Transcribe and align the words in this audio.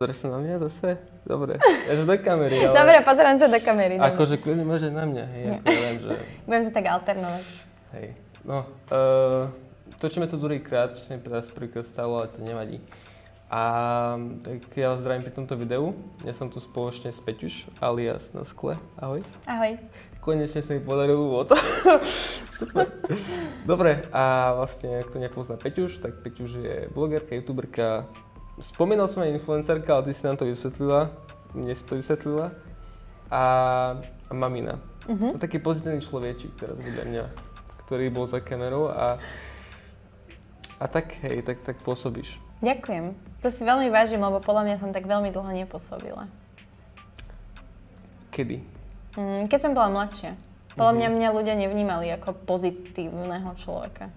Pozrieš 0.00 0.24
sa 0.24 0.32
na 0.32 0.40
mňa 0.40 0.56
zase? 0.64 0.96
Dobre, 1.28 1.60
ja 1.60 1.92
do 1.92 2.16
kamery, 2.16 2.56
ale... 2.56 2.72
Dobre, 2.72 2.96
pozerám 3.04 3.36
sa 3.36 3.52
do 3.52 3.60
kamery. 3.60 4.00
Akože 4.00 4.40
kľudne 4.40 4.64
môže 4.64 4.88
na 4.88 5.04
mňa, 5.04 5.24
hej, 5.28 5.44
ja 5.44 5.56
viem, 5.60 5.96
že... 6.00 6.16
Budem 6.48 6.62
to 6.64 6.72
tak 6.72 6.88
alternovať. 6.88 7.44
Hej, 7.92 8.16
no, 8.40 8.64
uh, 8.64 9.52
točíme 10.00 10.24
to 10.24 10.40
druhýkrát, 10.40 10.96
čo 10.96 11.04
sa 11.04 11.12
mi 11.12 11.20
teraz 11.20 11.52
prvýkrát 11.52 11.84
stalo, 11.84 12.16
ale 12.16 12.32
to 12.32 12.40
nevadí. 12.40 12.80
A 13.52 13.60
tak 14.40 14.72
ja 14.72 14.96
vás 14.96 15.04
zdravím 15.04 15.28
pri 15.28 15.36
tomto 15.36 15.52
videu. 15.60 15.92
Ja 16.24 16.32
som 16.32 16.48
tu 16.48 16.64
spoločne 16.64 17.12
s 17.12 17.20
Peťuš, 17.20 17.68
alias 17.84 18.32
na 18.32 18.48
skle. 18.48 18.80
Ahoj. 18.96 19.20
Ahoj. 19.44 19.76
Konečne 20.24 20.64
sa 20.64 20.72
mi 20.72 20.80
podarilo 20.80 21.28
úvod. 21.28 21.52
Super. 22.56 22.88
Dobre, 23.68 24.08
a 24.16 24.56
vlastne, 24.56 25.04
ak 25.04 25.12
to 25.12 25.20
nepozná 25.20 25.60
Peťuš, 25.60 26.00
tak 26.00 26.24
Peťuš 26.24 26.50
je 26.56 26.76
blogerka, 26.88 27.36
youtuberka. 27.36 28.08
Spomínal 28.60 29.08
som 29.08 29.24
aj 29.24 29.32
influencerka, 29.40 29.88
ale 29.96 30.04
ty 30.08 30.12
si 30.12 30.22
nám 30.22 30.36
to 30.36 30.44
vysvetlila. 30.44 31.08
Mne 31.56 31.72
si 31.72 31.84
to 31.88 31.96
vysvetlila. 31.96 32.52
A, 33.32 33.42
a 34.28 34.32
mamina. 34.36 34.76
Uh-huh. 35.08 35.32
To 35.34 35.38
taký 35.40 35.58
pozitívny 35.58 36.04
človečik 36.04 36.54
teraz 36.60 36.76
vedľa 36.76 37.04
mňa, 37.08 37.24
ktorý 37.88 38.12
bol 38.12 38.28
za 38.28 38.44
kamerou 38.44 38.92
a, 38.92 39.16
a 40.76 40.84
tak, 40.86 41.16
hej, 41.24 41.40
tak, 41.40 41.64
tak 41.64 41.80
pôsobíš. 41.80 42.36
Ďakujem. 42.60 43.16
To 43.40 43.48
si 43.48 43.64
veľmi 43.64 43.88
vážim, 43.88 44.20
lebo 44.20 44.44
podľa 44.44 44.68
mňa 44.68 44.76
som 44.76 44.92
tak 44.92 45.08
veľmi 45.08 45.32
dlho 45.32 45.48
nepôsobila. 45.64 46.28
Kedy? 48.28 48.60
Mm, 49.16 49.48
Keď 49.48 49.58
som 49.58 49.72
bola 49.72 49.88
mladšia. 49.88 50.36
Podľa 50.76 50.94
mňa 50.94 51.08
mňa 51.10 51.28
ľudia 51.34 51.54
nevnímali 51.58 52.12
ako 52.14 52.36
pozitívneho 52.46 53.50
človeka. 53.58 54.12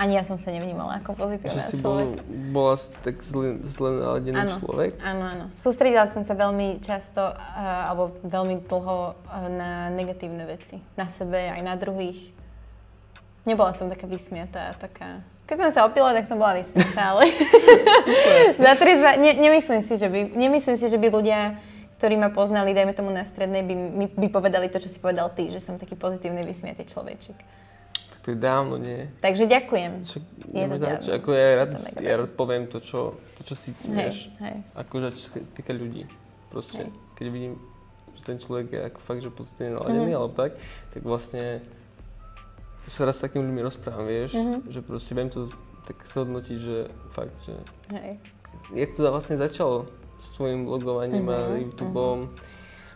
Ani 0.00 0.16
ja 0.16 0.24
som 0.24 0.40
sa 0.40 0.48
nevnímala 0.48 1.04
ako 1.04 1.12
Že 1.12 1.20
pozitívneho 1.20 1.68
si 1.68 1.76
bol, 1.84 2.16
človeka. 2.16 2.22
bola 2.56 2.74
tak 3.04 3.16
zle, 3.20 3.60
zle 3.68 3.90
naladený 4.00 4.40
Áno. 4.48 4.56
človek? 4.56 4.90
Áno, 5.04 5.24
áno. 5.28 5.44
Sústredila 5.52 6.08
som 6.08 6.24
sa 6.24 6.32
veľmi 6.32 6.80
často, 6.80 7.20
uh, 7.20 7.92
alebo 7.92 8.16
veľmi 8.24 8.64
dlho 8.64 9.12
uh, 9.12 9.48
na 9.52 9.92
negatívne 9.92 10.48
veci. 10.48 10.80
Na 10.96 11.04
sebe, 11.04 11.36
aj 11.36 11.60
na 11.60 11.76
druhých. 11.76 12.32
Nebola 13.44 13.76
som 13.76 13.92
taká 13.92 14.08
vysmiatá, 14.08 14.72
taká... 14.80 15.20
Keď 15.44 15.68
som 15.68 15.68
sa 15.68 15.84
opila, 15.84 16.16
tak 16.16 16.24
som 16.24 16.40
bola 16.40 16.56
vysmiatá, 16.56 17.12
ale... 17.12 17.28
Za 18.64 18.72
triezva, 18.80 19.20
ne, 19.20 19.36
nemyslím, 19.36 19.84
si, 19.84 20.00
že 20.00 20.08
by, 20.08 20.32
nemyslím 20.32 20.80
si, 20.80 20.86
že 20.88 20.96
by 20.96 21.12
ľudia, 21.12 21.60
ktorí 22.00 22.16
ma 22.16 22.32
poznali, 22.32 22.72
dajme 22.72 22.96
tomu 22.96 23.12
na 23.12 23.28
strednej, 23.28 23.60
by, 23.68 23.74
by 24.16 24.26
povedali 24.32 24.72
to, 24.72 24.80
čo 24.80 24.88
si 24.88 24.96
povedal 24.96 25.28
ty, 25.28 25.52
že 25.52 25.60
som 25.60 25.76
taký 25.76 25.92
pozitívny, 25.92 26.40
vysmiatý 26.40 26.88
človečik. 26.88 27.36
To 28.20 28.26
je 28.26 28.36
dávno, 28.36 28.76
nie? 28.76 29.08
Takže 29.18 29.44
ďakujem. 29.44 29.92
Však 30.02 30.22
Je 30.46 30.60
to 30.62 30.76
na 30.76 30.98
čo, 30.98 31.08
dávno. 31.08 31.16
ako 31.16 31.28
ja 31.30 31.46
rád, 31.56 31.70
ja 31.96 32.14
rád 32.16 32.30
poviem 32.32 32.64
to, 32.66 32.78
čo, 32.78 33.00
to, 33.34 33.42
čo 33.42 33.54
si 33.54 33.72
vieš. 33.82 34.28
hej. 34.38 34.60
Akože 34.74 35.08
čo 35.10 35.20
sa 35.22 35.30
týka 35.50 35.72
ľudí. 35.72 36.04
Proste, 36.46 36.84
Hej. 36.84 36.92
keď 37.14 37.26
vidím, 37.26 37.54
že 38.10 38.22
ten 38.22 38.36
človek 38.36 38.66
je 38.68 38.80
ako 38.84 38.98
fakt, 38.98 39.20
že 39.20 39.30
pozitívne 39.30 39.72
naladený, 39.72 40.10
Mhm. 40.10 40.18
alebo 40.18 40.32
tak, 40.34 40.52
tak 40.90 41.00
vlastne 41.00 41.64
sa 42.86 43.02
raz 43.02 43.16
s 43.16 43.22
takými 43.22 43.46
ľuďmi 43.46 43.62
rozprávam, 43.62 44.04
vieš, 44.04 44.34
Mhm. 44.34 44.68
že 44.68 44.80
proste 44.80 45.12
viem 45.12 45.28
to 45.28 45.46
tak 45.82 45.96
zhodnotiť, 46.04 46.56
že 46.58 46.76
fakt, 47.08 47.32
že 47.40 47.54
Hej. 47.92 48.18
jak 48.74 48.90
to 48.90 49.06
vlastne 49.06 49.36
začalo 49.36 49.86
s 50.18 50.28
tvojim 50.30 50.66
blogovaním 50.66 51.24
a 51.24 51.38
Mhm, 51.48 51.56
YouTubeom, 51.64 52.18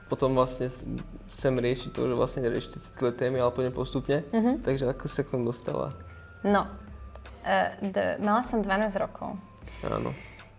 potom 0.06 0.34
vlastne 0.34 0.68
chcem 1.34 1.54
riešiť 1.58 1.90
to, 1.92 2.08
že 2.08 2.14
vlastne 2.14 2.40
neriešiť 2.46 2.70
tie 2.72 2.80
citlivé 2.80 3.12
témy, 3.14 3.36
ale 3.42 3.52
poďme 3.52 3.72
postupne. 3.74 4.22
Mhm. 4.32 4.62
Takže 4.62 4.90
ako 4.90 5.04
sa 5.10 5.20
k 5.26 5.32
tomu 5.34 5.50
dostala? 5.50 5.92
No, 6.44 6.64
uh, 6.68 7.68
d- 7.80 8.16
mala 8.22 8.42
som 8.46 8.62
12 8.62 8.94
rokov. 8.96 9.36
Áno. 9.84 10.14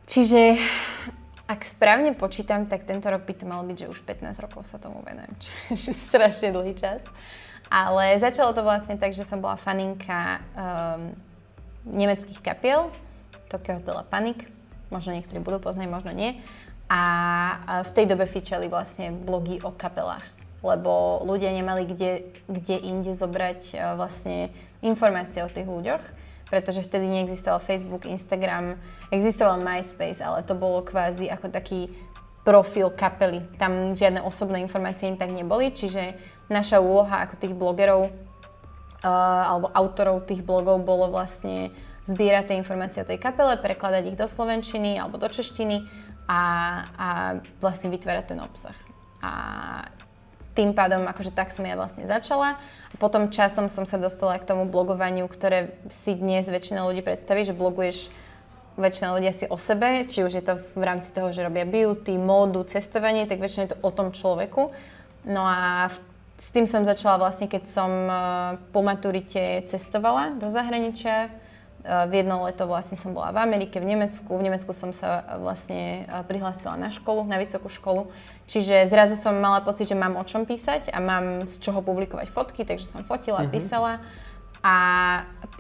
Čiže 0.06 0.60
ak 1.46 1.62
správne 1.62 2.14
počítam, 2.18 2.66
tak 2.66 2.90
tento 2.90 3.06
rok 3.06 3.26
by 3.26 3.34
to 3.38 3.46
malo 3.46 3.62
byť, 3.66 3.86
že 3.86 3.92
už 3.92 4.00
15 4.02 4.46
rokov 4.46 4.66
sa 4.66 4.82
tomu 4.82 5.02
venujem, 5.06 5.34
čo 5.42 5.50
je 5.74 5.94
strašne 5.94 6.50
dlhý 6.54 6.74
čas. 6.74 7.06
Ale 7.66 8.14
začalo 8.22 8.54
to 8.54 8.62
vlastne 8.62 8.98
tak, 8.98 9.14
že 9.14 9.26
som 9.26 9.42
bola 9.42 9.58
faninka 9.58 10.38
um, 10.54 11.10
nemeckých 11.90 12.42
kapiel, 12.42 12.94
Tokyo 13.50 13.78
Hotel 13.82 13.98
Panic, 14.06 14.46
možno 14.94 15.18
niektorí 15.18 15.42
budú 15.42 15.58
poznať, 15.58 15.90
možno 15.90 16.14
nie. 16.14 16.38
A 16.86 17.02
a 17.66 17.82
v 17.82 17.92
tej 17.98 18.06
dobe 18.06 18.30
fičali 18.30 18.70
vlastne 18.70 19.10
blogy 19.10 19.58
o 19.66 19.74
kapelách, 19.74 20.22
lebo 20.66 21.22
ľudia 21.22 21.54
nemali 21.54 21.86
kde, 21.86 22.34
kde 22.50 22.76
inde 22.82 23.14
zobrať 23.14 23.62
e, 23.72 23.76
vlastne 23.94 24.50
informácie 24.82 25.46
o 25.46 25.50
tých 25.50 25.70
ľuďoch, 25.70 26.04
pretože 26.50 26.82
vtedy 26.82 27.06
neexistoval 27.06 27.62
Facebook, 27.62 28.10
Instagram, 28.10 28.82
existoval 29.14 29.62
MySpace, 29.62 30.22
ale 30.22 30.42
to 30.42 30.58
bolo 30.58 30.82
kvázi 30.82 31.30
ako 31.30 31.54
taký 31.54 31.94
profil 32.46 32.94
kapely. 32.94 33.42
Tam 33.58 33.98
žiadne 33.98 34.22
osobné 34.22 34.62
informácie 34.62 35.10
tak 35.18 35.34
neboli, 35.34 35.74
čiže 35.74 36.14
naša 36.46 36.78
úloha 36.78 37.26
ako 37.26 37.42
tých 37.42 37.58
blogerov 37.58 38.14
uh, 39.02 39.44
alebo 39.50 39.74
autorov 39.74 40.30
tých 40.30 40.46
blogov 40.46 40.86
bolo 40.86 41.10
vlastne 41.10 41.74
zbierať 42.06 42.54
tie 42.54 42.60
informácie 42.62 43.02
o 43.02 43.10
tej 43.10 43.18
kapele, 43.18 43.58
prekladať 43.58 44.14
ich 44.14 44.18
do 44.18 44.30
slovenčiny 44.30 45.02
alebo 45.02 45.18
do 45.18 45.26
češtiny 45.26 45.90
a, 46.30 46.42
a 46.94 47.08
vlastne 47.58 47.90
vytvárať 47.90 48.38
ten 48.38 48.40
obsah. 48.42 48.78
A 49.26 49.32
tým 50.56 50.72
pádom, 50.72 51.04
akože 51.06 51.36
tak 51.36 51.52
som 51.52 51.68
ja 51.68 51.76
vlastne 51.76 52.08
začala. 52.08 52.56
A 52.90 52.96
potom 52.96 53.28
časom 53.28 53.68
som 53.68 53.84
sa 53.84 54.00
dostala 54.00 54.40
k 54.40 54.48
tomu 54.48 54.64
blogovaniu, 54.66 55.28
ktoré 55.28 55.76
si 55.92 56.16
dnes 56.16 56.48
väčšina 56.48 56.88
ľudí 56.88 57.04
predstaví, 57.04 57.44
že 57.44 57.52
bloguješ 57.52 58.08
väčšina 58.80 59.16
ľudia 59.16 59.32
si 59.36 59.46
o 59.48 59.56
sebe, 59.60 60.04
či 60.08 60.24
už 60.24 60.32
je 60.36 60.44
to 60.44 60.60
v 60.76 60.84
rámci 60.84 61.12
toho, 61.16 61.32
že 61.32 61.44
robia 61.44 61.64
beauty, 61.64 62.20
módu, 62.20 62.64
cestovanie, 62.68 63.28
tak 63.28 63.40
väčšinou 63.40 63.64
je 63.68 63.72
to 63.76 63.82
o 63.84 63.92
tom 63.92 64.12
človeku. 64.12 64.72
No 65.28 65.44
a 65.44 65.92
s 66.36 66.52
tým 66.52 66.68
som 66.68 66.84
začala 66.84 67.16
vlastne, 67.20 67.48
keď 67.48 67.64
som 67.68 67.92
uh, 68.08 68.16
po 68.76 68.84
maturite 68.84 69.64
cestovala 69.68 70.36
do 70.36 70.52
zahraničia. 70.52 71.32
V 71.86 72.12
jedno 72.18 72.42
leto 72.50 72.66
vlastne 72.66 72.98
som 72.98 73.14
bola 73.14 73.30
v 73.30 73.46
Amerike, 73.46 73.78
v 73.78 73.86
Nemecku. 73.94 74.34
V 74.34 74.42
Nemecku 74.42 74.74
som 74.74 74.90
sa 74.90 75.22
vlastne 75.38 76.10
prihlásila 76.26 76.74
na 76.74 76.90
školu, 76.90 77.30
na 77.30 77.38
vysokú 77.38 77.70
školu. 77.70 78.10
Čiže 78.50 78.90
zrazu 78.90 79.14
som 79.14 79.38
mala 79.38 79.62
pocit, 79.62 79.86
že 79.90 79.98
mám 79.98 80.18
o 80.18 80.26
čom 80.26 80.50
písať 80.50 80.90
a 80.90 80.98
mám 80.98 81.46
z 81.46 81.62
čoho 81.62 81.86
publikovať 81.86 82.34
fotky, 82.34 82.66
takže 82.66 82.90
som 82.90 83.06
fotila, 83.06 83.46
Mhm. 83.46 83.54
písala. 83.54 84.02
A 84.66 84.76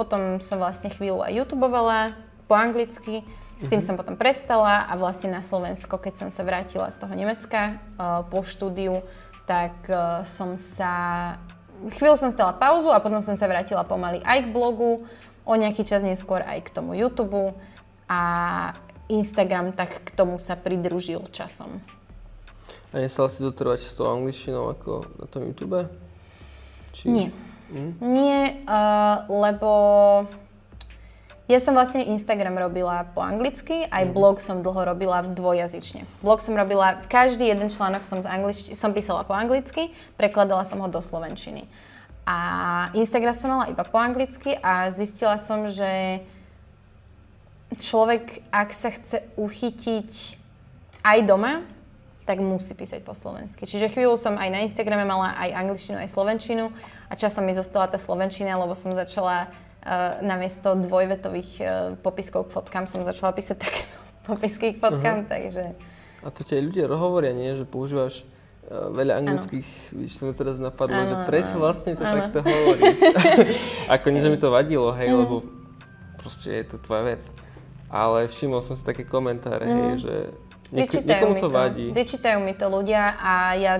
potom 0.01 0.41
som 0.41 0.57
vlastne 0.57 0.89
chvíľu 0.89 1.21
aj 1.21 1.45
youtubovala 1.45 2.17
po 2.49 2.57
anglicky. 2.57 3.21
S 3.55 3.69
tým 3.69 3.79
som 3.79 3.95
potom 3.95 4.17
prestala 4.17 4.83
a 4.89 4.97
vlastne 4.97 5.29
na 5.31 5.45
Slovensko, 5.45 6.01
keď 6.01 6.25
som 6.25 6.29
sa 6.33 6.41
vrátila 6.43 6.89
z 6.89 7.05
toho 7.05 7.13
Nemecka 7.13 7.77
uh, 7.95 8.25
po 8.27 8.41
štúdiu, 8.41 9.05
tak 9.45 9.77
uh, 9.93 10.25
som 10.25 10.57
sa... 10.57 10.91
Chvíľu 11.95 12.17
som 12.17 12.31
stala 12.33 12.51
pauzu 12.55 12.89
a 12.91 12.99
potom 12.99 13.21
som 13.21 13.37
sa 13.37 13.47
vrátila 13.47 13.85
pomaly 13.87 14.19
aj 14.25 14.47
k 14.47 14.51
blogu, 14.51 15.05
o 15.45 15.53
nejaký 15.53 15.85
čas 15.85 16.01
neskôr 16.01 16.41
aj 16.41 16.65
k 16.65 16.73
tomu 16.73 16.97
YouTube 16.97 17.53
a 18.09 18.21
Instagram 19.07 19.71
tak 19.71 20.01
k 20.01 20.09
tomu 20.17 20.41
sa 20.41 20.57
pridružil 20.57 21.21
časom. 21.29 21.79
A 22.91 23.01
nestala 23.01 23.29
si 23.29 23.45
dotrvať 23.45 23.85
s 23.85 23.93
tou 23.93 24.09
angličtinou 24.09 24.73
ako 24.73 25.05
na 25.21 25.25
tom 25.29 25.41
YouTube? 25.45 25.85
Či... 26.95 27.11
Nie. 27.11 27.27
Hm? 27.69 27.91
Nie, 28.01 28.61
uh, 28.69 29.25
lebo 29.29 29.71
ja 31.45 31.61
som 31.61 31.77
vlastne 31.77 32.01
Instagram 32.01 32.57
robila 32.57 33.05
po 33.13 33.21
anglicky, 33.21 33.85
aj 33.85 34.09
blog 34.09 34.41
som 34.41 34.65
dlho 34.65 34.81
robila 34.81 35.21
v 35.21 35.37
dvojazyčne. 35.37 36.01
Blog 36.25 36.41
som 36.41 36.57
robila, 36.57 36.97
každý 37.05 37.45
jeden 37.53 37.69
článok 37.69 38.01
som, 38.01 38.17
z 38.17 38.25
anglič- 38.25 38.73
som 38.73 38.97
písala 38.97 39.21
po 39.21 39.37
anglicky, 39.37 39.93
prekladala 40.17 40.65
som 40.65 40.81
ho 40.81 40.89
do 40.89 41.01
slovenčiny. 41.05 41.69
A 42.25 42.37
Instagram 42.97 43.37
som 43.37 43.53
mala 43.53 43.69
iba 43.69 43.85
po 43.85 44.01
anglicky 44.01 44.57
a 44.57 44.89
zistila 44.89 45.37
som, 45.37 45.69
že 45.69 46.25
človek, 47.77 48.41
ak 48.49 48.69
sa 48.73 48.89
chce 48.89 49.21
uchytiť 49.37 50.09
aj 51.05 51.17
doma, 51.21 51.61
tak 52.25 52.41
musí 52.41 52.73
písať 52.73 53.05
po 53.05 53.13
slovensky. 53.13 53.69
Čiže 53.69 53.93
chvíľu 53.93 54.17
som 54.17 54.33
aj 54.33 54.49
na 54.49 54.65
Instagrame 54.65 55.05
mala 55.05 55.37
aj 55.37 55.53
angličtinu, 55.53 56.01
aj 56.01 56.09
slovenčinu 56.09 56.73
a 57.05 57.13
časom 57.13 57.45
mi 57.45 57.53
zostala 57.53 57.85
tá 57.85 58.01
slovenčina, 58.01 58.57
lebo 58.57 58.73
som 58.73 58.97
začala 58.97 59.45
uh, 59.45 60.25
namiesto 60.25 60.73
dvojvetových 60.73 61.51
uh, 61.61 61.69
popiskov 62.01 62.49
k 62.49 62.57
fotkám 62.57 62.89
som 62.89 63.05
začala 63.05 63.37
písať 63.37 63.61
takéto 63.61 63.97
popisky 64.33 64.73
k 64.73 64.81
fotkám, 64.81 65.29
takže 65.29 65.77
A 66.25 66.33
to 66.33 66.41
ti 66.41 66.57
aj 66.57 66.65
ľudia 66.65 66.89
hovoria, 66.89 67.37
nie? 67.37 67.53
Že 67.53 67.69
používaš 67.69 68.25
veľa 68.67 69.13
anglických, 69.19 69.67
to 70.11 70.23
mi 70.23 70.33
teraz 70.33 70.57
napadlo, 70.57 70.95
Áno, 70.95 71.07
že 71.07 71.15
prečo 71.25 71.53
áno. 71.53 71.61
vlastne 71.61 71.93
to 71.93 72.01
Áno. 72.01 72.13
takto 72.15 72.39
hovoríš? 72.41 72.97
Ako 73.95 74.05
nie, 74.09 74.19
že 74.19 74.29
mi 74.29 74.37
to 74.37 74.49
vadilo, 74.49 74.89
hej, 74.91 75.07
Mhm. 75.07 75.17
lebo 75.19 75.35
proste 76.17 76.49
je 76.51 76.65
to 76.65 76.77
tvoja 76.77 77.03
vec. 77.07 77.21
Ale 77.87 78.25
všimol 78.25 78.59
som 78.59 78.73
si 78.73 78.81
také 78.81 79.03
komentáre, 79.03 79.63
hej, 79.63 79.91
že 79.99 80.13
nieko, 80.67 80.81
vyčítajú 80.91 81.05
niekomu 81.05 81.31
mi 81.31 81.39
to 81.39 81.49
vadí. 81.49 81.85
Vyčítajú 81.89 82.37
mi 82.39 82.53
to 82.53 82.65
ľudia 82.67 83.01
a 83.15 83.31
ja 83.53 83.73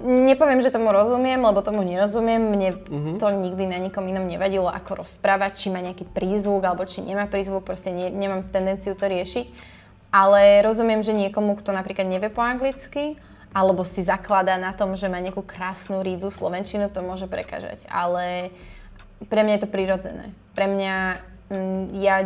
Nepoviem, 0.00 0.62
že 0.62 0.70
tomu 0.70 0.88
rozumiem, 0.88 1.36
lebo 1.36 1.60
tomu 1.60 1.82
nerozumiem. 1.82 2.40
Mne 2.40 2.68
Mhm. 2.80 3.10
to 3.18 3.28
nikdy 3.28 3.66
na 3.66 3.76
nikom 3.76 4.00
inom 4.02 4.24
nevadilo, 4.24 4.64
ako 4.64 5.04
rozprávať, 5.04 5.52
či 5.54 5.66
má 5.68 5.76
nejaký 5.78 6.08
prízvuk, 6.08 6.64
alebo 6.64 6.86
či 6.86 7.02
nemá 7.02 7.26
prízvuk, 7.26 7.60
proste 7.60 7.90
ne, 7.90 8.08
nemám 8.08 8.40
tendenciu 8.44 8.94
to 8.94 9.04
riešiť. 9.04 9.76
ale 10.10 10.58
rozumiem, 10.60 11.02
že 11.02 11.12
niekomu, 11.12 11.54
kto 11.54 11.70
napríklad 11.70 12.02
nevie 12.02 12.26
po 12.26 12.40
anglicky, 12.40 13.14
alebo 13.50 13.82
si 13.82 14.06
zakladá 14.06 14.54
na 14.56 14.70
tom, 14.70 14.94
že 14.94 15.10
má 15.10 15.18
nejakú 15.18 15.42
krásnu 15.42 16.06
rídzu 16.06 16.30
slovenčinu, 16.30 16.86
to 16.86 17.02
môže 17.02 17.26
prekážať. 17.26 17.82
Ale 17.90 18.54
pre 19.26 19.42
mňa 19.42 19.58
je 19.58 19.62
to 19.66 19.74
prirodzené. 19.74 20.26
Pre 20.54 20.66
mňa, 20.70 20.94
mm, 21.50 21.84
ja 21.98 22.16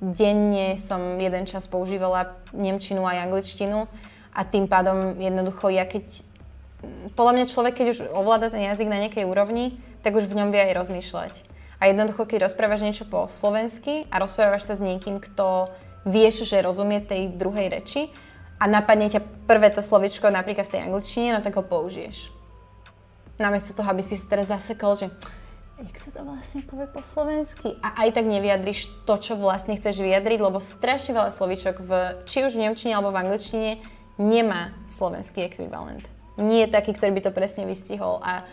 denne 0.00 0.78
som 0.78 1.18
jeden 1.18 1.44
čas 1.44 1.66
používala 1.66 2.38
nemčinu 2.54 3.04
aj 3.04 3.28
angličtinu 3.28 3.90
a 4.32 4.40
tým 4.46 4.70
pádom 4.70 5.18
jednoducho 5.18 5.74
ja 5.74 5.84
keď, 5.84 6.06
mm, 6.06 7.18
podľa 7.18 7.32
mňa 7.34 7.52
človek, 7.52 7.74
keď 7.74 7.86
už 7.90 7.98
ovláda 8.14 8.54
ten 8.54 8.64
jazyk 8.70 8.88
na 8.88 9.02
nejakej 9.02 9.26
úrovni, 9.26 9.76
tak 10.00 10.14
už 10.16 10.30
v 10.30 10.38
ňom 10.38 10.54
vie 10.54 10.70
aj 10.70 10.86
rozmýšľať. 10.86 11.32
A 11.80 11.88
jednoducho, 11.88 12.28
keď 12.28 12.46
rozprávaš 12.46 12.84
niečo 12.84 13.08
po 13.08 13.26
slovensky 13.26 14.04
a 14.12 14.20
rozprávaš 14.20 14.68
sa 14.68 14.76
s 14.76 14.84
niekým, 14.84 15.18
kto 15.18 15.72
vieš, 16.04 16.44
že 16.48 16.64
rozumie 16.64 17.00
tej 17.00 17.32
druhej 17.32 17.72
reči, 17.72 18.12
a 18.60 18.64
napadne 18.68 19.08
ťa 19.08 19.24
prvé 19.48 19.72
to 19.72 19.80
slovičko 19.80 20.28
napríklad 20.28 20.68
v 20.68 20.72
tej 20.76 20.80
angličtine, 20.84 21.32
no 21.32 21.40
tak 21.40 21.56
ho 21.56 21.64
použiješ. 21.64 22.28
Namiesto 23.40 23.72
toho, 23.72 23.88
aby 23.88 24.04
si 24.04 24.20
si 24.20 24.28
teraz 24.28 24.52
zasekol, 24.52 25.00
že 25.00 25.08
jak 25.80 25.96
sa 25.96 26.10
to 26.12 26.20
vlastne 26.28 26.60
povie 26.68 26.84
po 26.92 27.00
slovensky? 27.00 27.72
A 27.80 28.04
aj 28.04 28.20
tak 28.20 28.28
nevyjadriš 28.28 28.92
to, 29.08 29.16
čo 29.16 29.40
vlastne 29.40 29.80
chceš 29.80 30.04
vyjadriť, 30.04 30.38
lebo 30.44 30.60
strašne 30.60 31.16
veľa 31.16 31.32
slovíčok 31.32 31.80
v, 31.80 31.90
či 32.28 32.44
už 32.44 32.60
v 32.60 32.68
Nemčine 32.68 32.92
alebo 32.92 33.16
v 33.16 33.24
angličtine 33.24 33.80
nemá 34.20 34.76
slovenský 34.92 35.48
ekvivalent. 35.48 36.12
Nie 36.36 36.68
je 36.68 36.74
taký, 36.76 36.92
ktorý 36.92 37.16
by 37.16 37.22
to 37.24 37.32
presne 37.32 37.64
vystihol 37.64 38.20
a 38.20 38.44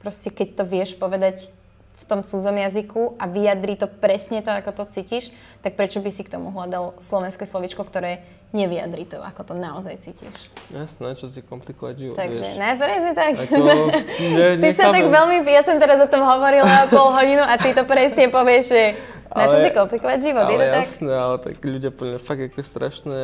proste 0.00 0.32
keď 0.32 0.48
to 0.56 0.64
vieš 0.64 0.96
povedať 0.96 1.52
v 2.00 2.04
tom 2.08 2.24
cudzom 2.24 2.56
jazyku 2.56 3.20
a 3.20 3.28
vyjadri 3.28 3.76
to 3.76 3.84
presne 3.84 4.40
to, 4.40 4.48
ako 4.48 4.72
to 4.72 4.84
cítiš, 4.88 5.36
tak 5.60 5.76
prečo 5.76 6.00
by 6.00 6.08
si 6.08 6.24
k 6.24 6.32
tomu 6.32 6.48
hľadal 6.48 6.96
slovenské 6.96 7.44
slovičko, 7.44 7.84
ktoré 7.84 8.24
nevyjadri 8.50 9.04
to, 9.04 9.18
ako 9.18 9.44
to 9.44 9.54
naozaj 9.54 9.94
cítiš. 9.96 10.50
Jasné, 10.68 11.14
čo 11.14 11.26
si 11.26 11.38
komplikovať 11.40 11.94
život, 11.96 12.14
Takže, 12.14 12.44
vieš. 12.44 12.56
ne, 12.56 12.70
presne 12.74 13.12
tak. 13.12 13.32
Ako, 13.38 13.62
ne, 13.62 14.46
ty 14.62 14.68
sa 14.70 14.88
tak 14.88 15.04
veľmi, 15.04 15.36
ja 15.44 15.60
som 15.60 15.76
teraz 15.76 15.98
o 15.98 16.06
tom 16.06 16.20
hovorila 16.20 16.66
pol 16.86 17.10
hodinu 17.10 17.40
a 17.40 17.54
ty 17.54 17.70
to 17.70 17.82
presne 17.84 18.26
povieš, 18.26 18.64
že 18.68 18.82
na 19.30 19.46
čo 19.46 19.54
Ale- 19.54 19.64
si 19.64 19.70
komplikovať 19.72 20.18
život, 20.20 20.44
ale 20.44 20.52
je 20.52 20.58
to 20.58 20.66
tak? 20.68 20.82
jasné, 20.84 21.12
ale 21.12 21.36
tak 21.38 21.54
ľudia 21.60 21.90
podľa 21.90 22.18
fakt 22.18 22.42
ako 22.44 22.60
strašné... 22.60 23.20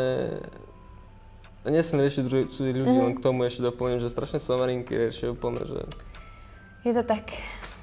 A 1.59 1.75
nechcem 1.75 1.99
riešiť 1.99 2.23
druhých 2.23 2.47
ľudí, 2.53 2.79
Mhm. 2.87 3.03
len 3.03 3.13
k 3.13 3.21
tomu 3.21 3.43
ešte 3.43 3.59
doplním, 3.61 3.99
že 3.99 4.07
strašne 4.07 4.39
somarinky 4.39 4.95
riešia 4.97 5.29
úplne, 5.29 5.67
že 5.67 5.83
Je 6.85 6.95
to 6.95 7.03
tak, 7.03 7.27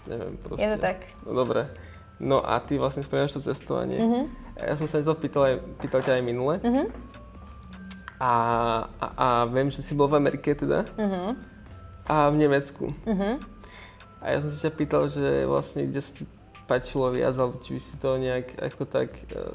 neviem 0.07 0.39
proste. 0.39 0.63
je 0.63 0.67
to 0.69 0.79
tak. 0.79 0.97
No 1.21 1.35
dobre. 1.35 1.67
No 2.15 2.39
a 2.39 2.55
ty 2.57 2.79
vlastne 2.79 3.03
spomínaš 3.03 3.35
to 3.35 3.43
cestovanie. 3.43 3.99
Mhm. 3.99 4.21
Ja 4.55 4.73
som 4.73 4.87
sa 4.87 5.03
to 5.03 5.11
pýtal, 5.13 5.43
aj, 5.43 5.55
pýtal 5.77 5.99
ťa 5.99 6.15
aj 6.15 6.23
minule. 6.23 6.55
Mhm. 6.57 6.83
A, 8.23 8.31
a, 9.03 9.05
a 9.19 9.27
viem, 9.51 9.67
že 9.67 9.83
si 9.83 9.91
bol 9.91 10.07
v 10.07 10.15
Amerike 10.15 10.55
teda. 10.55 10.87
Mhm. 10.95 11.35
A 12.07 12.31
v 12.31 12.35
Nemecku. 12.39 12.95
Mhm. 13.03 13.43
A 14.23 14.25
ja 14.31 14.37
som 14.39 14.47
sa 14.55 14.71
ťa 14.71 14.73
pýtal, 14.79 15.11
že 15.11 15.43
vlastne 15.43 15.83
kde 15.91 15.99
si 15.99 16.23
páčilo 16.63 17.11
viac, 17.11 17.35
alebo 17.35 17.59
či 17.59 17.75
by 17.75 17.81
si 17.83 17.95
to 17.99 18.15
nejak 18.15 18.55
ako 18.55 18.87
tak 18.87 19.11
uh, 19.35 19.51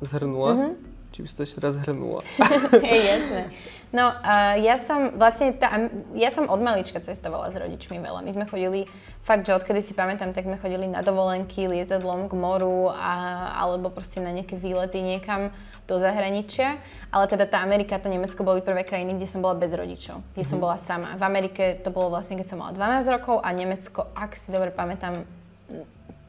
zhrnula. 0.00 0.56
Mhm. 0.56 0.89
Či 1.10 1.18
by 1.22 1.26
si 1.26 1.34
to 1.34 1.42
ešte 1.42 1.58
raz 1.58 1.74
zhrnula. 1.82 2.22
Hej, 2.86 3.00
jasné. 3.02 3.42
No, 3.90 4.06
uh, 4.06 4.54
ja 4.62 4.78
som 4.78 5.18
vlastne, 5.18 5.50
tá, 5.50 5.90
ja 6.14 6.30
som 6.30 6.46
od 6.46 6.62
malička 6.62 7.02
cestovala 7.02 7.50
s 7.50 7.58
rodičmi 7.58 7.98
veľa. 7.98 8.22
My 8.22 8.30
sme 8.30 8.46
chodili, 8.46 8.86
fakt, 9.26 9.42
že 9.42 9.58
odkedy 9.58 9.82
si 9.82 9.98
pamätám, 9.98 10.30
tak 10.30 10.46
sme 10.46 10.62
chodili 10.62 10.86
na 10.86 11.02
dovolenky, 11.02 11.66
lietadlom 11.66 12.30
k 12.30 12.34
moru, 12.38 12.94
a, 12.94 13.50
alebo 13.58 13.90
proste 13.90 14.22
na 14.22 14.30
nejaké 14.30 14.54
výlety 14.54 15.02
niekam 15.02 15.50
do 15.90 15.98
zahraničia. 15.98 16.78
Ale 17.10 17.26
teda 17.26 17.50
tá 17.50 17.66
Amerika, 17.66 17.98
to 17.98 18.06
Nemecko 18.06 18.46
boli 18.46 18.62
prvé 18.62 18.86
krajiny, 18.86 19.18
kde 19.18 19.26
som 19.26 19.42
bola 19.42 19.58
bez 19.58 19.74
rodičov, 19.74 20.22
kde 20.38 20.46
som 20.46 20.62
bola 20.62 20.78
sama. 20.78 21.18
V 21.18 21.26
Amerike 21.26 21.82
to 21.82 21.90
bolo 21.90 22.14
vlastne, 22.14 22.38
keď 22.38 22.54
som 22.54 22.62
mala 22.62 22.70
12 22.70 23.10
rokov 23.10 23.42
a 23.42 23.50
Nemecko, 23.50 24.06
ak 24.14 24.38
si 24.38 24.54
dobre 24.54 24.70
pamätám, 24.70 25.26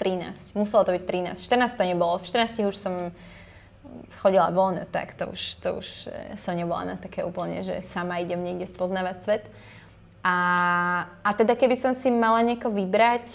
13. 0.02 0.58
Muselo 0.58 0.82
to 0.82 0.98
byť 0.98 1.04
13. 1.06 1.38
14 1.38 1.78
to 1.78 1.84
nebolo. 1.86 2.18
V 2.18 2.26
14 2.26 2.74
už 2.74 2.74
som 2.74 3.14
chodila 4.20 4.52
von, 4.52 4.80
tak 4.92 5.14
to 5.16 5.32
už, 5.32 5.42
to 5.60 5.70
už 5.80 5.88
e, 6.08 6.38
som 6.38 6.56
nebola 6.56 6.84
na 6.84 6.96
také 7.00 7.24
úplne, 7.24 7.64
že 7.64 7.80
sama 7.84 8.20
idem 8.20 8.40
niekde 8.44 8.68
spoznávať 8.68 9.18
svet. 9.24 9.44
A, 10.22 10.36
a 11.26 11.30
teda 11.34 11.58
keby 11.58 11.74
som 11.74 11.98
si 11.98 12.14
mala 12.14 12.46
nieko 12.46 12.70
vybrať, 12.70 13.26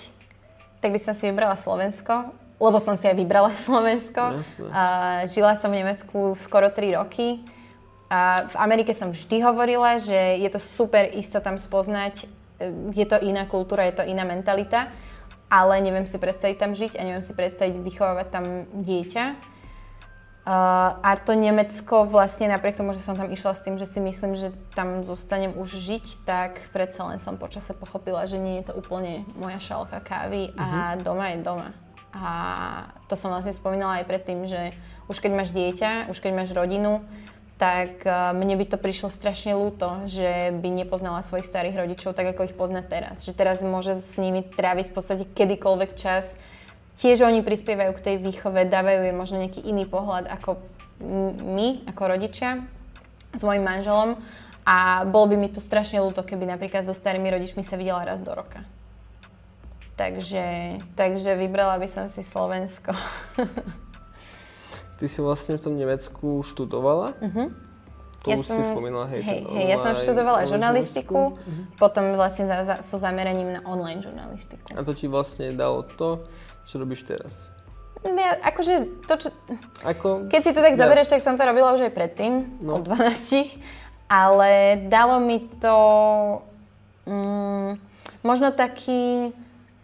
tak 0.78 0.94
by 0.94 1.00
som 1.02 1.18
si 1.18 1.26
vybrala 1.26 1.58
Slovensko, 1.58 2.30
lebo 2.62 2.78
som 2.78 2.94
si 2.94 3.10
aj 3.10 3.16
vybrala 3.18 3.50
Slovensko. 3.66 4.40
Jasné. 4.40 4.68
A, 4.70 4.82
žila 5.26 5.52
som 5.58 5.72
v 5.72 5.82
Nemecku 5.82 6.36
skoro 6.38 6.70
3 6.70 6.98
roky. 6.98 7.42
A 8.06 8.46
v 8.46 8.56
Amerike 8.62 8.94
som 8.94 9.10
vždy 9.10 9.42
hovorila, 9.42 9.98
že 9.98 10.38
je 10.38 10.46
to 10.46 10.62
super 10.62 11.10
isto 11.10 11.42
tam 11.42 11.58
spoznať, 11.58 12.30
e, 12.62 12.70
je 12.94 13.06
to 13.08 13.18
iná 13.18 13.50
kultúra, 13.50 13.82
je 13.90 13.98
to 13.98 14.04
iná 14.06 14.22
mentalita, 14.22 14.94
ale 15.50 15.82
neviem 15.82 16.06
si 16.06 16.14
predstaviť 16.14 16.56
tam 16.58 16.70
žiť 16.70 16.92
a 16.98 17.02
neviem 17.02 17.24
si 17.26 17.34
predstaviť 17.34 17.74
vychovávať 17.82 18.26
tam 18.30 18.44
dieťa. 18.70 19.55
Uh, 20.46 20.94
a 21.02 21.18
to 21.18 21.34
Nemecko 21.34 22.06
vlastne 22.06 22.46
napriek 22.46 22.78
tomu, 22.78 22.94
že 22.94 23.02
som 23.02 23.18
tam 23.18 23.26
išla 23.26 23.50
s 23.50 23.66
tým, 23.66 23.82
že 23.82 23.86
si 23.90 23.98
myslím, 23.98 24.38
že 24.38 24.54
tam 24.78 25.02
zostanem 25.02 25.50
už 25.58 25.74
žiť, 25.74 26.22
tak 26.22 26.70
predsa 26.70 27.02
len 27.10 27.18
som 27.18 27.34
počase 27.34 27.74
pochopila, 27.74 28.30
že 28.30 28.38
nie 28.38 28.62
je 28.62 28.70
to 28.70 28.78
úplne 28.78 29.26
moja 29.34 29.58
šálka 29.58 29.98
kávy 29.98 30.54
a 30.54 30.94
doma 31.02 31.34
je 31.34 31.42
doma. 31.42 31.74
A 32.14 32.30
to 33.10 33.18
som 33.18 33.34
vlastne 33.34 33.50
spomínala 33.50 33.98
aj 33.98 34.06
predtým, 34.06 34.46
že 34.46 34.70
už 35.10 35.18
keď 35.18 35.32
máš 35.34 35.50
dieťa, 35.50 36.14
už 36.14 36.22
keď 36.22 36.38
máš 36.38 36.54
rodinu, 36.54 37.02
tak 37.58 38.06
uh, 38.06 38.30
mne 38.30 38.54
by 38.54 38.70
to 38.70 38.78
prišlo 38.78 39.10
strašne 39.10 39.58
ľúto, 39.58 40.06
že 40.06 40.54
by 40.62 40.68
nepoznala 40.70 41.26
svojich 41.26 41.50
starých 41.50 41.74
rodičov 41.74 42.14
tak, 42.14 42.30
ako 42.30 42.46
ich 42.46 42.54
pozná 42.54 42.86
teraz. 42.86 43.26
Že 43.26 43.34
teraz 43.34 43.66
môže 43.66 43.98
s 43.98 44.14
nimi 44.14 44.46
tráviť 44.46 44.92
v 44.92 44.94
podstate 44.94 45.24
kedykoľvek 45.26 45.90
čas, 45.98 46.38
tiež 46.96 47.22
oni 47.22 47.44
prispievajú 47.44 47.92
k 47.96 48.04
tej 48.04 48.16
výchove, 48.20 48.64
dávajú 48.66 49.00
jej 49.04 49.14
možno 49.14 49.36
nejaký 49.40 49.60
iný 49.64 49.84
pohľad 49.84 50.28
ako 50.32 50.56
my, 51.44 51.84
ako 51.92 52.02
rodičia, 52.08 52.64
s 53.36 53.42
mojim 53.44 53.62
manželom. 53.62 54.16
A 54.66 55.06
bolo 55.06 55.30
by 55.30 55.36
mi 55.38 55.46
to 55.46 55.62
strašne 55.62 56.02
ľúto, 56.02 56.26
keby 56.26 56.42
napríklad 56.42 56.82
so 56.82 56.90
starými 56.90 57.30
rodičmi 57.30 57.62
sa 57.62 57.78
videla 57.78 58.02
raz 58.02 58.18
do 58.18 58.34
roka. 58.34 58.66
Takže, 59.94 60.76
takže 60.98 61.38
vybrala 61.38 61.78
by 61.78 61.86
som 61.86 62.10
si 62.10 62.20
Slovensko. 62.20 62.90
Ty 64.96 65.04
si 65.06 65.20
vlastne 65.20 65.56
v 65.56 65.62
tom 65.62 65.74
Nemecku 65.76 66.42
študovala? 66.42 67.14
Uh-huh. 67.20 67.52
To 68.24 68.28
Ja 68.32 68.40
už 68.40 68.46
som- 68.48 68.58
si 68.58 68.64
spomínala, 68.66 69.06
hej. 69.12 69.22
Hej, 69.22 69.40
hej, 69.46 69.66
ja 69.70 69.78
som 69.78 69.94
študovala 69.94 70.50
žurnalistiku, 70.50 71.38
potom 71.78 72.16
vlastne 72.18 72.50
za, 72.50 72.56
za, 72.66 72.74
so 72.82 72.98
zameraním 72.98 73.54
na 73.54 73.60
online 73.62 74.02
žurnalistiku. 74.02 74.66
A 74.74 74.82
to 74.82 74.96
ti 74.98 75.06
vlastne 75.06 75.54
dalo 75.54 75.84
to, 75.84 76.26
čo 76.66 76.76
robíš 76.76 77.02
teraz. 77.02 77.48
Ja, 78.02 78.38
akože 78.40 78.74
to, 79.02 79.14
čo, 79.16 79.28
Ako, 79.82 80.28
Keď 80.28 80.40
si 80.40 80.52
to 80.52 80.60
tak 80.60 80.74
Ja. 80.74 80.84
zoberieš, 80.84 81.10
tak 81.10 81.22
som 81.22 81.34
to 81.34 81.42
robila 81.42 81.72
už 81.72 81.82
aj 81.82 81.92
predtým, 81.92 82.32
No. 82.60 82.78
od 82.78 82.86
12. 82.86 83.50
Ale 84.06 84.50
dalo 84.86 85.18
mi 85.18 85.42
to 85.58 85.74
mm, 87.04 87.70
možno 88.22 88.50
taký, 88.50 89.34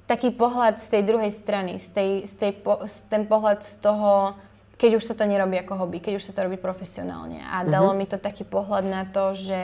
taký 0.04 0.30
pohľad 0.30 0.78
z 0.78 0.86
tej 0.88 1.02
druhej 1.02 1.32
strany, 1.32 1.78
z 1.78 1.88
tej, 1.90 2.10
z 2.22 2.34
tej 2.36 2.52
po, 2.54 2.78
z 2.82 3.10
ten 3.10 3.26
pohľad 3.26 3.58
z 3.60 3.82
toho, 3.82 4.38
keď 4.76 4.90
už 4.98 5.04
sa 5.04 5.14
to 5.14 5.24
nerobí 5.24 5.58
ako 5.58 5.74
hobby, 5.76 5.98
keď 5.98 6.18
už 6.18 6.26
sa 6.26 6.32
to 6.32 6.46
robí 6.46 6.54
profesionálne. 6.54 7.42
A 7.42 7.62
dalo 7.64 7.90
mi 7.90 8.06
to 8.06 8.14
taký 8.14 8.42
pohľad 8.42 8.82
na 8.82 9.02
to, 9.04 9.30
že 9.32 9.62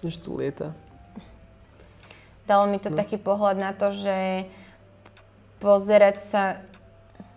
než 0.00 0.18
tu 0.18 0.34
lieta. 0.34 0.74
dalo 2.42 2.66
mi 2.66 2.78
to 2.78 2.90
taký 2.90 3.14
pohľad 3.14 3.54
na 3.54 3.70
to, 3.70 3.92
že 3.92 4.48
pozerať 5.60 6.16
sa... 6.24 6.42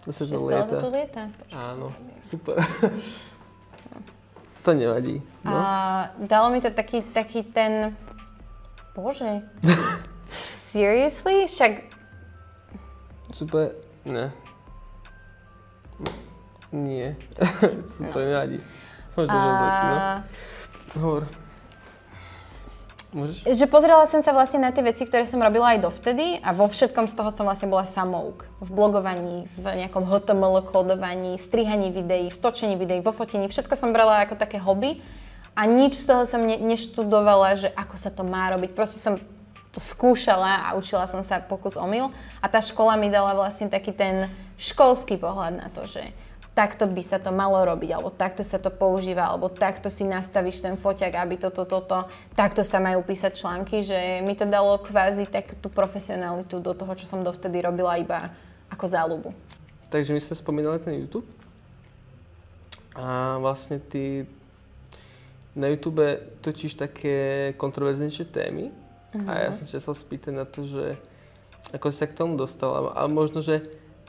Zase 0.07 0.27
Že 0.27 0.35
to 0.35 0.39
stále 0.39 0.67
to 0.67 0.89
lieta. 0.89 0.89
lieta? 0.91 1.23
Áno, 1.55 1.87
super. 2.23 2.59
to 4.63 4.71
nevadí. 4.75 5.23
No. 5.43 5.51
A 5.51 5.63
dalo 6.19 6.51
mi 6.51 6.59
to 6.59 6.71
taký, 6.71 7.03
taký 7.03 7.43
ten... 7.43 7.95
Bože. 8.95 9.43
Seriously? 10.73 11.45
Však 11.47 11.93
Super, 13.33 13.73
ne. 14.05 14.29
Nie. 16.69 17.17
super, 17.89 18.21
nevadí. 18.29 18.57
Môžeš 19.17 19.29
to 19.29 19.37
otočiť, 19.37 19.81
no. 19.89 19.97
Hovor. 21.01 21.23
Môžeš? 23.13 23.45
že 23.45 23.65
pozerala 23.69 24.09
som 24.09 24.25
sa 24.25 24.33
vlastne 24.33 24.59
na 24.59 24.73
tie 24.73 24.81
veci, 24.81 25.05
ktoré 25.05 25.29
som 25.29 25.37
robila 25.37 25.77
aj 25.77 25.85
dovtedy 25.85 26.41
a 26.41 26.51
vo 26.51 26.65
všetkom 26.65 27.05
z 27.05 27.13
toho 27.13 27.29
som 27.29 27.45
vlastne 27.45 27.69
bola 27.69 27.85
samouk. 27.85 28.49
V 28.59 28.69
blogovaní, 28.73 29.45
v 29.53 29.85
nejakom 29.85 30.03
HTML 30.03 30.65
kódovaní, 30.65 31.37
v 31.37 31.43
strihaní 31.45 31.93
videí, 31.93 32.33
v 32.33 32.37
točení 32.41 32.75
videí, 32.75 32.99
vo 32.99 33.13
fotení. 33.13 33.45
Všetko 33.45 33.77
som 33.77 33.93
brala 33.93 34.25
ako 34.25 34.35
také 34.35 34.57
hobby 34.57 34.99
a 35.53 35.69
nič 35.69 36.01
z 36.01 36.09
toho 36.09 36.25
som 36.25 36.41
ne, 36.41 36.57
neštudovala, 36.57 37.55
že 37.55 37.69
ako 37.77 37.95
sa 37.95 38.09
to 38.09 38.25
má 38.25 38.49
robiť. 38.49 38.73
Proste 38.73 38.97
som 38.97 39.21
to 39.73 39.81
skúšala 39.81 40.69
a 40.69 40.77
učila 40.77 41.09
som 41.09 41.25
sa 41.25 41.41
pokus 41.41 41.73
omyl 41.73 42.13
a 42.41 42.45
tá 42.45 42.61
škola 42.61 42.93
mi 42.93 43.09
dala 43.09 43.33
vlastne 43.33 43.73
taký 43.73 43.89
ten 43.89 44.29
školský 44.57 45.17
pohľad 45.17 45.57
na 45.57 45.67
to, 45.73 45.89
že 45.89 46.13
takto 46.53 46.85
by 46.85 47.01
sa 47.01 47.17
to 47.17 47.33
malo 47.33 47.57
robiť, 47.65 47.89
alebo 47.97 48.13
takto 48.13 48.45
sa 48.45 48.61
to 48.61 48.69
používa, 48.69 49.25
alebo 49.25 49.49
takto 49.49 49.89
si 49.89 50.05
nastavíš 50.05 50.61
ten 50.61 50.77
foťak, 50.77 51.17
aby 51.17 51.41
toto, 51.41 51.65
toto, 51.65 52.05
takto 52.37 52.61
sa 52.61 52.77
majú 52.77 53.01
písať 53.01 53.33
články, 53.33 53.81
že 53.81 54.21
mi 54.21 54.37
to 54.37 54.45
dalo 54.45 54.77
kvázi 54.77 55.25
tak 55.25 55.57
tú 55.57 55.73
profesionalitu 55.73 56.61
do 56.61 56.77
toho, 56.77 56.93
čo 56.93 57.09
som 57.09 57.25
dovtedy 57.25 57.57
robila 57.65 57.97
iba 57.97 58.29
ako 58.69 58.85
záľubu. 58.85 59.29
Takže 59.89 60.13
my 60.13 60.21
sme 60.21 60.35
spomínali 60.37 60.77
ten 60.81 60.97
YouTube. 60.97 61.25
A 62.93 63.41
vlastne 63.41 63.81
ty 63.81 64.25
na 65.57 65.69
YouTube 65.69 66.05
točíš 66.41 66.77
také 66.77 67.49
kontroverznejšie 67.57 68.25
témy. 68.29 68.69
Uh-huh. 69.13 69.29
A 69.29 69.31
ja 69.45 69.49
mhm. 69.53 69.57
som 69.57 69.65
sa 69.69 69.77
chcel 69.81 69.95
spýtať 69.97 70.33
na 70.33 70.45
to, 70.45 70.65
že 70.65 70.97
ako 71.73 71.89
si 71.89 71.97
sa 72.01 72.09
k 72.09 72.17
tomu 72.17 72.37
dostala. 72.37 72.93
A 72.93 73.05
možno, 73.09 73.41
že 73.41 73.65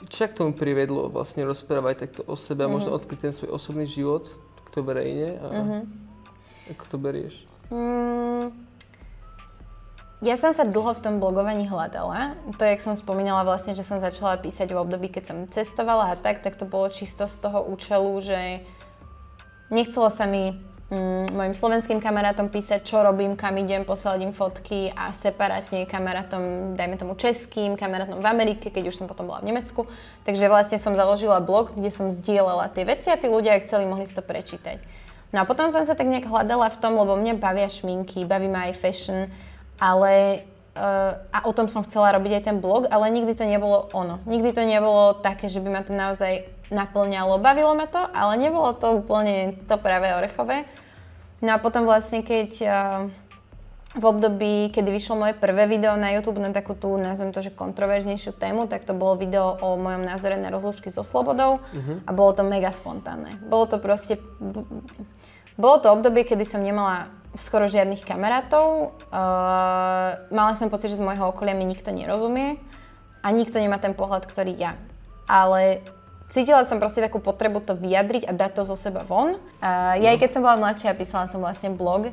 čo 0.08 0.28
k 0.28 0.36
tomu 0.36 0.52
privedlo 0.52 1.08
vlastne 1.08 1.46
rozprávať 1.46 2.08
takto 2.08 2.20
o 2.28 2.34
sebe 2.34 2.64
a 2.64 2.68
mm-hmm. 2.68 2.74
možno 2.74 2.90
mhm. 2.94 2.98
odkryť 3.00 3.20
ten 3.20 3.34
svoj 3.34 3.50
osobný 3.54 3.86
život 3.88 4.28
takto 4.64 4.84
verejne 4.84 5.28
a 5.38 5.46
mm-hmm. 5.50 5.82
ako 6.74 6.84
to 6.90 6.96
berieš? 6.98 7.34
Mm, 7.72 8.52
ja 10.24 10.40
som 10.40 10.56
sa 10.56 10.64
dlho 10.64 10.96
v 10.96 11.02
tom 11.04 11.20
blogovaní 11.20 11.68
hľadala. 11.68 12.40
To, 12.56 12.62
jak 12.64 12.80
som 12.80 12.96
spomínala 12.96 13.44
vlastne, 13.44 13.76
že 13.76 13.84
som 13.84 14.00
začala 14.00 14.40
písať 14.40 14.72
v 14.72 14.80
období, 14.80 15.12
keď 15.12 15.24
som 15.28 15.38
cestovala 15.52 16.16
a 16.16 16.18
tak, 16.18 16.40
tak 16.40 16.56
to 16.56 16.64
bolo 16.64 16.88
čisto 16.88 17.28
z 17.28 17.44
toho 17.44 17.60
účelu, 17.68 18.08
že 18.24 18.64
nechcelo 19.68 20.08
sa 20.08 20.24
mi 20.24 20.56
mm, 20.90 21.32
mojim 21.32 21.54
slovenským 21.54 22.00
kamarátom 22.00 22.48
písať, 22.52 22.84
čo 22.84 23.00
robím, 23.00 23.36
kam 23.36 23.56
idem, 23.56 23.84
posielať 23.84 24.20
im 24.24 24.34
fotky 24.34 24.92
a 24.92 25.12
separátne 25.14 25.88
kamarátom, 25.88 26.74
dajme 26.76 26.96
tomu 27.00 27.14
českým, 27.14 27.76
kamarátom 27.78 28.20
v 28.20 28.26
Amerike, 28.26 28.68
keď 28.68 28.90
už 28.90 28.98
som 29.00 29.06
potom 29.06 29.28
bola 29.28 29.40
v 29.40 29.54
Nemecku. 29.54 29.86
Takže 30.28 30.48
vlastne 30.48 30.78
som 30.80 30.92
založila 30.92 31.40
blog, 31.40 31.72
kde 31.76 31.88
som 31.88 32.12
zdieľala 32.12 32.68
tie 32.72 32.84
veci 32.84 33.08
a 33.08 33.16
tí 33.16 33.30
ľudia, 33.30 33.56
ak 33.56 33.68
chceli, 33.68 33.88
mohli 33.88 34.04
si 34.04 34.16
to 34.16 34.24
prečítať. 34.24 34.80
No 35.34 35.42
a 35.42 35.48
potom 35.48 35.72
som 35.74 35.82
sa 35.82 35.98
tak 35.98 36.06
nejak 36.06 36.30
hľadala 36.30 36.70
v 36.70 36.78
tom, 36.78 36.94
lebo 36.94 37.18
mňa 37.18 37.42
bavia 37.42 37.66
šminky, 37.66 38.22
baví 38.22 38.46
ma 38.46 38.70
aj 38.70 38.78
fashion, 38.78 39.26
ale 39.80 40.44
Uh, 40.74 41.14
a 41.30 41.46
o 41.46 41.54
tom 41.54 41.70
som 41.70 41.86
chcela 41.86 42.10
robiť 42.18 42.34
aj 42.34 42.42
ten 42.50 42.58
blog, 42.58 42.90
ale 42.90 43.06
nikdy 43.06 43.30
to 43.38 43.46
nebolo 43.46 43.86
ono. 43.94 44.18
Nikdy 44.26 44.58
to 44.58 44.66
nebolo 44.66 45.14
také, 45.14 45.46
že 45.46 45.62
by 45.62 45.70
ma 45.70 45.86
to 45.86 45.94
naozaj 45.94 46.50
naplňalo. 46.74 47.38
Bavilo 47.38 47.72
ma 47.78 47.86
to, 47.86 48.02
ale 48.02 48.34
nebolo 48.36 48.74
to 48.74 48.98
úplne 48.98 49.54
to 49.70 49.78
práve 49.78 50.10
orechové. 50.10 50.66
No 51.38 51.54
a 51.54 51.62
potom 51.62 51.86
vlastne, 51.86 52.26
keď 52.26 52.50
uh, 52.66 53.06
v 53.94 54.04
období, 54.04 54.74
kedy 54.74 54.90
vyšlo 54.90 55.14
moje 55.14 55.34
prvé 55.38 55.70
video 55.70 55.94
na 55.94 56.10
YouTube 56.10 56.42
na 56.42 56.50
takú 56.50 56.74
tú, 56.74 56.98
nazvem 56.98 57.30
to, 57.30 57.46
že 57.46 57.54
kontroverznejšiu 57.54 58.34
tému, 58.34 58.66
tak 58.66 58.82
to 58.82 58.90
bolo 58.90 59.14
video 59.14 59.54
o 59.62 59.78
mojom 59.78 60.02
názore 60.02 60.34
na 60.34 60.50
rozlúčky 60.50 60.90
so 60.90 61.06
slobodou 61.06 61.62
uh-huh. 61.62 62.02
a 62.02 62.10
bolo 62.10 62.34
to 62.34 62.42
mega 62.42 62.74
spontánne. 62.74 63.38
Bolo 63.46 63.70
to 63.70 63.78
proste... 63.78 64.18
Bolo 65.54 65.78
to 65.78 65.94
obdobie, 65.94 66.26
kedy 66.26 66.42
som 66.42 66.66
nemala 66.66 67.14
skoro 67.38 67.70
žiadnych 67.70 68.02
kamarátov. 68.02 68.98
Uh, 69.14 70.18
mala 70.34 70.58
som 70.58 70.66
pocit, 70.66 70.90
že 70.90 70.98
z 70.98 71.06
môjho 71.06 71.30
okolia 71.30 71.54
mi 71.54 71.62
nikto 71.62 71.94
nerozumie 71.94 72.58
a 73.22 73.30
nikto 73.30 73.62
nemá 73.62 73.78
ten 73.78 73.94
pohľad, 73.94 74.26
ktorý 74.26 74.50
ja. 74.58 74.74
Ale 75.30 75.86
cítila 76.34 76.66
som 76.66 76.82
proste 76.82 76.98
takú 76.98 77.22
potrebu 77.22 77.62
to 77.62 77.78
vyjadriť 77.78 78.26
a 78.26 78.34
dať 78.34 78.50
to 78.58 78.62
zo 78.66 78.74
seba 78.74 79.06
von. 79.06 79.38
Uh, 79.62 79.94
ja 80.02 80.10
aj 80.10 80.18
keď 80.18 80.30
som 80.34 80.42
bola 80.42 80.58
mladšia 80.58 80.90
a 80.90 80.98
písala 80.98 81.30
som 81.30 81.38
vlastne 81.38 81.70
blog, 81.70 82.10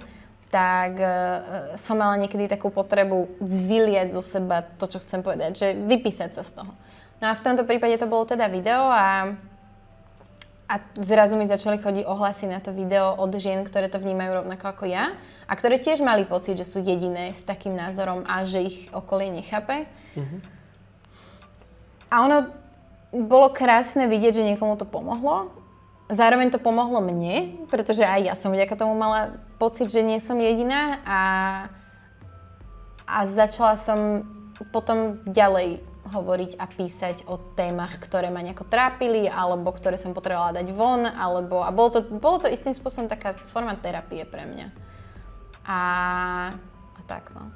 tak 0.53 0.93
uh, 1.01 1.73
som 1.81 1.97
mala 1.97 2.21
niekedy 2.21 2.45
takú 2.45 2.69
potrebu 2.69 3.33
vylieť 3.41 4.13
zo 4.13 4.21
seba 4.21 4.61
to, 4.61 4.85
čo 4.85 5.01
chcem 5.01 5.25
povedať, 5.25 5.51
že 5.57 5.67
vypísať 5.73 6.37
sa 6.37 6.45
z 6.45 6.61
toho. 6.61 6.71
No 7.17 7.33
a 7.33 7.33
v 7.33 7.41
tomto 7.41 7.65
prípade 7.65 7.97
to 7.97 8.05
bolo 8.05 8.29
teda 8.29 8.45
video 8.45 8.85
a 8.85 9.33
a 10.71 10.79
zrazu 11.03 11.35
mi 11.35 11.43
začali 11.43 11.83
chodiť 11.83 12.07
ohlasy 12.07 12.47
na 12.47 12.63
to 12.63 12.71
video 12.71 13.11
od 13.19 13.35
žien, 13.35 13.67
ktoré 13.67 13.91
to 13.91 13.99
vnímajú 13.99 14.39
rovnako 14.39 14.71
ako 14.71 14.87
ja 14.87 15.19
a 15.43 15.51
ktoré 15.51 15.83
tiež 15.83 15.99
mali 15.99 16.23
pocit, 16.23 16.55
že 16.55 16.63
sú 16.63 16.79
jediné 16.79 17.35
s 17.35 17.43
takým 17.43 17.75
názorom 17.75 18.23
a 18.23 18.47
že 18.47 18.63
ich 18.63 18.77
okolie 18.95 19.35
nechápe. 19.35 19.83
Mm-hmm. 20.15 20.39
A 22.07 22.15
ono 22.23 22.60
bolo 23.11 23.51
krásne 23.51 24.07
vidieť, 24.07 24.39
že 24.39 24.47
niekomu 24.55 24.79
to 24.79 24.87
pomohlo. 24.87 25.51
Zároveň 26.11 26.51
to 26.51 26.59
pomohlo 26.59 26.99
mne, 26.99 27.67
pretože 27.71 28.03
aj 28.03 28.21
ja 28.23 28.35
som 28.35 28.51
vďaka 28.51 28.75
tomu 28.75 28.95
mala 28.95 29.39
pocit, 29.55 29.87
že 29.87 30.03
nie 30.03 30.19
som 30.19 30.35
jediná 30.35 30.99
a, 31.07 31.21
a 33.07 33.17
začala 33.27 33.79
som 33.79 34.27
potom 34.75 35.19
ďalej 35.27 35.79
hovoriť 36.11 36.59
a 36.59 36.65
písať 36.67 37.29
o 37.31 37.39
témach, 37.55 37.95
ktoré 38.01 38.27
ma 38.27 38.43
nejako 38.43 38.67
trápili, 38.67 39.31
alebo 39.31 39.71
ktoré 39.71 39.95
som 39.95 40.11
potrebovala 40.11 40.59
dať 40.59 40.67
von, 40.75 41.07
alebo, 41.07 41.63
a 41.63 41.71
bolo 41.71 41.89
to, 41.93 41.99
bolo 42.03 42.43
to 42.43 42.51
istým 42.51 42.75
spôsobom 42.75 43.07
taká 43.07 43.37
forma 43.47 43.77
terapie 43.79 44.27
pre 44.27 44.43
mňa. 44.43 44.67
A, 45.63 45.79
a 46.97 47.01
tak, 47.07 47.31
no. 47.31 47.47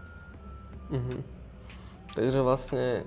Mhm. 0.95 1.19
Takže 2.15 2.39
vlastne 2.39 3.03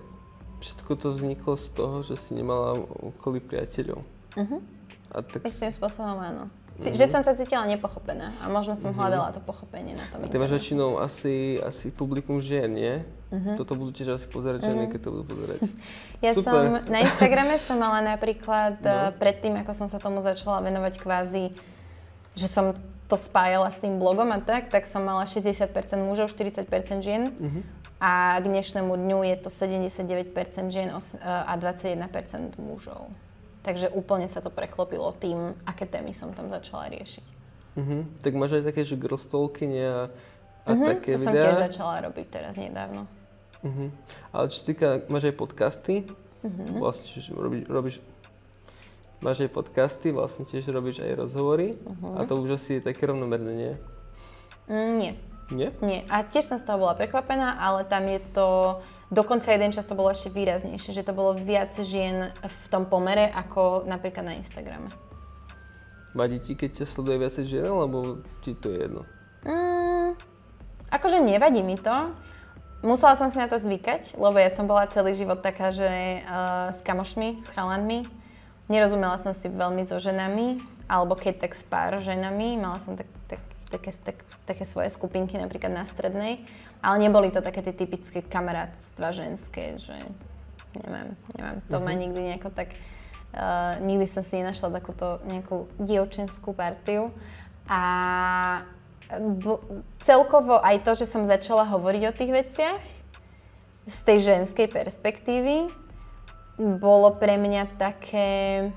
všetko 0.60 0.92
to 0.98 1.08
vzniklo 1.14 1.54
z 1.56 1.66
toho, 1.74 1.96
že 2.02 2.14
si 2.18 2.34
nemala 2.34 2.78
okolí 2.82 3.42
priateľov. 3.42 4.02
Mhm. 4.36 4.58
A 5.08 5.24
tak... 5.24 5.40
Istým 5.48 5.72
spôsobom 5.72 6.20
áno. 6.20 6.46
Mm-hmm. 6.78 6.94
Že 6.94 7.06
som 7.10 7.22
sa 7.26 7.34
cítila 7.34 7.66
nepochopená 7.66 8.30
a 8.38 8.46
možno 8.54 8.78
som 8.78 8.94
mm-hmm. 8.94 9.02
hľadala 9.02 9.34
to 9.34 9.42
pochopenie 9.42 9.98
na 9.98 10.06
tom 10.14 10.22
Ty 10.22 10.38
máš 10.38 10.62
väčšinou 10.62 11.02
asi, 11.02 11.58
asi 11.58 11.90
publikum 11.90 12.38
žien, 12.38 12.70
nie? 12.70 13.02
Mm-hmm. 13.34 13.58
Toto 13.58 13.74
budú 13.74 13.90
tiež 13.98 14.14
asi 14.14 14.30
pozerať 14.30 14.62
ženy, 14.62 14.86
mm-hmm. 14.86 14.92
keď 14.94 15.00
to 15.02 15.10
budú 15.10 15.24
pozerať. 15.26 15.58
Ja 16.18 16.34
Super. 16.34 16.50
som, 16.50 16.90
na 16.90 16.98
Instagrame 17.02 17.54
som 17.62 17.78
mala 17.78 18.02
napríklad, 18.02 18.82
no. 18.82 18.90
Eh, 18.90 19.10
predtým, 19.22 19.54
ako 19.62 19.70
som 19.70 19.86
sa 19.86 20.02
tomu 20.02 20.18
začala 20.18 20.58
venovať 20.66 20.98
kvázi, 20.98 21.54
že 22.34 22.46
som 22.50 22.74
to 23.08 23.16
spájala 23.16 23.72
s 23.72 23.80
tým 23.80 23.96
blogom 23.96 24.28
a 24.30 24.38
tak, 24.38 24.68
tak 24.68 24.84
som 24.84 25.00
mala 25.02 25.24
60% 25.24 25.72
mužov, 26.04 26.28
40% 26.28 26.68
žien. 27.00 27.32
Mm-hmm. 27.32 27.62
A 27.98 28.38
k 28.38 28.46
dnešnému 28.46 28.94
dňu 28.94 29.26
je 29.26 29.36
to 29.42 29.50
79% 29.50 30.30
žien 30.70 30.92
a 31.24 31.52
21% 31.58 32.54
mužov. 32.62 33.10
Takže 33.66 33.90
úplne 33.90 34.30
sa 34.30 34.38
to 34.38 34.54
preklopilo 34.54 35.10
tým, 35.10 35.56
aké 35.66 35.82
témy 35.82 36.14
som 36.14 36.30
tam 36.30 36.46
začala 36.46 36.86
riešiť. 36.94 37.26
Uh-huh. 37.74 38.06
Tak 38.22 38.32
máš 38.38 38.62
aj 38.62 38.64
také, 38.70 38.86
že 38.86 38.94
grostolky 38.94 39.66
a, 39.82 40.10
a 40.62 40.70
uh-huh, 40.70 40.88
také 40.94 41.18
to 41.18 41.26
videá? 41.26 41.26
som 41.26 41.34
tiež 41.34 41.56
začala 41.70 41.94
robiť 42.06 42.26
teraz 42.30 42.54
nedávno. 42.54 43.10
Uh-huh. 43.66 43.90
Ale 44.30 44.46
čo 44.54 44.62
týka, 44.62 45.02
máš 45.10 45.30
aj 45.30 45.34
podcasty? 45.34 46.06
Uh-huh. 46.46 46.78
Vlastne 46.78 47.06
čiže 47.06 47.34
robíš, 47.34 47.62
robíš 47.66 47.96
máš 49.18 49.46
aj 49.46 49.50
podcasty, 49.50 50.14
vlastne 50.14 50.46
tiež 50.46 50.70
robíš 50.70 51.02
aj 51.02 51.18
rozhovory 51.18 51.74
uh-huh. 51.74 52.22
a 52.22 52.26
to 52.26 52.38
už 52.38 52.54
asi 52.54 52.78
je 52.78 52.86
také 52.86 53.10
rovnomerné, 53.10 53.52
nie? 53.54 53.72
Mm, 54.68 54.94
nie. 54.98 55.12
Nie? 55.48 55.72
Nie. 55.80 56.04
A 56.12 56.20
tiež 56.28 56.44
som 56.44 56.60
z 56.60 56.68
toho 56.68 56.76
bola 56.76 56.92
prekvapená, 56.92 57.56
ale 57.56 57.88
tam 57.88 58.04
je 58.04 58.20
to, 58.36 58.48
dokonca 59.08 59.48
jeden 59.48 59.72
čas 59.72 59.88
to 59.88 59.96
bolo 59.96 60.12
ešte 60.12 60.28
výraznejšie, 60.28 60.92
že 60.92 61.06
to 61.06 61.16
bolo 61.16 61.32
viac 61.32 61.72
žien 61.80 62.28
v 62.44 62.64
tom 62.68 62.84
pomere 62.84 63.32
ako 63.32 63.88
napríklad 63.88 64.28
na 64.28 64.36
Instagrame. 64.36 64.92
Vadí 66.12 66.40
ti, 66.44 66.52
keď 66.52 66.84
ťa 66.84 66.86
sleduje 66.88 67.16
viac 67.16 67.34
žien, 67.40 67.64
alebo 67.64 68.20
ti 68.44 68.52
to 68.52 68.68
je 68.68 68.76
jedno? 68.84 69.02
Mm, 69.48 70.20
akože 70.92 71.24
nevadí 71.24 71.64
mi 71.64 71.80
to. 71.80 72.12
Musela 72.84 73.16
som 73.18 73.32
si 73.32 73.40
na 73.40 73.50
to 73.50 73.58
zvykať, 73.58 74.20
lebo 74.20 74.36
ja 74.38 74.52
som 74.52 74.68
bola 74.68 74.86
celý 74.86 75.16
život 75.16 75.42
taká, 75.42 75.74
že 75.74 76.22
uh, 76.22 76.70
s 76.70 76.78
kamošmi, 76.84 77.42
s 77.42 77.50
chalanmi. 77.50 78.06
Nerozumela 78.68 79.16
som 79.16 79.32
si 79.32 79.48
veľmi 79.48 79.80
so 79.88 79.96
ženami, 79.96 80.60
alebo 80.88 81.16
keď 81.16 81.48
tak 81.48 81.52
s 81.56 81.64
pár 81.64 82.00
ženami. 82.00 82.60
Mala 82.60 82.76
som 82.76 82.96
tak, 82.96 83.08
tak 83.28 83.40
také, 83.68 83.92
tak, 83.92 84.16
také 84.48 84.64
svoje 84.64 84.88
skupinky 84.92 85.36
napríklad 85.36 85.72
na 85.72 85.84
strednej, 85.84 86.40
ale 86.80 86.96
neboli 87.04 87.28
to 87.28 87.44
také 87.44 87.60
tie 87.60 87.76
typické 87.76 88.24
kamarátstva 88.24 89.12
ženské, 89.12 89.76
že 89.76 89.94
neviem, 90.84 91.16
neviem, 91.36 91.56
to 91.68 91.76
ma 91.80 91.92
mhm. 91.92 92.00
nikdy 92.00 92.20
nejako 92.32 92.48
tak, 92.52 92.72
uh, 93.36 93.76
nikdy 93.84 94.08
som 94.08 94.24
si 94.24 94.40
nenašla 94.40 94.72
takúto 94.72 95.20
nejakú 95.28 95.68
dievčenskú 95.80 96.56
partiu 96.56 97.12
a 97.68 97.82
bo, 99.40 99.60
celkovo 100.00 100.60
aj 100.60 100.84
to, 100.84 100.92
že 100.96 101.08
som 101.08 101.28
začala 101.28 101.64
hovoriť 101.68 102.02
o 102.08 102.16
tých 102.16 102.32
veciach 102.32 102.82
z 103.88 103.98
tej 104.04 104.18
ženskej 104.20 104.68
perspektívy, 104.68 105.72
bolo 106.58 107.14
pre 107.14 107.38
mňa 107.38 107.78
také, 107.78 108.70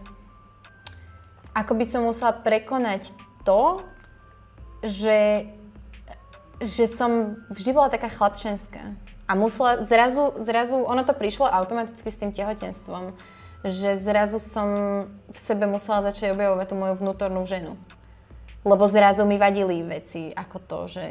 ako 1.58 1.74
by 1.74 1.86
som 1.86 2.06
musela 2.06 2.32
prekonať 2.32 3.10
to, 3.42 3.82
že, 4.86 5.50
že 6.62 6.86
som 6.86 7.34
vždy 7.50 7.72
bola 7.74 7.90
taká 7.90 8.10
chlapčenská. 8.10 8.94
A 9.26 9.32
musela, 9.34 9.82
zrazu, 9.82 10.38
zrazu, 10.38 10.78
ono 10.84 11.02
to 11.02 11.18
prišlo 11.18 11.50
automaticky 11.50 12.10
s 12.12 12.20
tým 12.20 12.36
tehotenstvom, 12.36 13.18
že 13.66 13.98
zrazu 13.98 14.42
som 14.42 14.68
v 15.30 15.40
sebe 15.40 15.70
musela 15.70 16.06
začať 16.06 16.34
objavovať 16.34 16.66
tú 16.70 16.76
moju 16.78 16.96
vnútornú 16.98 17.42
ženu. 17.46 17.78
Lebo 18.62 18.86
zrazu 18.86 19.26
mi 19.26 19.42
vadili 19.42 19.82
veci 19.82 20.30
ako 20.30 20.58
to, 20.66 20.80
že 20.90 21.06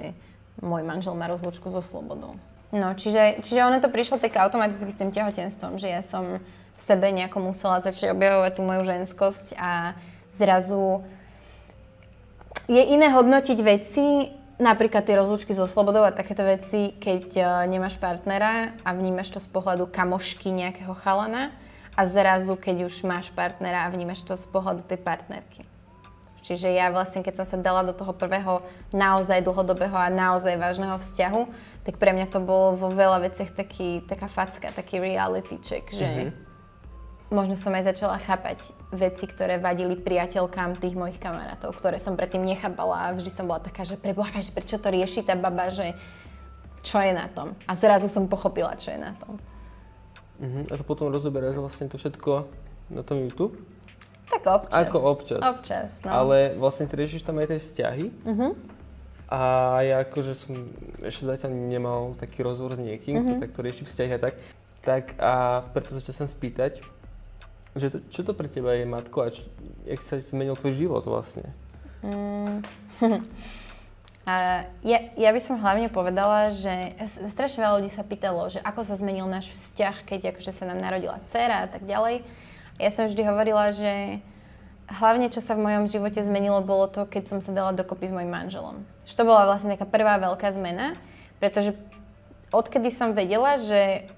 môj 0.62 0.86
manžel 0.86 1.18
má 1.18 1.26
rozlučku 1.26 1.66
so 1.72 1.82
slobodou. 1.82 2.38
No, 2.70 2.94
čiže, 2.94 3.42
čiže 3.42 3.66
ono 3.66 3.82
to 3.82 3.90
prišlo 3.90 4.22
tak 4.22 4.38
automaticky 4.38 4.86
s 4.86 4.98
tým 4.98 5.10
tehotenstvom, 5.10 5.82
že 5.82 5.90
ja 5.90 6.06
som 6.06 6.38
v 6.78 6.82
sebe 6.82 7.10
nejako 7.10 7.50
musela 7.50 7.82
začať 7.82 8.14
objavovať 8.14 8.52
tú 8.56 8.62
moju 8.62 8.82
ženskosť 8.86 9.58
a 9.58 9.98
zrazu 10.38 11.02
je 12.70 12.78
iné 12.78 13.10
hodnotiť 13.10 13.58
veci, 13.58 14.30
napríklad 14.62 15.02
tie 15.02 15.18
rozlúčky 15.18 15.50
so 15.50 15.66
slobodou 15.66 16.06
a 16.06 16.14
takéto 16.14 16.46
veci, 16.46 16.94
keď 16.94 17.26
uh, 17.36 17.46
nemáš 17.66 17.98
partnera 17.98 18.78
a 18.86 18.94
vnímaš 18.94 19.34
to 19.34 19.40
z 19.42 19.48
pohľadu 19.50 19.90
kamošky 19.90 20.54
nejakého 20.54 20.94
chalana 20.94 21.50
a 21.98 22.06
zrazu, 22.06 22.54
keď 22.54 22.86
už 22.86 23.02
máš 23.02 23.34
partnera 23.34 23.88
a 23.88 23.92
vnímaš 23.92 24.22
to 24.22 24.38
z 24.38 24.46
pohľadu 24.46 24.86
tej 24.86 25.02
partnerky. 25.02 25.66
Čiže 26.40 26.72
ja 26.72 26.88
vlastne, 26.88 27.20
keď 27.20 27.42
som 27.42 27.46
sa 27.46 27.56
dala 27.60 27.84
do 27.84 27.92
toho 27.92 28.16
prvého 28.16 28.64
naozaj 28.90 29.44
dlhodobého 29.44 29.94
a 29.94 30.08
naozaj 30.08 30.56
vážneho 30.56 30.96
vzťahu, 30.96 31.42
tak 31.84 32.00
pre 32.00 32.16
mňa 32.16 32.26
to 32.32 32.40
bolo 32.40 32.76
vo 32.76 32.88
veľa 32.88 33.28
veciach 33.28 33.52
taký, 33.52 34.02
taká 34.08 34.26
facka, 34.26 34.72
taký 34.72 34.98
reality 34.98 35.60
check, 35.60 35.88
že 35.92 36.08
mm-hmm 36.08 36.50
možno 37.30 37.54
som 37.54 37.70
aj 37.72 37.94
začala 37.94 38.18
chápať 38.18 38.74
veci, 38.90 39.24
ktoré 39.30 39.62
vadili 39.62 39.94
priateľkám 39.94 40.82
tých 40.82 40.98
mojich 40.98 41.22
kamarátov, 41.22 41.78
ktoré 41.78 41.96
som 42.02 42.18
predtým 42.18 42.42
nechápala 42.42 43.10
a 43.10 43.14
vždy 43.14 43.30
som 43.30 43.46
bola 43.46 43.62
taká, 43.62 43.86
že 43.86 43.94
preboha, 43.94 44.34
že 44.42 44.50
prečo 44.50 44.82
to 44.82 44.90
rieši 44.90 45.22
tá 45.22 45.38
baba, 45.38 45.70
že 45.70 45.94
čo 46.82 46.98
je 46.98 47.14
na 47.14 47.30
tom. 47.30 47.54
A 47.70 47.72
zrazu 47.78 48.10
som 48.10 48.26
pochopila, 48.26 48.74
čo 48.74 48.90
je 48.90 48.98
na 48.98 49.14
tom. 49.14 49.38
Uh-huh. 50.42 50.64
A 50.68 50.74
to 50.74 50.84
potom 50.84 51.14
rozoberáš 51.14 51.62
vlastne 51.62 51.86
to 51.86 51.96
všetko 51.96 52.50
na 52.90 53.06
tom 53.06 53.22
YouTube? 53.22 53.54
Tak 54.30 54.42
občas. 54.46 54.78
Ako 54.86 54.98
občas. 55.02 55.42
Občas, 55.42 55.90
no. 56.06 56.10
Ale 56.14 56.54
vlastne 56.54 56.86
ty 56.86 56.94
riešiš 56.94 57.26
tam 57.26 57.42
aj 57.42 57.50
tie 57.50 57.58
vzťahy. 57.58 58.06
Uh-huh. 58.22 58.54
A 59.30 59.40
ja 59.82 59.96
akože 60.06 60.32
som 60.38 60.70
ešte 61.02 61.26
zatiaľ 61.26 61.50
nemal 61.54 62.14
taký 62.14 62.46
rozhovor 62.46 62.78
s 62.78 62.82
niekým, 62.82 63.18
uh-huh. 63.18 63.26
kto 63.26 63.42
takto 63.42 63.60
rieši 63.66 63.82
vzťahy 63.82 64.12
a 64.14 64.20
tak. 64.22 64.34
Tak 64.80 65.04
a 65.18 65.66
preto 65.74 65.98
sa 65.98 66.14
chcem 66.14 66.30
spýtať, 66.30 66.80
že 67.76 67.86
to, 67.90 67.98
čo 68.10 68.20
to 68.26 68.32
pre 68.34 68.50
teba 68.50 68.74
je, 68.74 68.86
Matko, 68.86 69.22
a 69.22 69.28
čo, 69.30 69.46
jak 69.86 70.00
sa 70.02 70.18
zmenil 70.18 70.58
tvoj 70.58 70.74
život 70.74 71.04
vlastne? 71.06 71.46
Mm. 72.02 72.64
a 74.30 74.64
ja, 74.82 74.98
ja 75.14 75.30
by 75.30 75.40
som 75.40 75.60
hlavne 75.60 75.86
povedala, 75.92 76.50
že 76.50 76.96
strašne 77.30 77.62
veľa 77.62 77.78
ľudí 77.78 77.90
sa 77.92 78.02
pýtalo, 78.02 78.50
že 78.50 78.58
ako 78.64 78.82
sa 78.82 78.98
zmenil 78.98 79.30
náš 79.30 79.54
vzťah, 79.54 79.96
keď 80.02 80.20
akože 80.34 80.50
sa 80.50 80.66
nám 80.66 80.82
narodila 80.82 81.22
dcera 81.30 81.66
a 81.66 81.68
tak 81.70 81.86
ďalej. 81.86 82.26
Ja 82.80 82.88
som 82.88 83.04
vždy 83.04 83.22
hovorila, 83.28 83.76
že 83.76 84.24
hlavne 84.88 85.28
čo 85.28 85.44
sa 85.44 85.54
v 85.54 85.68
mojom 85.68 85.84
živote 85.86 86.18
zmenilo, 86.24 86.64
bolo 86.64 86.88
to, 86.90 87.06
keď 87.06 87.30
som 87.30 87.38
sa 87.38 87.52
dala 87.52 87.76
dokopy 87.76 88.08
s 88.08 88.14
mojim 88.16 88.32
manželom. 88.32 88.82
Že 89.04 89.14
to 89.20 89.28
bola 89.28 89.46
vlastne 89.46 89.76
taká 89.76 89.86
prvá 89.86 90.18
veľká 90.18 90.48
zmena, 90.56 90.98
pretože 91.38 91.76
odkedy 92.50 92.90
som 92.90 93.14
vedela, 93.14 93.60
že 93.60 94.10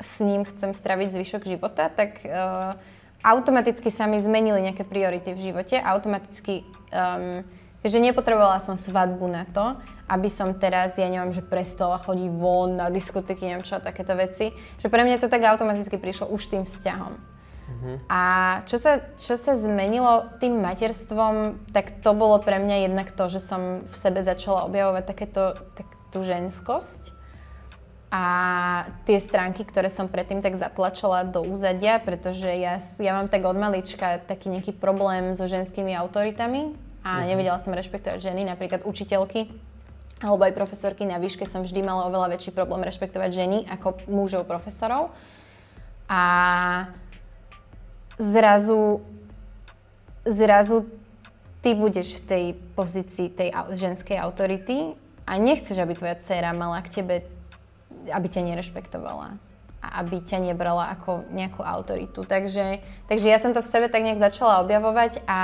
s 0.00 0.22
ním 0.22 0.46
chcem 0.46 0.72
straviť 0.72 1.12
zvyšok 1.12 1.42
života, 1.44 1.90
tak 1.90 2.24
uh, 2.24 2.78
automaticky 3.20 3.92
sa 3.92 4.08
mi 4.08 4.22
zmenili 4.22 4.64
nejaké 4.64 4.86
priority 4.86 5.36
v 5.36 5.52
živote, 5.52 5.76
automaticky, 5.76 6.64
um, 6.92 7.44
že 7.84 7.98
nepotrebovala 8.00 8.60
som 8.60 8.80
svadbu 8.80 9.26
na 9.28 9.44
to, 9.44 9.76
aby 10.08 10.28
som 10.32 10.56
teraz, 10.56 10.96
ja 10.96 11.08
neviem, 11.10 11.32
že 11.32 11.44
prestala 11.44 12.00
chodiť 12.00 12.30
von 12.32 12.80
na 12.80 12.86
diskotéky, 12.88 13.44
neviem 13.44 13.66
čo 13.66 13.82
takéto 13.82 14.16
veci. 14.16 14.52
Že 14.80 14.88
pre 14.88 15.04
mňa 15.04 15.20
to 15.20 15.28
tak 15.28 15.44
automaticky 15.44 16.00
prišlo 16.00 16.32
už 16.32 16.48
tým 16.48 16.64
vzťahom. 16.64 17.39
Uh-huh. 17.70 17.96
A 18.10 18.22
čo 18.66 18.82
sa, 18.82 18.98
čo 19.14 19.38
sa 19.38 19.54
zmenilo 19.54 20.26
tým 20.42 20.58
materstvom, 20.58 21.62
tak 21.70 22.02
to 22.02 22.10
bolo 22.18 22.42
pre 22.42 22.58
mňa 22.58 22.90
jednak 22.90 23.14
to, 23.14 23.30
že 23.30 23.38
som 23.38 23.86
v 23.86 23.94
sebe 23.94 24.26
začala 24.26 24.66
objavovať 24.66 25.04
takéto, 25.06 25.54
tak, 25.78 25.86
tú 26.10 26.26
ženskosť 26.26 27.14
a 28.10 28.24
tie 29.06 29.22
stránky, 29.22 29.62
ktoré 29.62 29.86
som 29.86 30.10
predtým 30.10 30.42
tak 30.42 30.58
zatlačila 30.58 31.22
do 31.30 31.46
úzadia, 31.46 32.02
pretože 32.02 32.50
ja, 32.50 32.82
ja 32.98 33.12
mám 33.14 33.30
tak 33.30 33.46
od 33.46 33.54
malička 33.54 34.18
taký 34.18 34.50
nejaký 34.50 34.74
problém 34.74 35.30
so 35.38 35.46
ženskými 35.46 35.94
autoritami 35.94 36.74
a 37.06 37.22
uh-huh. 37.22 37.30
nevedela 37.30 37.62
som 37.62 37.70
rešpektovať 37.70 38.18
ženy, 38.18 38.42
napríklad 38.50 38.82
učiteľky 38.82 39.70
alebo 40.20 40.44
aj 40.44 40.52
profesorky 40.52 41.08
na 41.08 41.16
výške 41.16 41.48
som 41.48 41.64
vždy 41.64 41.80
mala 41.80 42.04
oveľa 42.12 42.36
väčší 42.36 42.52
problém 42.52 42.84
rešpektovať 42.84 43.30
ženy 43.32 43.58
ako 43.72 44.04
mužov 44.12 44.44
profesorov. 44.44 45.16
A 46.12 46.20
zrazu, 48.20 49.00
zrazu 50.28 50.84
ty 51.64 51.72
budeš 51.72 52.20
v 52.20 52.24
tej 52.28 52.44
pozícii 52.76 53.32
tej 53.32 53.48
ženskej 53.72 54.20
autority 54.20 54.92
a 55.24 55.40
nechceš, 55.40 55.80
aby 55.80 55.96
tvoja 55.96 56.20
dcéra 56.20 56.52
mala 56.52 56.84
k 56.84 57.00
tebe 57.00 57.24
aby 58.08 58.26
ťa 58.32 58.42
nerešpektovala 58.48 59.36
a 59.80 59.86
aby 60.04 60.20
ťa 60.20 60.40
nebrala 60.40 60.92
ako 60.92 61.24
nejakú 61.32 61.64
autoritu. 61.64 62.24
Takže, 62.24 62.80
takže 63.08 63.26
ja 63.28 63.40
som 63.40 63.52
to 63.52 63.64
v 63.64 63.70
sebe 63.70 63.86
tak 63.88 64.04
nejak 64.04 64.20
začala 64.20 64.60
objavovať 64.64 65.24
a 65.24 65.40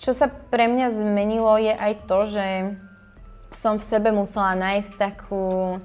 čo 0.00 0.16
sa 0.16 0.30
pre 0.30 0.66
mňa 0.66 0.96
zmenilo 0.96 1.54
je 1.60 1.74
aj 1.76 1.92
to, 2.08 2.18
že 2.24 2.46
som 3.50 3.76
v 3.76 3.84
sebe 3.84 4.14
musela 4.14 4.54
nájsť 4.56 4.90
takú, 4.96 5.76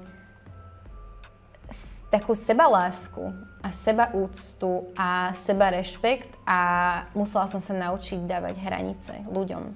takú 2.08 2.32
sebalásku 2.32 3.34
a 3.66 3.68
seba 3.74 4.14
úctu 4.14 4.94
a 4.94 5.34
seba 5.34 5.74
rešpekt 5.74 6.38
a 6.46 6.60
musela 7.18 7.50
som 7.50 7.58
sa 7.58 7.74
naučiť 7.74 8.22
dávať 8.22 8.62
hranice 8.62 9.26
ľuďom. 9.26 9.74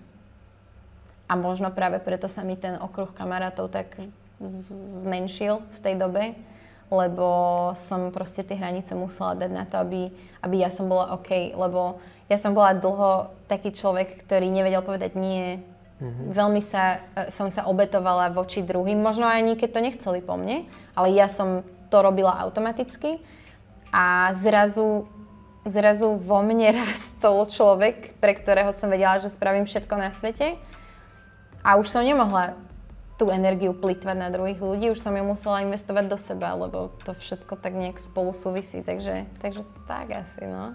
A 1.26 1.32
možno 1.34 1.74
práve 1.74 1.98
preto 1.98 2.30
sa 2.30 2.46
mi 2.46 2.54
ten 2.54 2.78
okruh 2.78 3.10
kamarátov 3.10 3.66
tak 3.74 3.98
zmenšil 4.38 5.58
v 5.74 5.78
tej 5.82 5.94
dobe, 5.98 6.38
lebo 6.86 7.26
som 7.74 8.14
proste 8.14 8.46
tie 8.46 8.62
hranice 8.62 8.94
musela 8.94 9.34
dať 9.34 9.50
na 9.50 9.66
to, 9.66 9.82
aby, 9.82 10.14
aby 10.38 10.56
ja 10.62 10.70
som 10.70 10.86
bola 10.86 11.18
OK, 11.18 11.50
lebo 11.50 11.98
ja 12.30 12.38
som 12.38 12.54
bola 12.54 12.78
dlho 12.78 13.34
taký 13.50 13.74
človek, 13.74 14.22
ktorý 14.22 14.54
nevedel 14.54 14.86
povedať 14.86 15.18
nie. 15.18 15.58
Mm-hmm. 15.98 16.26
Veľmi 16.30 16.62
sa, 16.62 17.02
e, 17.18 17.26
som 17.30 17.50
sa 17.50 17.66
obetovala 17.66 18.30
voči 18.30 18.62
druhým, 18.62 19.02
možno 19.02 19.26
aj 19.26 19.42
ani 19.42 19.58
keď 19.58 19.70
to 19.74 19.80
nechceli 19.82 20.20
po 20.22 20.38
mne, 20.38 20.70
ale 20.94 21.10
ja 21.10 21.26
som 21.26 21.66
to 21.90 21.98
robila 21.98 22.38
automaticky 22.38 23.18
a 23.90 24.30
zrazu, 24.32 25.06
zrazu 25.66 26.16
vo 26.16 26.40
mne 26.42 26.74
rastol 26.86 27.46
človek, 27.46 28.18
pre 28.22 28.34
ktorého 28.34 28.70
som 28.70 28.90
vedela, 28.90 29.18
že 29.18 29.30
spravím 29.30 29.66
všetko 29.66 29.94
na 29.98 30.10
svete 30.14 30.56
a 31.60 31.76
už 31.76 31.90
som 31.92 32.06
nemohla 32.06 32.56
tú 33.20 33.28
energiu 33.28 33.76
plýtvať 33.76 34.16
na 34.16 34.32
druhých 34.32 34.56
ľudí, 34.64 34.88
už 34.88 34.96
som 34.96 35.12
ju 35.12 35.20
musela 35.20 35.60
investovať 35.60 36.08
do 36.08 36.16
seba, 36.16 36.56
lebo 36.56 36.88
to 37.04 37.12
všetko 37.12 37.60
tak 37.60 37.76
nejak 37.76 38.00
spolu 38.00 38.32
súvisí, 38.32 38.80
takže, 38.80 39.28
takže 39.44 39.60
tak 39.84 40.08
asi, 40.24 40.48
no. 40.48 40.72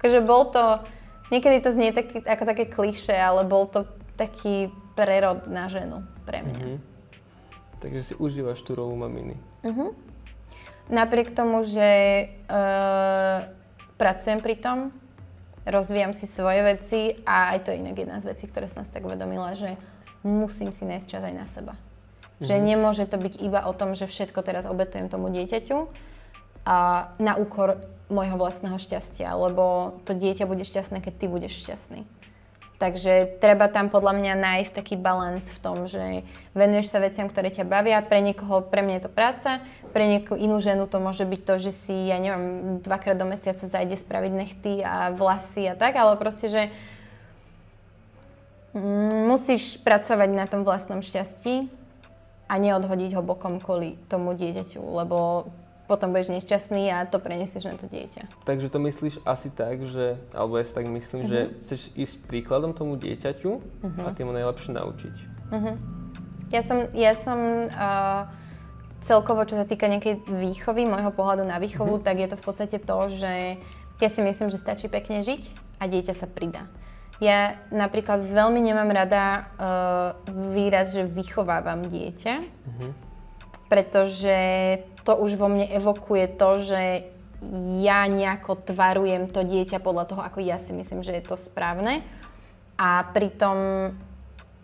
Akože 0.00 0.24
bol 0.24 0.48
to, 0.48 0.80
niekedy 1.28 1.60
to 1.60 1.68
znie 1.76 1.92
taký, 1.92 2.24
ako 2.24 2.48
také 2.48 2.64
kliše, 2.64 3.12
ale 3.12 3.44
bol 3.44 3.68
to 3.68 3.84
taký 4.16 4.72
prerod 4.96 5.52
na 5.52 5.68
ženu 5.68 6.00
pre 6.24 6.40
mňa. 6.40 6.56
Mm-hmm. 6.64 6.78
Takže 7.84 8.00
si 8.00 8.14
užívaš 8.16 8.64
tú 8.64 8.72
rolu 8.72 8.96
maminy. 8.96 9.36
Mm-hmm. 9.60 10.05
Napriek 10.86 11.34
tomu, 11.34 11.66
že 11.66 11.88
uh, 12.46 13.50
pracujem 13.98 14.38
pri 14.38 14.54
tom, 14.54 14.78
rozvíjam 15.66 16.14
si 16.14 16.30
svoje 16.30 16.62
veci 16.62 17.00
a 17.26 17.58
aj 17.58 17.66
to 17.66 17.68
je 17.74 17.82
inak 17.82 17.98
jedna 17.98 18.22
z 18.22 18.28
vecí, 18.30 18.46
ktoré 18.46 18.70
som 18.70 18.86
si 18.86 18.94
tak 18.94 19.02
uvedomila, 19.02 19.58
že 19.58 19.74
musím 20.22 20.70
si 20.70 20.86
nájsť 20.86 21.06
čas 21.10 21.22
aj 21.26 21.34
na 21.34 21.46
seba. 21.46 21.74
Mm-hmm. 21.74 22.46
Že 22.46 22.56
nemôže 22.62 23.04
to 23.10 23.18
byť 23.18 23.34
iba 23.42 23.66
o 23.66 23.72
tom, 23.74 23.98
že 23.98 24.06
všetko 24.06 24.46
teraz 24.46 24.70
obetujem 24.70 25.10
tomu 25.10 25.26
dieťaťu 25.34 25.90
a 26.66 27.10
na 27.18 27.34
úkor 27.34 27.82
môjho 28.06 28.38
vlastného 28.38 28.78
šťastia, 28.78 29.34
lebo 29.34 29.98
to 30.06 30.14
dieťa 30.14 30.46
bude 30.46 30.62
šťastné, 30.62 31.02
keď 31.02 31.14
ty 31.18 31.26
budeš 31.26 31.66
šťastný. 31.66 32.06
Takže 32.76 33.40
treba 33.40 33.72
tam 33.72 33.88
podľa 33.88 34.12
mňa 34.20 34.32
nájsť 34.36 34.72
taký 34.76 35.00
balans 35.00 35.48
v 35.48 35.58
tom, 35.64 35.88
že 35.88 36.28
venuješ 36.52 36.92
sa 36.92 37.00
veciam, 37.00 37.24
ktoré 37.24 37.48
ťa 37.48 37.64
bavia. 37.64 38.04
Pre 38.04 38.20
niekoho, 38.20 38.60
pre 38.68 38.84
mňa 38.84 39.00
je 39.00 39.04
to 39.08 39.12
práca, 39.12 39.50
pre 39.96 40.04
niekoho 40.04 40.36
inú 40.36 40.60
ženu 40.60 40.84
to 40.84 41.00
môže 41.00 41.24
byť 41.24 41.40
to, 41.40 41.54
že 41.56 41.72
si, 41.72 41.96
ja 42.12 42.20
neviem, 42.20 42.78
dvakrát 42.84 43.16
do 43.16 43.24
mesiaca 43.24 43.64
zajde 43.64 43.96
spraviť 43.96 44.32
nechty 44.36 44.72
a 44.84 45.08
vlasy 45.16 45.72
a 45.72 45.74
tak, 45.74 45.96
ale 45.96 46.20
proste, 46.20 46.52
že 46.52 46.62
Mm, 48.76 49.32
musíš 49.32 49.80
pracovať 49.80 50.36
na 50.36 50.44
tom 50.44 50.60
vlastnom 50.60 51.00
šťastí 51.00 51.72
a 52.44 52.54
neodhodiť 52.60 53.16
ho 53.16 53.24
bokom 53.24 53.56
kvôli 53.56 53.96
tomu 54.12 54.36
dieťaťu, 54.36 54.84
lebo 54.84 55.48
potom 55.86 56.10
budeš 56.10 56.34
nešťastný 56.34 56.90
a 56.90 57.06
to 57.06 57.22
prenesieš 57.22 57.70
na 57.70 57.78
to 57.78 57.86
dieťa. 57.86 58.26
Takže 58.42 58.66
to 58.68 58.78
myslíš 58.82 59.22
asi 59.22 59.48
tak, 59.54 59.86
že, 59.86 60.18
alebo 60.34 60.58
ja 60.58 60.66
si 60.66 60.74
tak 60.74 60.86
myslím, 60.90 61.20
uh-huh. 61.24 61.30
že 61.30 61.38
mhm. 61.40 61.50
chceš 61.62 61.80
ísť 61.94 62.14
príkladom 62.26 62.74
tomu 62.74 62.98
dieťaťu 62.98 63.50
uh-huh. 63.54 64.06
a 64.06 64.10
tým 64.12 64.28
ho 64.28 64.34
najlepšie 64.34 64.74
naučiť. 64.74 65.14
Uh-huh. 65.54 65.74
Ja 66.50 66.62
som, 66.62 66.90
ja 66.94 67.14
som 67.14 67.38
uh, 67.70 68.26
celkovo, 69.02 69.46
čo 69.46 69.54
sa 69.54 69.66
týka 69.66 69.86
nejakej 69.86 70.26
výchovy, 70.26 70.86
môjho 70.86 71.14
pohľadu 71.14 71.46
na 71.46 71.62
výchovu, 71.62 71.98
uh-huh. 71.98 72.06
tak 72.06 72.18
je 72.18 72.28
to 72.28 72.36
v 72.38 72.44
podstate 72.44 72.76
to, 72.82 72.98
že 73.14 73.32
ja 74.02 74.08
si 74.10 74.20
myslím, 74.20 74.50
že 74.50 74.58
stačí 74.58 74.90
pekne 74.90 75.22
žiť 75.22 75.42
a 75.78 75.86
dieťa 75.86 76.14
sa 76.18 76.26
pridá. 76.26 76.66
Ja 77.16 77.56
napríklad 77.72 78.20
veľmi 78.20 78.60
nemám 78.60 78.92
rada 78.92 79.48
uh, 79.56 80.12
výraz, 80.52 80.92
že 80.92 81.08
vychovávam 81.08 81.88
dieťa, 81.88 82.34
uh-huh. 82.44 82.90
pretože 83.72 84.36
to 85.06 85.14
už 85.14 85.38
vo 85.38 85.46
mne 85.46 85.70
evokuje 85.70 86.26
to, 86.34 86.50
že 86.58 86.82
ja 87.86 88.10
nejako 88.10 88.58
tvarujem 88.58 89.30
to 89.30 89.46
dieťa 89.46 89.78
podľa 89.78 90.04
toho, 90.10 90.22
ako 90.26 90.42
ja 90.42 90.58
si 90.58 90.74
myslím, 90.74 91.06
že 91.06 91.14
je 91.14 91.22
to 91.22 91.38
správne. 91.38 92.02
A 92.74 93.06
pritom 93.14 93.92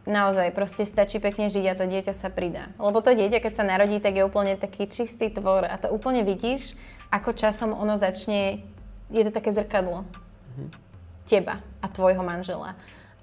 naozaj 0.02 0.50
proste 0.50 0.82
stačí 0.82 1.22
pekne 1.22 1.46
žiť 1.46 1.64
a 1.70 1.78
to 1.78 1.86
dieťa 1.86 2.12
sa 2.16 2.26
pridá. 2.26 2.74
Lebo 2.80 2.98
to 2.98 3.14
dieťa, 3.14 3.38
keď 3.38 3.52
sa 3.54 3.64
narodí, 3.68 4.02
tak 4.02 4.18
je 4.18 4.26
úplne 4.26 4.58
taký 4.58 4.90
čistý 4.90 5.30
tvor 5.30 5.62
a 5.62 5.78
to 5.78 5.94
úplne 5.94 6.26
vidíš, 6.26 6.74
ako 7.14 7.36
časom 7.36 7.70
ono 7.70 7.94
začne, 7.94 8.66
je 9.14 9.22
to 9.22 9.30
také 9.30 9.54
zrkadlo. 9.54 10.02
Mhm. 10.56 10.66
Teba 11.22 11.62
a 11.78 11.86
tvojho 11.86 12.26
manžela. 12.26 12.74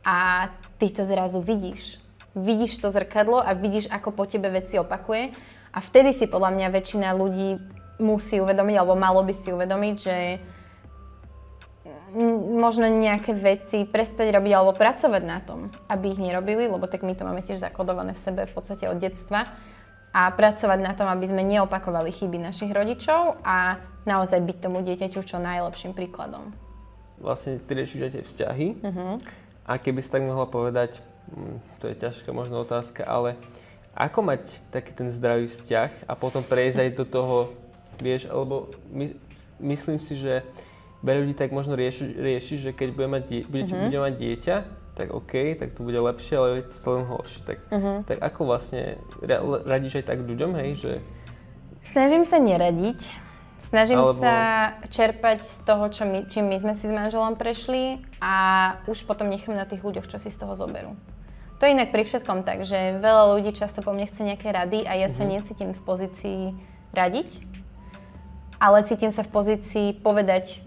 A 0.08 0.48
ty 0.80 0.88
to 0.88 1.04
zrazu 1.04 1.44
vidíš. 1.44 2.00
Vidíš 2.32 2.80
to 2.80 2.88
zrkadlo 2.88 3.44
a 3.44 3.52
vidíš, 3.52 3.92
ako 3.92 4.16
po 4.16 4.24
tebe 4.24 4.48
veci 4.48 4.80
opakuje. 4.80 5.36
A 5.74 5.80
vtedy 5.80 6.16
si 6.16 6.26
podľa 6.26 6.56
mňa 6.56 6.68
väčšina 6.74 7.14
ľudí 7.14 7.62
musí 8.02 8.42
uvedomiť, 8.42 8.76
alebo 8.80 8.96
malo 8.98 9.22
by 9.22 9.34
si 9.36 9.54
uvedomiť, 9.54 9.96
že 10.00 10.18
možno 12.58 12.90
nejaké 12.90 13.38
veci 13.38 13.86
prestať 13.86 14.34
robiť 14.34 14.52
alebo 14.54 14.74
pracovať 14.74 15.24
na 15.26 15.40
tom, 15.44 15.70
aby 15.90 16.14
ich 16.14 16.22
nerobili, 16.22 16.66
lebo 16.66 16.90
tak 16.90 17.06
my 17.06 17.14
to 17.14 17.26
máme 17.26 17.46
tiež 17.46 17.62
zakodované 17.62 18.18
v 18.18 18.24
sebe 18.24 18.42
v 18.50 18.54
podstate 18.54 18.90
od 18.90 18.98
detstva 18.98 19.46
a 20.10 20.34
pracovať 20.34 20.80
na 20.82 20.98
tom, 20.98 21.06
aby 21.06 21.26
sme 21.30 21.46
neopakovali 21.46 22.10
chyby 22.10 22.42
našich 22.42 22.74
rodičov 22.74 23.38
a 23.46 23.78
naozaj 24.10 24.42
byť 24.42 24.58
tomu 24.58 24.82
dieťaťu 24.82 25.22
čo 25.22 25.38
najlepším 25.38 25.94
príkladom. 25.94 26.50
Vlastne 27.22 27.62
ty 27.62 27.72
riešiš 27.78 28.02
aj 28.02 28.12
tie 28.16 28.24
vzťahy 28.26 28.68
uh-huh. 28.82 29.14
a 29.70 29.72
keby 29.78 30.02
si 30.02 30.10
tak 30.10 30.26
mohla 30.26 30.50
povedať, 30.50 30.98
hm, 31.30 31.62
to 31.78 31.94
je 31.94 31.96
ťažká 32.00 32.34
možno 32.34 32.66
otázka, 32.66 33.06
ale 33.06 33.38
ako 33.96 34.20
mať 34.22 34.44
taký 34.70 34.92
ten 34.96 35.10
zdravý 35.12 35.50
vzťah 35.50 36.08
a 36.08 36.14
potom 36.16 36.46
prejsť 36.46 36.78
aj 36.80 36.90
do 36.96 37.06
toho 37.06 37.38
vieš, 38.00 38.32
alebo 38.32 38.72
my, 38.90 39.12
myslím 39.60 40.00
si, 40.00 40.16
že 40.16 40.42
veľa 41.04 41.20
ľudí 41.24 41.36
tak 41.36 41.52
možno 41.52 41.76
rieši, 41.76 42.16
rieši 42.16 42.56
že 42.60 42.72
keď 42.72 42.90
bude 42.96 43.08
mať, 43.12 43.24
die, 43.28 43.42
bude, 43.44 43.68
uh-huh. 43.68 43.88
bude 43.88 44.00
mať 44.00 44.14
dieťa, 44.16 44.56
tak 44.96 45.08
OK, 45.16 45.56
tak 45.56 45.72
to 45.76 45.84
bude 45.88 45.96
lepšie, 45.96 46.36
ale 46.36 46.48
je 46.60 46.64
to 46.68 46.90
len 46.92 47.08
horšie. 47.08 47.42
Tak, 47.48 47.58
uh-huh. 47.72 47.98
tak 48.04 48.18
ako 48.20 48.40
vlastne 48.52 49.00
radíš 49.64 50.04
aj 50.04 50.06
tak 50.12 50.20
ľuďom, 50.24 50.52
hej, 50.60 50.70
že... 50.76 50.92
Snažím 51.80 52.28
sa 52.28 52.36
neradiť. 52.40 53.30
Snažím 53.60 54.00
Alebo... 54.00 54.24
sa 54.24 54.36
čerpať 54.88 55.44
z 55.44 55.56
toho, 55.68 55.92
čo 55.92 56.08
my, 56.08 56.24
čím 56.32 56.48
my 56.48 56.56
sme 56.64 56.74
si 56.80 56.88
s 56.88 56.96
manželom 56.96 57.36
prešli 57.36 58.00
a 58.24 58.36
už 58.88 59.04
potom 59.04 59.28
nechám 59.28 59.52
na 59.52 59.68
tých 59.68 59.84
ľuďoch, 59.84 60.08
čo 60.08 60.16
si 60.16 60.32
z 60.32 60.40
toho 60.40 60.56
zoberú. 60.56 60.96
To 61.60 61.68
je 61.68 61.76
inak 61.76 61.92
pri 61.92 62.08
všetkom 62.08 62.48
tak, 62.48 62.64
že 62.64 63.04
veľa 63.04 63.36
ľudí 63.36 63.52
často 63.52 63.84
po 63.84 63.92
mne 63.92 64.08
chce 64.08 64.24
nejaké 64.24 64.48
rady 64.56 64.88
a 64.88 64.96
ja 64.96 65.12
sa 65.12 65.28
necítim 65.28 65.76
v 65.76 65.82
pozícii 65.84 66.56
radiť, 66.96 67.44
ale 68.64 68.88
cítim 68.88 69.12
sa 69.12 69.28
v 69.28 69.32
pozícii 69.36 70.00
povedať 70.00 70.64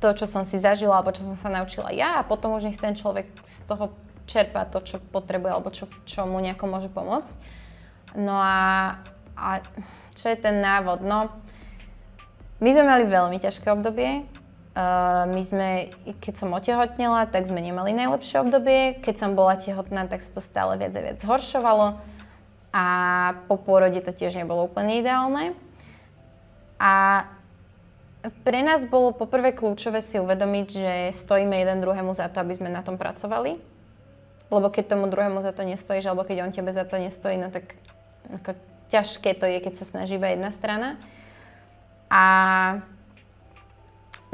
to, 0.00 0.08
čo 0.16 0.24
som 0.24 0.48
si 0.48 0.56
zažila 0.56 1.00
alebo 1.00 1.12
čo 1.12 1.20
som 1.20 1.36
sa 1.36 1.52
naučila 1.52 1.92
ja 1.92 2.20
a 2.20 2.24
potom 2.24 2.56
už 2.56 2.64
nech 2.64 2.80
ten 2.80 2.96
človek 2.96 3.28
z 3.44 3.68
toho 3.68 3.92
čerpa 4.24 4.64
to, 4.64 4.80
čo 4.80 4.96
potrebuje 5.00 5.52
alebo 5.52 5.68
čo, 5.68 5.84
čo 6.08 6.24
mu 6.24 6.40
nejako 6.40 6.64
môže 6.64 6.88
pomôcť. 6.88 7.36
No 8.16 8.40
a, 8.40 8.96
a 9.36 9.48
čo 10.16 10.32
je 10.32 10.36
ten 10.40 10.64
návod? 10.64 11.04
No, 11.04 11.28
my 12.64 12.68
sme 12.72 12.88
mali 12.88 13.04
veľmi 13.04 13.36
ťažké 13.36 13.68
obdobie. 13.68 14.24
Uh, 14.76 15.24
my 15.32 15.40
sme, 15.40 15.68
keď 16.20 16.34
som 16.36 16.52
otehotnela, 16.52 17.24
tak 17.32 17.48
sme 17.48 17.64
nemali 17.64 17.96
najlepšie 17.96 18.44
obdobie. 18.44 19.00
Keď 19.00 19.14
som 19.16 19.32
bola 19.32 19.56
tehotná, 19.56 20.04
tak 20.04 20.20
sa 20.20 20.36
to 20.36 20.44
stále 20.44 20.76
viac 20.76 20.92
a 20.92 21.00
viac 21.00 21.16
zhoršovalo. 21.24 21.96
A 22.76 22.84
po 23.48 23.56
pôrode 23.56 23.96
to 24.04 24.12
tiež 24.12 24.36
nebolo 24.36 24.68
úplne 24.68 25.00
ideálne. 25.00 25.56
A 26.76 27.24
pre 28.44 28.60
nás 28.60 28.84
bolo 28.84 29.16
poprvé 29.16 29.56
kľúčové 29.56 30.04
si 30.04 30.20
uvedomiť, 30.20 30.68
že 30.68 30.94
stojíme 31.24 31.56
jeden 31.56 31.80
druhému 31.80 32.12
za 32.12 32.28
to, 32.28 32.44
aby 32.44 32.52
sme 32.52 32.68
na 32.68 32.84
tom 32.84 33.00
pracovali. 33.00 33.56
Lebo 34.52 34.68
keď 34.68 34.92
tomu 34.92 35.08
druhému 35.08 35.40
za 35.40 35.56
to 35.56 35.64
nestojíš, 35.64 36.04
alebo 36.04 36.28
keď 36.28 36.44
on 36.44 36.52
tebe 36.52 36.68
za 36.68 36.84
to 36.84 37.00
nestojí, 37.00 37.40
no 37.40 37.48
tak 37.48 37.80
ako 38.28 38.52
ťažké 38.92 39.40
to 39.40 39.48
je, 39.48 39.58
keď 39.64 39.74
sa 39.80 39.88
snaží 39.88 40.20
iba 40.20 40.30
jedna 40.30 40.52
strana. 40.52 41.00
A 42.12 42.22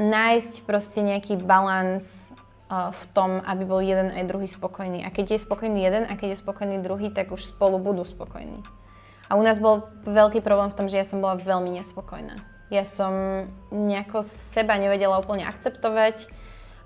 nájsť 0.01 0.65
proste 0.65 1.05
nejaký 1.05 1.37
balans 1.41 2.33
uh, 2.69 2.89
v 2.89 3.03
tom, 3.13 3.31
aby 3.45 3.63
bol 3.65 3.81
jeden 3.81 4.09
aj 4.09 4.25
druhý 4.25 4.49
spokojný. 4.49 5.05
A 5.05 5.13
keď 5.13 5.37
je 5.37 5.45
spokojný 5.45 5.85
jeden 5.85 6.03
a 6.09 6.13
keď 6.17 6.33
je 6.33 6.41
spokojný 6.41 6.81
druhý, 6.81 7.13
tak 7.13 7.29
už 7.29 7.45
spolu 7.45 7.77
budú 7.77 8.01
spokojní. 8.01 8.61
A 9.29 9.37
u 9.37 9.41
nás 9.45 9.57
bol 9.57 9.87
veľký 10.05 10.41
problém 10.41 10.69
v 10.69 10.77
tom, 10.77 10.87
že 10.89 10.99
ja 10.99 11.05
som 11.07 11.21
bola 11.21 11.39
veľmi 11.39 11.73
nespokojná. 11.77 12.41
Ja 12.73 12.85
som 12.89 13.45
nejako 13.69 14.25
seba 14.25 14.77
nevedela 14.81 15.21
úplne 15.21 15.45
akceptovať. 15.45 16.25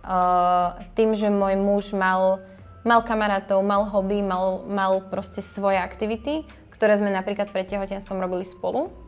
Uh, 0.08 0.80
tým, 0.96 1.15
že 1.15 1.28
môj 1.28 1.60
muž 1.60 1.91
mal, 1.91 2.39
mal 2.88 3.04
kamarátov, 3.04 3.60
mal 3.63 3.84
hobby, 3.88 4.24
mal, 4.24 4.63
mal 4.67 5.04
proste 5.04 5.43
svoje 5.43 5.80
aktivity, 5.80 6.48
ktoré 6.72 6.96
sme 6.96 7.12
napríklad 7.12 7.52
pred 7.52 7.67
tehotenstvom 7.67 8.20
robili 8.24 8.48
spolu. 8.48 9.07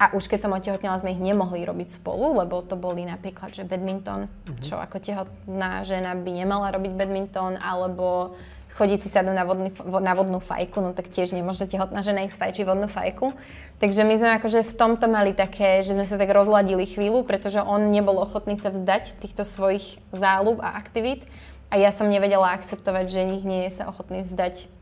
A 0.00 0.16
už 0.16 0.32
keď 0.32 0.48
som 0.48 0.56
otehotnila, 0.56 0.96
sme 0.96 1.12
ich 1.12 1.20
nemohli 1.20 1.60
robiť 1.68 2.00
spolu, 2.00 2.40
lebo 2.40 2.64
to 2.64 2.72
boli 2.72 3.04
napríklad, 3.04 3.52
že 3.52 3.68
badminton, 3.68 4.32
mm-hmm. 4.32 4.64
čo 4.64 4.80
ako 4.80 4.96
tehotná 4.96 5.84
žena 5.84 6.16
by 6.16 6.30
nemala 6.32 6.72
robiť 6.72 6.96
badminton, 6.96 7.60
alebo 7.60 8.32
chodiť 8.80 8.98
si 9.04 9.12
sadnúť 9.12 9.36
na, 9.36 9.44
vodný, 9.44 9.70
na 10.00 10.14
vodnú 10.16 10.40
fajku, 10.40 10.80
no 10.80 10.96
tak 10.96 11.12
tiež 11.12 11.36
nemôže 11.36 11.68
tehotná 11.68 12.00
žena 12.00 12.24
ísť 12.24 12.40
fajčiť 12.40 12.64
vodnú 12.64 12.88
fajku. 12.88 13.36
Takže 13.76 14.08
my 14.08 14.14
sme 14.16 14.30
akože 14.40 14.64
v 14.64 14.72
tomto 14.72 15.04
mali 15.04 15.36
také, 15.36 15.84
že 15.84 15.92
sme 15.92 16.08
sa 16.08 16.16
tak 16.16 16.32
rozladili 16.32 16.88
chvíľu, 16.88 17.28
pretože 17.28 17.60
on 17.60 17.92
nebol 17.92 18.16
ochotný 18.16 18.56
sa 18.56 18.72
vzdať 18.72 19.20
týchto 19.20 19.44
svojich 19.44 20.00
záľub 20.16 20.64
a 20.64 20.80
aktivít 20.80 21.28
a 21.68 21.76
ja 21.76 21.92
som 21.92 22.08
nevedela 22.08 22.56
akceptovať, 22.56 23.04
že 23.12 23.20
ich 23.36 23.44
nie 23.44 23.68
je 23.68 23.84
sa 23.84 23.92
ochotný 23.92 24.24
vzdať, 24.24 24.72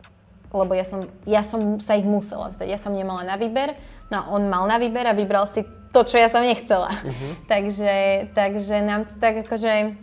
lebo 0.55 0.73
ja 0.79 0.87
som, 0.87 1.11
ja 1.27 1.43
som 1.43 1.83
sa 1.83 1.99
ich 1.99 2.07
musela 2.07 2.55
vzdať. 2.55 2.71
Ja 2.71 2.79
som 2.79 2.95
nemala 2.95 3.27
na 3.27 3.35
výber, 3.35 3.75
no 4.11 4.19
on 4.33 4.49
mal 4.49 4.65
na 4.69 4.77
výber 4.81 5.07
a 5.09 5.17
vybral 5.17 5.47
si 5.49 5.65
to, 5.93 6.05
čo 6.05 6.21
ja 6.21 6.29
som 6.29 6.45
nechcela. 6.45 6.93
Uh-huh. 6.93 7.33
takže, 7.53 8.29
takže 8.37 8.85
nám 8.85 9.09
to 9.09 9.15
tak 9.17 9.45
akože 9.45 9.97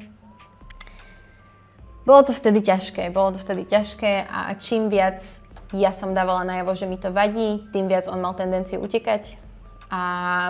bolo 2.05 2.21
to 2.21 2.37
vtedy 2.37 2.61
ťažké, 2.61 3.09
bolo 3.09 3.33
to 3.33 3.41
vtedy 3.41 3.65
ťažké 3.65 4.29
a 4.29 4.53
čím 4.61 4.93
viac 4.93 5.25
ja 5.73 5.89
som 5.89 6.13
dávala 6.13 6.45
najavo, 6.45 6.77
že 6.77 6.85
mi 6.85 7.01
to 7.01 7.09
vadí, 7.09 7.65
tým 7.73 7.89
viac 7.89 8.05
on 8.05 8.21
mal 8.21 8.37
tendenciu 8.37 8.77
utekať 8.79 9.41
a 9.89 10.01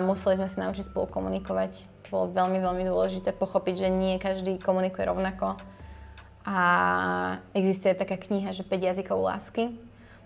museli 0.04 0.36
sme 0.36 0.52
sa 0.52 0.68
naučiť 0.68 0.92
spolu 0.92 1.08
komunikovať. 1.08 1.72
To 2.06 2.08
bolo 2.12 2.26
veľmi, 2.36 2.60
veľmi 2.60 2.84
dôležité 2.86 3.32
pochopiť, 3.32 3.88
že 3.88 3.90
nie 3.90 4.22
každý 4.22 4.60
komunikuje 4.60 5.08
rovnako. 5.08 5.56
A 6.46 6.58
existuje 7.58 7.98
taká 7.98 8.22
kniha, 8.22 8.54
že 8.54 8.62
5 8.62 8.70
jazykov 8.76 9.18
lásky. 9.18 9.74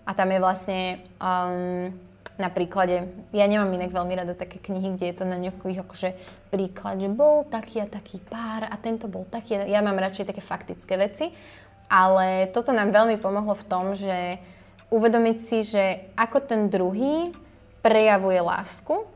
A 0.04 0.12
tam 0.12 0.28
je 0.34 0.38
vlastne 0.42 0.80
um, 1.16 1.94
na 2.40 2.48
príklade, 2.48 3.06
ja 3.36 3.44
nemám 3.44 3.76
inak 3.76 3.92
veľmi 3.92 4.16
rada 4.16 4.32
také 4.32 4.56
knihy, 4.56 4.96
kde 4.96 5.06
je 5.12 5.16
to 5.20 5.24
na 5.28 5.36
nejakých 5.36 5.84
akože 5.84 6.08
príklad, 6.48 6.96
že 6.98 7.12
bol 7.12 7.44
taký 7.44 7.84
a 7.84 7.86
taký 7.86 8.18
pár 8.24 8.64
a 8.64 8.74
tento 8.80 9.06
bol 9.06 9.28
taký, 9.28 9.60
ja 9.68 9.84
mám 9.84 10.00
radšej 10.00 10.32
také 10.32 10.40
faktické 10.40 10.96
veci, 10.96 11.28
ale 11.92 12.48
toto 12.48 12.72
nám 12.72 12.90
veľmi 12.90 13.20
pomohlo 13.20 13.52
v 13.52 13.68
tom, 13.68 13.92
že 13.92 14.40
uvedomiť 14.88 15.36
si, 15.44 15.58
že 15.62 15.84
ako 16.16 16.38
ten 16.48 16.72
druhý 16.72 17.30
prejavuje 17.84 18.40
lásku 18.40 19.06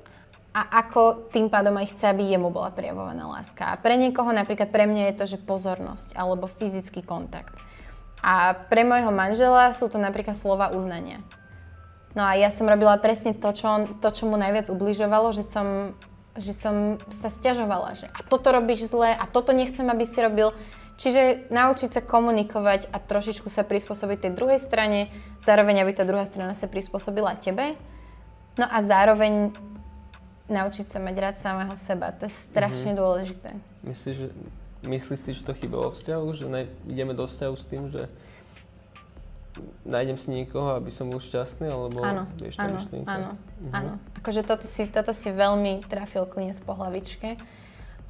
a 0.55 0.87
ako 0.87 1.35
tým 1.35 1.51
pádom 1.51 1.75
aj 1.75 1.91
chce, 1.95 2.15
aby 2.15 2.31
jemu 2.31 2.51
bola 2.55 2.71
prejavovaná 2.71 3.27
láska. 3.27 3.75
A 3.75 3.79
pre 3.79 3.99
niekoho, 3.99 4.31
napríklad 4.31 4.71
pre 4.71 4.87
mňa 4.87 5.11
je 5.11 5.19
to, 5.19 5.25
že 5.35 5.43
pozornosť 5.43 6.15
alebo 6.15 6.47
fyzický 6.47 7.03
kontakt. 7.03 7.59
A 8.25 8.55
pre 8.57 8.87
môjho 8.87 9.11
manžela 9.11 9.75
sú 9.75 9.91
to 9.91 9.99
napríklad 9.99 10.33
slova 10.39 10.71
uznania. 10.73 11.21
No 12.15 12.23
a 12.23 12.39
ja 12.39 12.51
som 12.55 12.71
robila 12.71 12.95
presne 13.03 13.35
to, 13.35 13.51
čo, 13.51 13.67
on, 13.67 13.83
to, 13.99 14.09
čo 14.15 14.31
mu 14.31 14.39
najviac 14.39 14.71
ubližovalo, 14.71 15.35
že 15.35 15.43
som, 15.43 15.99
že 16.39 16.55
som 16.55 17.03
sa 17.11 17.27
stiažovala, 17.27 17.99
že 17.99 18.07
a 18.15 18.23
toto 18.23 18.55
robíš 18.55 18.95
zle 18.95 19.11
a 19.11 19.25
toto 19.27 19.51
nechcem, 19.51 19.87
aby 19.91 20.07
si 20.07 20.23
robil. 20.23 20.55
Čiže 20.95 21.51
naučiť 21.51 21.91
sa 21.91 22.07
komunikovať 22.07 22.87
a 22.95 23.03
trošičku 23.03 23.51
sa 23.51 23.67
prispôsobiť 23.67 24.31
tej 24.31 24.33
druhej 24.39 24.63
strane, 24.63 25.11
zároveň 25.43 25.83
aby 25.83 25.91
tá 25.91 26.07
druhá 26.07 26.23
strana 26.23 26.55
sa 26.55 26.71
prispôsobila 26.71 27.35
tebe. 27.35 27.75
No 28.55 28.71
a 28.71 28.79
zároveň 28.79 29.51
naučiť 30.47 30.87
sa 30.87 31.03
mať 31.03 31.15
rád 31.19 31.37
samého 31.43 31.75
seba. 31.75 32.15
To 32.15 32.31
je 32.31 32.33
strašne 32.33 32.95
mm-hmm. 32.95 33.03
dôležité. 33.03 33.51
Myslíš, 33.83 34.15
že, 34.15 34.29
myslíš 34.87 35.19
si, 35.19 35.31
že 35.35 35.43
to 35.43 35.59
chyba 35.59 35.83
vo 35.83 35.91
vzťahu? 35.91 36.27
Že 36.31 36.47
ne, 36.47 36.63
ideme 36.87 37.11
do 37.11 37.27
vzťahu 37.27 37.55
s 37.59 37.65
tým, 37.67 37.91
že 37.91 38.07
nájdem 39.87 40.19
si 40.19 40.29
niekoho, 40.31 40.75
aby 40.75 40.91
som 40.91 41.11
bol 41.11 41.23
šťastný, 41.23 41.71
alebo 41.71 42.03
áno, 42.03 42.27
vieš 42.39 42.59
áno, 42.59 42.81
myšlienka? 42.81 43.09
Áno, 43.11 43.31
uh-huh. 43.35 43.73
áno. 43.73 43.93
Akože 44.19 44.43
toto 44.43 44.67
si, 44.67 44.87
toto 44.91 45.13
si 45.15 45.31
veľmi 45.31 45.87
trafil 45.87 46.27
klinec 46.27 46.59
po 46.63 46.75
hlavičke. 46.75 47.39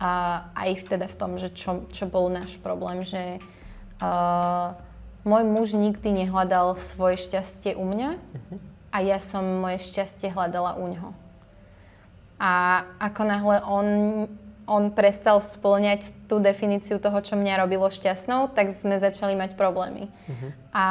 A 0.02 0.42
aj 0.58 0.90
teda 0.90 1.06
v 1.06 1.16
tom, 1.16 1.38
že 1.38 1.54
čo, 1.54 1.86
čo 1.86 2.10
bol 2.10 2.26
náš 2.26 2.58
problém, 2.58 3.06
že 3.06 3.38
uh, 4.02 4.74
môj 5.22 5.44
muž 5.46 5.68
nikdy 5.78 6.26
nehľadal 6.26 6.74
svoje 6.74 7.22
šťastie 7.30 7.78
u 7.78 7.84
mňa 7.86 8.10
uh-huh. 8.18 8.58
a 8.90 8.96
ja 9.06 9.18
som 9.22 9.44
moje 9.62 9.84
šťastie 9.86 10.34
hľadala 10.34 10.76
u 10.76 10.90
ňoho. 10.90 11.10
A 12.42 12.82
ako 12.98 13.22
náhle 13.22 13.56
on, 13.62 13.86
on 14.64 14.92
prestal 14.92 15.40
splňať 15.44 16.08
tú 16.28 16.40
definíciu 16.40 16.96
toho, 16.96 17.20
čo 17.20 17.36
mňa 17.36 17.60
robilo 17.60 17.88
šťastnou, 17.88 18.52
tak 18.56 18.72
sme 18.72 18.96
začali 18.96 19.36
mať 19.36 19.56
problémy. 19.60 20.08
Uh-huh. 20.08 20.50
A 20.72 20.86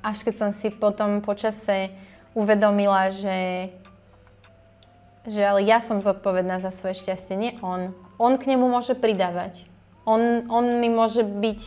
až 0.00 0.24
keď 0.24 0.34
som 0.36 0.50
si 0.50 0.72
potom 0.72 1.20
počase 1.20 1.92
uvedomila, 2.32 3.12
že, 3.12 3.68
že 5.28 5.44
ale 5.44 5.64
ja 5.68 5.84
som 5.84 6.00
zodpovedná 6.00 6.58
za 6.64 6.72
svoje 6.72 7.04
šťastie, 7.04 7.34
nie 7.36 7.52
on. 7.60 7.92
On 8.16 8.40
k 8.40 8.48
nemu 8.48 8.64
môže 8.64 8.96
pridávať. 8.96 9.68
On, 10.08 10.48
on 10.48 10.80
mi 10.80 10.88
môže 10.88 11.22
byť 11.22 11.60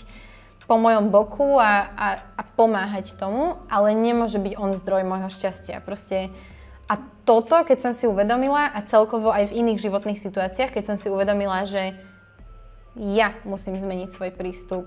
po 0.66 0.82
mojom 0.82 1.14
boku 1.14 1.62
a, 1.62 1.86
a, 1.94 2.08
a 2.36 2.42
pomáhať 2.58 3.14
tomu, 3.14 3.62
ale 3.70 3.94
nemôže 3.94 4.42
byť 4.42 4.54
on 4.58 4.74
zdroj 4.74 5.06
môjho 5.06 5.30
šťastia. 5.30 5.78
Proste 5.86 6.34
a 6.86 7.02
toto, 7.26 7.58
keď 7.66 7.78
som 7.82 7.94
si 7.98 8.06
uvedomila 8.06 8.70
a 8.70 8.86
celkovo 8.86 9.34
aj 9.34 9.50
v 9.50 9.66
iných 9.66 9.90
životných 9.90 10.22
situáciách, 10.22 10.70
keď 10.70 10.84
som 10.94 10.98
si 11.02 11.10
uvedomila, 11.10 11.66
že 11.66 11.98
ja 12.96 13.34
musím 13.42 13.76
zmeniť 13.76 14.10
svoj 14.14 14.32
prístup. 14.32 14.86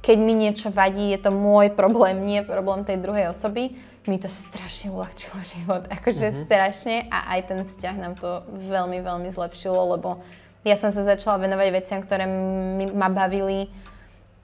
Keď 0.00 0.16
mi 0.16 0.32
niečo 0.32 0.72
vadí, 0.72 1.12
je 1.12 1.20
to 1.20 1.30
môj 1.30 1.76
problém, 1.76 2.24
nie 2.24 2.40
problém 2.40 2.88
tej 2.88 2.98
druhej 3.04 3.28
osoby. 3.28 3.76
Mi 4.08 4.16
to 4.16 4.32
strašne 4.32 4.88
uľahčilo 4.88 5.36
život, 5.44 5.84
akože 6.00 6.32
mm-hmm. 6.32 6.44
strašne 6.48 6.96
a 7.12 7.36
aj 7.36 7.40
ten 7.52 7.60
vzťah 7.68 7.96
nám 8.00 8.14
to 8.16 8.40
veľmi, 8.48 9.04
veľmi 9.04 9.28
zlepšilo, 9.28 9.92
lebo 9.92 10.24
ja 10.64 10.74
som 10.74 10.88
sa 10.88 11.04
začala 11.04 11.38
venovať 11.44 11.68
veciam, 11.70 12.00
ktoré 12.00 12.24
mi, 12.24 12.88
ma 12.88 13.12
bavili 13.12 13.68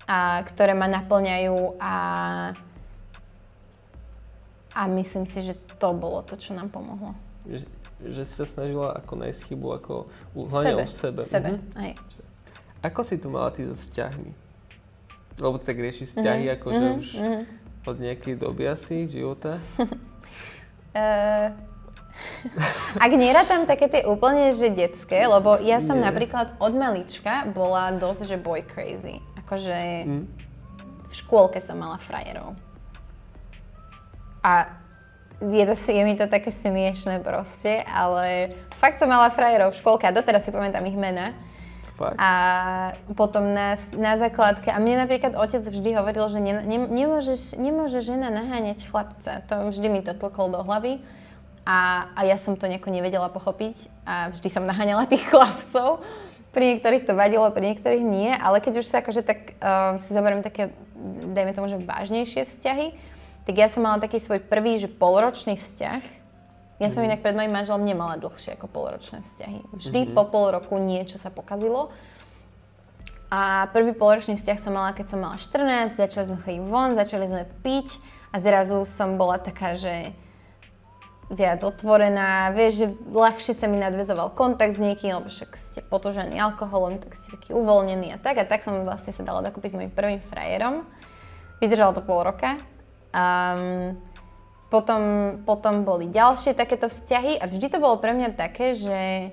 a 0.04 0.44
ktoré 0.44 0.76
ma 0.76 0.84
naplňajú 0.84 1.80
a, 1.80 1.94
a 4.76 4.80
myslím 4.92 5.24
si, 5.24 5.40
že 5.40 5.56
to 5.78 5.88
bolo 5.94 6.22
to, 6.22 6.34
čo 6.38 6.54
nám 6.54 6.70
pomohlo. 6.70 7.14
Že, 7.44 7.66
že 8.02 8.22
si 8.24 8.34
sa 8.34 8.46
snažila 8.46 8.96
ako 8.96 9.12
nájsť 9.20 9.40
chybu, 9.50 9.68
ako 9.78 9.94
sebe. 10.50 10.82
v 10.84 10.92
sebe. 10.92 11.20
V 11.22 11.28
sebe, 11.28 11.50
mm-hmm. 11.54 11.80
hej. 11.82 11.92
Ako 12.84 13.00
si 13.00 13.16
to 13.16 13.32
mala 13.32 13.48
ty 13.54 13.64
so 13.64 13.74
vzťahmi? 13.76 14.30
Lebo 15.40 15.56
tak 15.58 15.76
rieši 15.80 16.04
vzťahy, 16.04 16.44
mm-hmm. 16.46 16.56
akože 16.60 16.84
mm-hmm. 16.84 17.00
už 17.00 17.08
mm-hmm. 17.16 17.42
od 17.88 17.96
nejakej 17.98 18.34
doby 18.38 18.64
asi 18.68 19.08
života? 19.08 19.56
uh, 20.98 21.48
ak 23.00 23.12
nerátam 23.18 23.66
také 23.66 23.90
tie 23.90 24.02
úplne, 24.06 24.54
že 24.54 24.70
detské, 24.70 25.26
lebo 25.26 25.58
ja 25.58 25.82
som 25.82 25.98
Nie. 25.98 26.08
napríklad 26.12 26.54
od 26.62 26.72
malička 26.76 27.48
bola 27.50 27.90
dosť, 27.96 28.20
že 28.30 28.36
boy 28.38 28.62
crazy. 28.62 29.18
Akože 29.44 30.06
mm. 30.06 30.24
v 31.10 31.12
škôlke 31.12 31.58
som 31.58 31.80
mala 31.80 31.98
frajerov. 31.98 32.54
A 34.44 34.83
je, 35.50 35.64
to, 35.66 35.74
je 35.76 36.02
mi 36.04 36.14
to 36.16 36.26
také 36.30 36.48
smiešné 36.48 37.20
proste, 37.20 37.84
ale 37.84 38.52
fakt 38.80 39.00
som 39.00 39.08
mala 39.10 39.28
frajerov 39.28 39.72
v 39.72 39.80
škôlke 39.80 40.04
a 40.08 40.14
doteraz 40.14 40.44
si 40.44 40.54
pamätám 40.54 40.84
ich 40.88 40.96
mena. 40.96 41.36
Fakt. 41.94 42.18
A 42.18 42.30
potom 43.14 43.54
na, 43.54 43.78
na 43.94 44.18
základke, 44.18 44.66
a 44.66 44.82
mne 44.82 45.06
napríklad 45.06 45.38
otec 45.38 45.62
vždy 45.62 45.94
hovoril, 45.94 46.26
že 46.26 46.42
ne, 46.42 46.58
ne, 46.66 46.78
nemôžeš, 46.90 47.54
nemôže 47.54 48.02
žena 48.02 48.34
naháňať 48.34 48.82
chlapca. 48.90 49.46
To 49.46 49.70
vždy 49.70 49.86
mi 49.86 50.00
to 50.02 50.10
tlkol 50.10 50.50
do 50.50 50.66
hlavy. 50.66 50.98
A, 51.64 52.10
a 52.12 52.28
ja 52.28 52.36
som 52.36 52.58
to 52.60 52.68
nejako 52.68 52.92
nevedela 52.92 53.32
pochopiť 53.32 53.88
a 54.04 54.28
vždy 54.28 54.48
som 54.52 54.68
naháňala 54.68 55.08
tých 55.08 55.24
chlapcov. 55.30 56.04
Pri 56.52 56.76
niektorých 56.76 57.06
to 57.08 57.16
vadilo, 57.16 57.48
pri 57.50 57.72
niektorých 57.72 58.04
nie, 58.04 58.30
ale 58.30 58.60
keď 58.60 58.84
už 58.84 58.86
sa 58.86 59.00
akože 59.00 59.22
tak 59.24 59.58
uh, 59.58 59.96
si 59.98 60.12
zoberiem 60.12 60.44
také, 60.44 60.70
dajme 61.34 61.56
tomu, 61.56 61.66
že 61.66 61.80
vážnejšie 61.80 62.46
vzťahy, 62.46 62.94
tak 63.44 63.54
ja 63.60 63.68
som 63.68 63.84
mala 63.84 64.00
taký 64.00 64.16
svoj 64.20 64.40
prvý, 64.40 64.80
že 64.80 64.88
polročný 64.88 65.60
vzťah. 65.60 66.02
Ja 66.82 66.88
som 66.90 67.04
mm. 67.04 67.08
inak 67.12 67.20
pred 67.20 67.36
mojim 67.36 67.52
manželom 67.52 67.84
nemala 67.84 68.18
dlhšie 68.18 68.56
ako 68.56 68.66
polročné 68.66 69.22
vzťahy. 69.22 69.60
Vždy 69.76 70.00
mm-hmm. 70.04 70.16
po 70.16 70.24
pol 70.32 70.56
roku 70.56 70.74
niečo 70.80 71.20
sa 71.20 71.28
pokazilo. 71.28 71.92
A 73.28 73.68
prvý 73.74 73.92
polročný 73.92 74.38
vzťah 74.38 74.58
som 74.58 74.72
mala, 74.74 74.96
keď 74.96 75.06
som 75.14 75.20
mala 75.20 75.36
14, 75.36 75.98
začali 75.98 76.24
sme 76.30 76.38
chodiť 76.40 76.60
von, 76.66 76.94
začali 76.94 77.26
sme 77.26 77.42
piť 77.66 77.98
a 78.30 78.38
zrazu 78.38 78.82
som 78.86 79.18
bola 79.18 79.42
taká, 79.42 79.74
že 79.74 80.14
viac 81.32 81.64
otvorená, 81.64 82.52
vieš, 82.52 82.72
že 82.84 82.86
ľahšie 83.10 83.56
sa 83.56 83.66
mi 83.66 83.80
nadvezoval 83.80 84.36
kontakt 84.36 84.76
s 84.76 84.80
niekým, 84.80 85.18
lebo 85.18 85.32
však 85.32 85.50
ste 85.56 85.80
potožení 85.82 86.36
alkoholom, 86.36 87.00
tak 87.00 87.16
ste 87.16 87.32
taký 87.32 87.56
uvoľnení 87.56 88.12
a 88.12 88.18
tak. 88.20 88.38
A 88.38 88.44
tak 88.44 88.62
som 88.62 88.84
vlastne 88.84 89.10
sa 89.10 89.24
dala 89.24 89.40
dokopy 89.40 89.72
s 89.72 89.76
mojim 89.76 89.92
prvým 89.92 90.20
frajerom. 90.20 90.84
Vydržalo 91.58 91.96
to 91.96 92.04
pol 92.04 92.22
roka. 92.22 92.60
Um, 93.14 93.94
potom, 94.66 95.02
potom 95.46 95.86
boli 95.86 96.10
ďalšie 96.10 96.58
takéto 96.58 96.90
vzťahy 96.90 97.38
a 97.38 97.46
vždy 97.46 97.66
to 97.70 97.78
bolo 97.78 98.02
pre 98.02 98.10
mňa 98.10 98.34
také, 98.34 98.74
že 98.74 99.30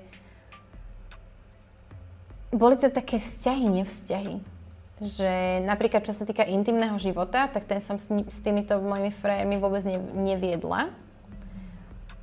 boli 2.54 2.78
to 2.78 2.94
také 2.94 3.18
vzťahy, 3.18 3.82
nevzťahy. 3.82 4.36
Že 5.02 5.32
napríklad 5.66 6.06
čo 6.06 6.14
sa 6.14 6.22
týka 6.22 6.46
intimného 6.46 6.94
života, 7.02 7.50
tak 7.50 7.66
ten 7.66 7.82
som 7.82 7.98
s, 7.98 8.06
s 8.06 8.38
týmito 8.38 8.78
mojimi 8.78 9.10
frajermi 9.10 9.58
vôbec 9.58 9.82
ne, 9.82 9.98
neviedla 10.14 10.94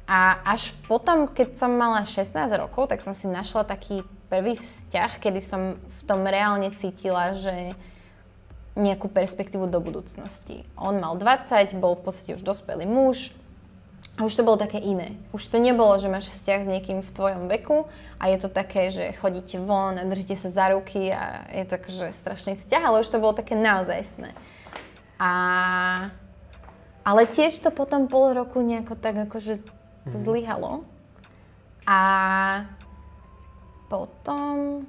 a 0.09 0.41
až 0.41 0.73
potom, 0.89 1.29
keď 1.29 1.53
som 1.53 1.69
mala 1.69 2.01
16 2.01 2.33
rokov, 2.57 2.89
tak 2.89 2.97
som 3.05 3.13
si 3.13 3.29
našla 3.29 3.61
taký 3.61 4.01
prvý 4.25 4.57
vzťah, 4.57 5.21
kedy 5.21 5.37
som 5.37 5.77
v 5.77 6.01
tom 6.09 6.25
reálne 6.25 6.73
cítila, 6.73 7.37
že 7.37 7.77
nejakú 8.77 9.09
perspektívu 9.09 9.65
do 9.65 9.81
budúcnosti. 9.81 10.65
On 10.77 10.93
mal 10.97 11.17
20, 11.17 11.77
bol 11.77 11.97
v 11.97 12.03
podstate 12.05 12.37
už 12.37 12.43
dospelý 12.45 12.85
muž 12.85 13.33
a 14.19 14.27
už 14.27 14.35
to 14.35 14.43
bolo 14.43 14.59
také 14.59 14.83
iné. 14.83 15.15
Už 15.31 15.47
to 15.47 15.63
nebolo, 15.63 15.95
že 15.95 16.11
máš 16.11 16.27
vzťah 16.27 16.59
s 16.67 16.71
niekým 16.71 16.99
v 16.99 17.13
tvojom 17.15 17.47
veku 17.47 17.87
a 18.19 18.27
je 18.27 18.37
to 18.37 18.49
také, 18.51 18.91
že 18.91 19.15
chodíte 19.15 19.55
von 19.63 19.95
a 19.95 20.03
držíte 20.03 20.35
sa 20.35 20.51
za 20.51 20.65
ruky 20.75 21.07
a 21.07 21.47
je 21.55 21.63
to 21.63 21.79
akože 21.79 22.11
strašný 22.11 22.53
vzťah, 22.59 22.83
ale 22.83 22.99
už 22.99 23.09
to 23.09 23.23
bolo 23.23 23.31
také 23.31 23.55
naozajstné. 23.55 24.35
A... 25.19 25.31
Ale 27.07 27.25
tiež 27.25 27.63
to 27.63 27.71
potom 27.71 28.11
pol 28.11 28.35
roku 28.35 28.59
nejako 28.59 28.99
tak 28.99 29.15
akože 29.17 29.63
mhm. 30.05 30.17
zlyhalo. 30.19 30.83
A 31.87 31.99
potom... 33.87 34.83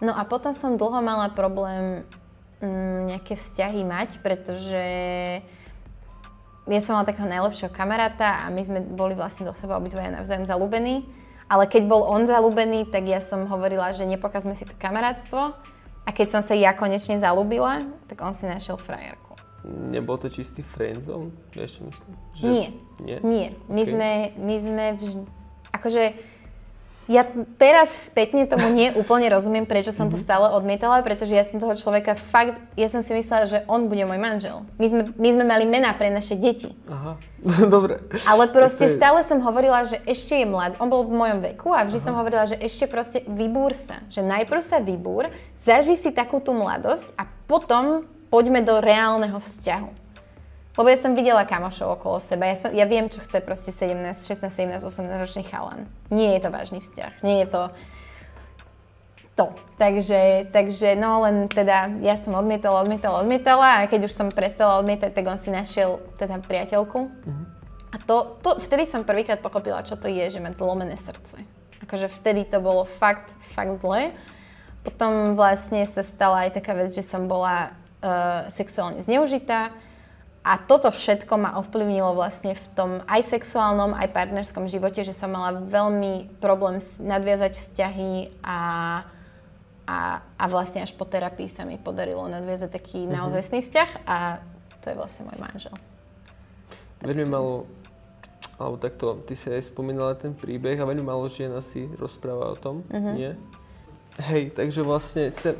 No 0.00 0.16
a 0.16 0.24
potom 0.24 0.56
som 0.56 0.80
dlho 0.80 1.04
mala 1.04 1.28
problém 1.28 2.08
nejaké 3.08 3.36
vzťahy 3.36 3.82
mať, 3.84 4.20
pretože 4.20 4.84
ja 6.68 6.80
som 6.84 7.00
mala 7.00 7.08
takého 7.08 7.26
najlepšieho 7.26 7.72
kamaráta 7.72 8.44
a 8.44 8.52
my 8.52 8.60
sme 8.60 8.78
boli 8.84 9.16
vlastne 9.16 9.48
do 9.48 9.56
seba 9.56 9.80
obidvaja 9.80 10.12
navzájom 10.12 10.44
zalúbení. 10.44 11.08
Ale 11.50 11.66
keď 11.66 11.90
bol 11.90 12.06
on 12.06 12.30
zalúbený, 12.30 12.86
tak 12.86 13.10
ja 13.10 13.18
som 13.18 13.42
hovorila, 13.50 13.90
že 13.90 14.06
nepokazme 14.06 14.54
si 14.54 14.62
to 14.62 14.78
kamarátstvo. 14.78 15.50
A 16.06 16.10
keď 16.14 16.38
som 16.38 16.42
sa 16.46 16.54
ja 16.54 16.70
konečne 16.70 17.18
zalúbila, 17.18 17.90
tak 18.06 18.22
on 18.22 18.30
si 18.30 18.46
našiel 18.46 18.78
frajerku. 18.78 19.34
Nebol 19.66 20.16
to 20.16 20.30
čistý 20.30 20.62
friendzone? 20.62 21.34
Vieš, 21.52 21.84
myslím? 21.84 22.12
Že... 22.38 22.44
Nie. 22.46 22.68
Nie? 23.02 23.18
Nie. 23.20 23.48
My, 23.66 23.82
okay. 23.82 23.90
sme, 23.90 24.10
my 24.38 24.54
sme 24.62 24.84
vždy... 24.96 25.22
Akože 25.74 26.02
ja 27.10 27.26
teraz 27.58 27.90
spätne 28.06 28.46
tomu 28.46 28.70
nie 28.78 28.94
úplne 28.94 29.26
rozumiem, 29.26 29.66
prečo 29.66 29.90
som 29.90 30.06
to 30.06 30.14
mhm. 30.14 30.22
stále 30.22 30.46
odmietala, 30.54 31.02
pretože 31.02 31.34
ja 31.34 31.42
som 31.42 31.58
toho 31.58 31.74
človeka 31.74 32.14
fakt, 32.14 32.62
ja 32.78 32.86
som 32.86 33.02
si 33.02 33.10
myslela, 33.10 33.50
že 33.50 33.58
on 33.66 33.90
bude 33.90 34.06
môj 34.06 34.22
manžel. 34.22 34.62
My 34.78 34.86
sme, 34.86 35.02
my 35.18 35.28
sme 35.34 35.44
mali 35.44 35.66
mená 35.66 35.90
pre 35.98 36.14
naše 36.14 36.38
deti. 36.38 36.70
Aha, 36.86 37.18
dobre. 37.74 37.98
Ale 38.22 38.46
proste 38.54 38.86
je... 38.86 38.94
stále 38.94 39.26
som 39.26 39.42
hovorila, 39.42 39.82
že 39.82 39.98
ešte 40.06 40.38
je 40.38 40.46
mladý, 40.46 40.78
on 40.78 40.86
bol 40.86 41.02
v 41.02 41.18
mojom 41.18 41.38
veku 41.42 41.74
a 41.74 41.82
vždy 41.82 41.98
Aha. 41.98 42.06
som 42.06 42.14
hovorila, 42.14 42.46
že 42.46 42.56
ešte 42.62 42.86
proste 42.86 43.18
vybúr 43.26 43.74
sa. 43.74 43.98
Že 44.14 44.30
najprv 44.30 44.62
sa 44.62 44.78
vybúr, 44.78 45.26
zaži 45.58 45.98
si 45.98 46.14
takú 46.14 46.38
tú 46.38 46.54
mladosť 46.54 47.18
a 47.18 47.26
potom 47.50 48.06
poďme 48.30 48.62
do 48.62 48.78
reálneho 48.78 49.42
vzťahu. 49.42 49.99
Lebo 50.80 50.88
ja 50.88 50.96
som 50.96 51.12
videla 51.12 51.44
kamošov 51.44 52.00
okolo 52.00 52.16
seba, 52.24 52.48
ja, 52.48 52.56
som, 52.56 52.72
ja 52.72 52.88
viem, 52.88 53.12
čo 53.12 53.20
chce 53.20 53.44
proste 53.44 53.68
17, 53.68 54.00
16, 54.00 54.48
17, 54.48 54.80
18 54.80 55.20
ročný 55.20 55.44
chalan. 55.44 55.84
Nie 56.08 56.40
je 56.40 56.40
to 56.40 56.48
vážny 56.48 56.80
vzťah, 56.80 57.20
nie 57.20 57.44
je 57.44 57.48
to 57.52 57.62
to. 59.40 59.46
Takže, 59.80 60.52
takže 60.52 60.92
no 61.00 61.24
len 61.24 61.48
teda 61.48 61.88
ja 62.04 62.20
som 62.20 62.36
odmietala, 62.36 62.84
odmietala, 62.84 63.24
odmietala 63.24 63.68
a 63.80 63.88
keď 63.88 64.08
už 64.08 64.12
som 64.12 64.28
prestala 64.28 64.76
odmietať, 64.84 65.16
tak 65.16 65.24
on 65.24 65.40
si 65.40 65.48
našiel 65.48 66.04
teda 66.20 66.44
priateľku. 66.44 67.08
Mm-hmm. 67.08 67.46
A 67.90 67.96
to, 68.04 68.36
to, 68.44 68.60
vtedy 68.60 68.84
som 68.84 69.08
prvýkrát 69.08 69.40
pochopila, 69.40 69.80
čo 69.80 69.96
to 69.96 70.06
je, 70.12 70.28
že 70.28 70.44
má 70.44 70.52
zlomené 70.52 70.94
srdce. 71.00 71.40
Akože 71.80 72.12
vtedy 72.12 72.44
to 72.44 72.60
bolo 72.60 72.84
fakt, 72.84 73.32
fakt 73.56 73.80
zlé. 73.80 74.12
Potom 74.84 75.34
vlastne 75.34 75.88
sa 75.88 76.04
stala 76.04 76.44
aj 76.46 76.60
taká 76.60 76.76
vec, 76.76 76.92
že 76.92 77.02
som 77.02 77.24
bola 77.24 77.72
uh, 78.04 78.46
sexuálne 78.52 79.00
zneužitá. 79.00 79.72
A 80.50 80.58
toto 80.58 80.90
všetko 80.90 81.38
ma 81.38 81.50
ovplyvnilo 81.62 82.10
vlastne 82.18 82.58
v 82.58 82.66
tom 82.74 82.90
aj 83.06 83.22
sexuálnom, 83.30 83.94
aj 83.94 84.10
partnerskom 84.10 84.66
živote, 84.66 85.06
že 85.06 85.14
som 85.14 85.30
mala 85.30 85.62
veľmi 85.62 86.42
problém 86.42 86.82
nadviazať 86.98 87.54
vzťahy 87.54 88.42
a, 88.42 88.58
a, 89.86 89.98
a 90.18 90.44
vlastne 90.50 90.82
až 90.82 90.90
po 90.98 91.06
terapii 91.06 91.46
sa 91.46 91.62
mi 91.62 91.78
podarilo 91.78 92.26
nadviazať 92.26 92.66
taký 92.66 93.06
mm-hmm. 93.06 93.14
naozajstný 93.14 93.62
vzťah 93.62 93.90
a 94.10 94.42
to 94.82 94.90
je 94.90 94.98
vlastne 94.98 95.30
môj 95.30 95.38
manžel. 95.38 95.74
Veľmi 96.98 97.30
malo 97.30 97.70
alebo 98.60 98.76
takto, 98.76 99.22
ty 99.24 99.32
si 99.32 99.48
aj 99.48 99.72
spomínala 99.72 100.12
ten 100.18 100.36
príbeh 100.36 100.76
a 100.76 100.84
veľmi 100.84 101.00
málo 101.00 101.30
žien 101.32 101.48
asi 101.56 101.88
rozpráva 101.96 102.52
o 102.52 102.56
tom, 102.60 102.84
uh-huh. 102.92 103.16
nie? 103.16 103.32
Hej, 104.20 104.52
takže 104.52 104.84
vlastne 104.84 105.32
sa, 105.32 105.56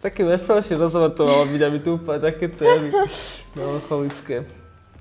také 0.00 0.22
veselšie 0.24 0.76
rozhovor 0.76 1.12
to 1.12 1.24
malo 1.24 1.44
byť, 1.48 1.62
aby 1.62 1.78
tu 1.80 1.96
úplne 1.96 2.20
také 2.20 2.46
témy 2.48 2.92
melancholické. 3.56 4.44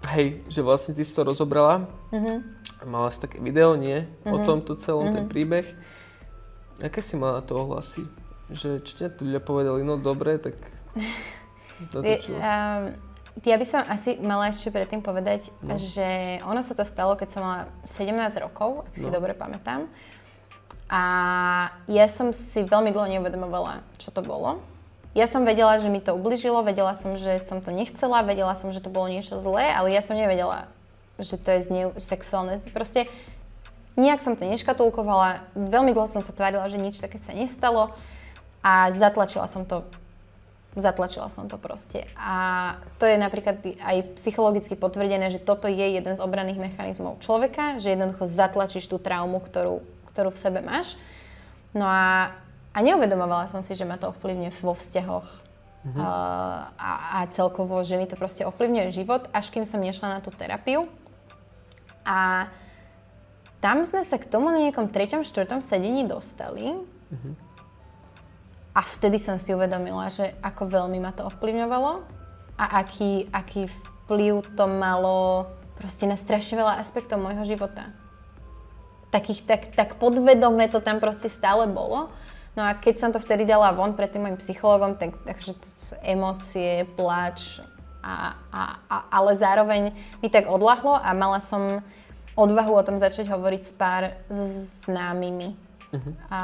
Hej, 0.05 0.45
že 0.47 0.61
vlastne 0.61 0.93
ty 0.93 1.01
si 1.01 1.13
to 1.17 1.25
rozobrala, 1.25 1.89
uh-huh. 2.13 2.37
mala 2.85 3.09
si 3.09 3.17
také 3.17 3.41
video, 3.41 3.73
nie? 3.73 4.05
Uh-huh. 4.21 4.37
O 4.37 4.45
tomto 4.45 4.77
celom, 4.77 5.09
uh-huh. 5.09 5.17
ten 5.17 5.25
príbeh. 5.25 5.65
Aké 6.77 7.01
si 7.01 7.17
mala 7.17 7.41
to 7.41 7.57
ohlasy? 7.57 8.05
Že 8.53 8.85
čo 8.85 8.93
ťa 9.01 9.17
ľudia 9.17 9.41
povedali, 9.41 9.81
no 9.81 9.97
dobre, 9.97 10.37
tak... 10.37 10.55
Um, 11.75 12.95
ja 13.43 13.59
by 13.59 13.65
som 13.67 13.83
asi 13.91 14.15
mala 14.23 14.47
ešte 14.47 14.71
predtým 14.71 15.03
povedať, 15.03 15.51
no. 15.59 15.75
že 15.75 16.39
ono 16.47 16.63
sa 16.63 16.71
to 16.71 16.87
stalo, 16.87 17.19
keď 17.19 17.35
som 17.35 17.43
mala 17.43 17.67
17 17.83 18.15
rokov, 18.39 18.87
ak 18.87 18.95
si 18.95 19.03
no. 19.03 19.11
dobre 19.11 19.35
pamätám. 19.35 19.91
A 20.87 21.03
ja 21.91 22.07
som 22.07 22.31
si 22.31 22.63
veľmi 22.63 22.95
dlho 22.95 23.19
neuvedomovala, 23.19 23.83
čo 23.99 24.15
to 24.15 24.23
bolo. 24.23 24.63
Ja 25.15 25.31
som 25.31 25.47
vedela, 25.47 25.79
že 25.79 25.87
mi 25.87 26.03
to 26.03 26.11
ubližilo, 26.11 26.59
vedela 26.67 26.91
som, 26.91 27.15
že 27.15 27.39
som 27.39 27.63
to 27.63 27.71
nechcela, 27.71 28.27
vedela 28.27 28.51
som, 28.51 28.75
že 28.75 28.83
to 28.83 28.91
bolo 28.91 29.07
niečo 29.07 29.39
zlé, 29.39 29.71
ale 29.71 29.95
ja 29.95 30.03
som 30.03 30.19
nevedela, 30.19 30.67
že 31.15 31.39
to 31.39 31.55
je 31.55 31.59
zne- 31.63 31.95
sexuálne. 31.95 32.59
Proste 32.75 33.07
nejak 33.95 34.19
som 34.19 34.35
to 34.35 34.43
neškatulkovala, 34.43 35.39
veľmi 35.55 35.95
dlho 35.95 36.11
som 36.11 36.19
sa 36.19 36.35
tvárila, 36.35 36.67
že 36.67 36.75
nič 36.75 36.99
také 36.99 37.15
sa 37.23 37.31
nestalo 37.31 37.95
a 38.59 38.91
zatlačila 38.91 39.47
som 39.47 39.63
to 39.63 39.87
zatlačila 40.75 41.31
som 41.31 41.47
to 41.47 41.55
proste. 41.55 42.03
A 42.19 42.75
to 42.99 43.07
je 43.07 43.15
napríklad 43.15 43.63
aj 43.63 44.19
psychologicky 44.19 44.75
potvrdené, 44.75 45.31
že 45.31 45.39
toto 45.39 45.71
je 45.71 45.95
jeden 45.95 46.13
z 46.13 46.19
obranných 46.19 46.59
mechanizmov 46.59 47.23
človeka, 47.23 47.79
že 47.79 47.95
jednoducho 47.95 48.27
zatlačíš 48.27 48.91
tú 48.91 48.99
traumu, 48.99 49.39
ktorú, 49.39 49.79
ktorú 50.11 50.29
v 50.35 50.41
sebe 50.43 50.59
máš. 50.59 50.99
No 51.71 51.87
a, 51.87 52.35
a 52.75 52.77
neuvedomovala 52.83 53.47
som 53.47 53.63
si, 53.63 53.71
že 53.71 53.87
ma 53.87 53.95
to 53.95 54.11
ovplyvňuje 54.11 54.51
vo 54.59 54.75
vzťahoch 54.75 55.27
mm-hmm. 55.87 56.01
a, 56.75 56.91
a 57.15 57.19
celkovo, 57.31 57.79
že 57.87 57.95
mi 57.95 58.03
to 58.03 58.19
proste 58.19 58.43
ovplyvňuje 58.43 58.91
život, 58.91 59.31
až 59.31 59.47
kým 59.47 59.63
som 59.63 59.79
nešla 59.79 60.19
na 60.19 60.19
tú 60.19 60.35
terapiu. 60.35 60.91
A 62.03 62.51
tam 63.63 63.87
sme 63.87 64.03
sa 64.03 64.19
k 64.19 64.27
tomu 64.27 64.51
na 64.51 64.59
nejakom 64.59 64.91
treťom, 64.91 65.23
štvrtom 65.23 65.63
sedení 65.63 66.03
dostali. 66.03 66.75
Mm-hmm. 66.75 67.33
A 68.75 68.81
vtedy 68.83 69.23
som 69.23 69.39
si 69.39 69.55
uvedomila, 69.55 70.11
že 70.11 70.35
ako 70.43 70.67
veľmi 70.67 70.99
ma 70.99 71.15
to 71.15 71.23
ovplyvňovalo 71.31 72.03
a 72.59 72.65
aký, 72.83 73.31
aký 73.31 73.71
vplyv 73.71 74.43
to 74.59 74.67
malo 74.67 75.47
proste 75.79 76.03
na 76.03 76.19
strašne 76.19 76.59
veľa 76.59 76.83
aspektov 76.83 77.23
môjho 77.23 77.47
života. 77.47 77.95
Takých, 79.15 79.47
tak, 79.47 79.61
tak 79.79 79.95
podvedome 79.95 80.67
to 80.67 80.83
tam 80.83 80.99
proste 80.99 81.31
stále 81.31 81.71
bolo. 81.71 82.11
No 82.55 82.63
a 82.63 82.71
keď 82.71 82.95
som 82.99 83.09
to 83.11 83.19
vtedy 83.19 83.43
dala 83.43 83.75
von 83.75 83.91
pred 83.93 84.07
tým 84.07 84.23
môjim 84.23 84.39
psychologom, 84.39 84.95
tak 84.95 85.11
takže 85.27 85.59
to 85.59 85.67
sú 85.67 85.95
emócie, 85.99 86.87
plač, 86.95 87.59
a, 88.05 88.37
a, 88.53 88.61
a, 88.85 88.97
ale 89.09 89.33
zároveň 89.33 89.89
mi 90.21 90.29
tak 90.29 90.45
odlahlo 90.45 90.93
a 90.93 91.09
mala 91.17 91.41
som 91.41 91.81
odvahu 92.37 92.71
o 92.77 92.85
tom 92.85 93.01
začať 93.01 93.27
hovoriť 93.33 93.61
s 93.65 93.73
pár 93.73 94.13
známymi. 94.29 95.57
Uh-huh. 95.89 96.13
A 96.29 96.39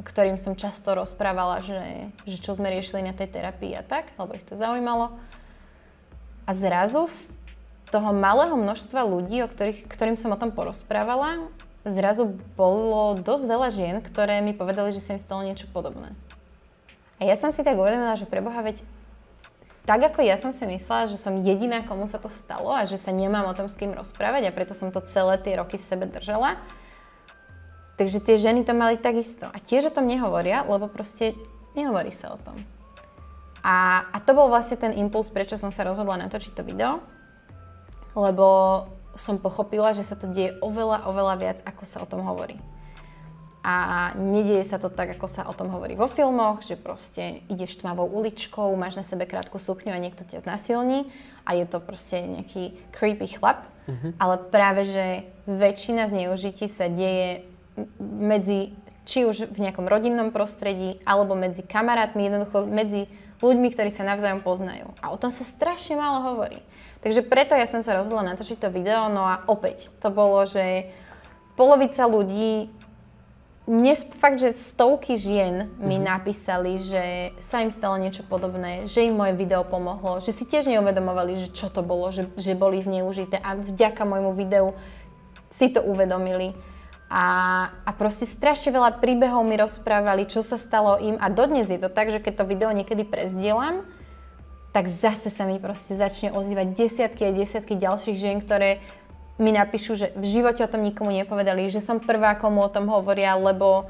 ktorým 0.00 0.38
som 0.40 0.56
často 0.56 0.94
rozprávala, 0.94 1.60
že, 1.60 2.08
že 2.24 2.40
čo 2.40 2.54
sme 2.56 2.72
riešili 2.72 3.04
na 3.04 3.12
tej 3.12 3.28
terapii 3.28 3.76
a 3.76 3.82
tak, 3.84 4.14
lebo 4.16 4.32
ich 4.38 4.46
to 4.46 4.56
zaujímalo. 4.56 5.12
A 6.46 6.50
zrazu 6.56 7.04
z 7.10 7.34
toho 7.90 8.14
malého 8.14 8.54
množstva 8.54 9.02
ľudí, 9.04 9.42
o 9.42 9.50
ktorých, 9.50 9.90
ktorým 9.90 10.16
som 10.16 10.32
o 10.32 10.40
tom 10.40 10.54
porozprávala, 10.54 11.50
zrazu 11.84 12.36
bolo 12.56 13.16
dosť 13.20 13.44
veľa 13.48 13.68
žien, 13.72 13.96
ktoré 14.04 14.40
mi 14.44 14.52
povedali, 14.52 14.92
že 14.92 15.00
sa 15.00 15.16
im 15.16 15.22
stalo 15.22 15.44
niečo 15.44 15.68
podobné. 15.72 16.12
A 17.20 17.28
ja 17.28 17.36
som 17.36 17.52
si 17.52 17.60
tak 17.60 17.76
uvedomila, 17.76 18.16
že 18.16 18.28
preboha, 18.28 18.60
veď 18.64 18.80
tak 19.84 20.00
ako 20.00 20.22
ja 20.22 20.36
som 20.36 20.52
si 20.52 20.64
myslela, 20.68 21.08
že 21.08 21.16
som 21.16 21.36
jediná, 21.40 21.82
komu 21.82 22.04
sa 22.04 22.20
to 22.20 22.28
stalo 22.28 22.70
a 22.70 22.84
že 22.84 23.00
sa 23.00 23.10
nemám 23.10 23.48
o 23.48 23.56
tom 23.56 23.66
s 23.66 23.76
kým 23.76 23.96
rozprávať 23.96 24.48
a 24.48 24.54
preto 24.54 24.76
som 24.76 24.92
to 24.92 25.02
celé 25.04 25.40
tie 25.40 25.56
roky 25.56 25.80
v 25.80 25.84
sebe 25.84 26.04
držala, 26.04 26.60
Takže 28.00 28.24
tie 28.24 28.40
ženy 28.40 28.64
to 28.64 28.72
mali 28.72 28.96
takisto. 28.96 29.44
A 29.44 29.60
tiež 29.60 29.92
o 29.92 29.94
tom 29.94 30.08
nehovoria, 30.08 30.64
lebo 30.64 30.88
proste 30.88 31.36
nehovorí 31.76 32.08
sa 32.08 32.32
o 32.32 32.40
tom. 32.40 32.56
A, 33.60 34.08
a 34.08 34.16
to 34.24 34.32
bol 34.32 34.48
vlastne 34.48 34.80
ten 34.80 34.96
impuls, 34.96 35.28
prečo 35.28 35.60
som 35.60 35.68
sa 35.68 35.84
rozhodla 35.84 36.16
natočiť 36.24 36.56
to 36.56 36.64
video. 36.64 37.04
Lebo 38.16 38.88
som 39.16 39.38
pochopila, 39.38 39.94
že 39.96 40.06
sa 40.06 40.14
to 40.14 40.30
deje 40.30 40.54
oveľa, 40.62 41.06
oveľa 41.08 41.34
viac, 41.38 41.58
ako 41.66 41.82
sa 41.86 41.98
o 42.02 42.06
tom 42.06 42.22
hovorí. 42.22 42.60
A 43.60 44.16
nedieje 44.16 44.64
sa 44.64 44.80
to 44.80 44.88
tak, 44.88 45.20
ako 45.20 45.28
sa 45.28 45.44
o 45.44 45.52
tom 45.52 45.68
hovorí 45.68 45.92
vo 45.92 46.08
filmoch, 46.08 46.64
že 46.64 46.80
proste 46.80 47.44
ideš 47.52 47.84
tmavou 47.84 48.08
uličkou, 48.08 48.72
máš 48.72 48.96
na 48.96 49.04
sebe 49.04 49.28
krátku 49.28 49.60
sukňu 49.60 49.92
a 49.92 50.00
niekto 50.00 50.24
ťa 50.24 50.48
znasilní 50.48 51.12
a 51.44 51.52
je 51.52 51.68
to 51.68 51.76
proste 51.76 52.24
nejaký 52.24 52.72
creepy 52.88 53.36
chlap. 53.36 53.68
Mm-hmm. 53.84 54.16
Ale 54.16 54.34
práve, 54.48 54.88
že 54.88 55.06
väčšina 55.44 56.08
zneužití 56.08 56.72
sa 56.72 56.88
deje 56.88 57.44
medzi, 58.00 58.72
či 59.04 59.28
už 59.28 59.52
v 59.52 59.58
nejakom 59.68 59.84
rodinnom 59.84 60.32
prostredí, 60.32 60.96
alebo 61.04 61.36
medzi 61.36 61.60
kamarátmi, 61.60 62.32
jednoducho 62.32 62.64
medzi 62.64 63.12
ľuďmi, 63.44 63.68
ktorí 63.72 63.92
sa 63.92 64.08
navzájom 64.08 64.40
poznajú. 64.40 64.92
A 65.04 65.12
o 65.12 65.20
tom 65.20 65.28
sa 65.28 65.44
strašne 65.44 66.00
málo 66.00 66.32
hovorí. 66.32 66.64
Takže 67.00 67.24
preto 67.24 67.56
ja 67.56 67.64
som 67.64 67.80
sa 67.80 67.96
rozhodla 67.96 68.36
natočiť 68.36 68.60
to 68.60 68.68
video, 68.68 69.08
no 69.08 69.24
a 69.24 69.40
opäť, 69.48 69.88
to 70.04 70.12
bolo, 70.12 70.44
že 70.44 70.92
polovica 71.56 72.04
ľudí, 72.04 72.68
dnes 73.70 74.02
fakt, 74.02 74.42
že 74.42 74.50
stovky 74.50 75.14
žien 75.14 75.70
mi 75.78 75.94
mm-hmm. 75.94 76.10
napísali, 76.10 76.80
že 76.82 77.30
sa 77.38 77.62
im 77.62 77.70
stalo 77.70 78.02
niečo 78.02 78.26
podobné, 78.26 78.88
že 78.90 79.06
im 79.06 79.14
moje 79.14 79.38
video 79.38 79.62
pomohlo, 79.62 80.18
že 80.18 80.34
si 80.34 80.42
tiež 80.42 80.66
neuvedomovali, 80.66 81.38
že 81.38 81.48
čo 81.54 81.70
to 81.70 81.86
bolo, 81.86 82.10
že, 82.10 82.26
že 82.34 82.58
boli 82.58 82.82
zneužité 82.82 83.38
a 83.38 83.54
vďaka 83.54 84.02
môjmu 84.02 84.34
videu 84.34 84.74
si 85.54 85.70
to 85.70 85.86
uvedomili. 85.86 86.50
A, 87.10 87.26
a 87.86 87.90
proste 87.94 88.26
strašne 88.26 88.74
veľa 88.74 88.98
príbehov 88.98 89.46
mi 89.46 89.54
rozprávali, 89.54 90.26
čo 90.26 90.42
sa 90.42 90.58
stalo 90.58 90.98
im 90.98 91.14
a 91.22 91.30
dodnes 91.30 91.70
je 91.70 91.78
to 91.78 91.90
tak, 91.90 92.10
že 92.10 92.18
keď 92.18 92.42
to 92.42 92.50
video 92.50 92.74
niekedy 92.74 93.06
prezdielam, 93.06 93.86
tak 94.70 94.86
zase 94.86 95.30
sa 95.30 95.46
mi 95.46 95.58
proste 95.58 95.98
začne 95.98 96.30
ozývať 96.30 96.78
desiatky 96.78 97.26
a 97.26 97.34
desiatky 97.34 97.74
ďalších 97.74 98.16
žien, 98.16 98.38
ktoré 98.38 98.78
mi 99.40 99.50
napíšu, 99.50 99.96
že 99.96 100.06
v 100.14 100.26
živote 100.28 100.62
o 100.62 100.70
tom 100.70 100.84
nikomu 100.84 101.10
nepovedali, 101.10 101.72
že 101.72 101.80
som 101.80 101.98
prvá, 101.98 102.36
komu 102.36 102.60
o 102.60 102.70
tom 102.70 102.86
hovoria, 102.92 103.34
lebo 103.40 103.88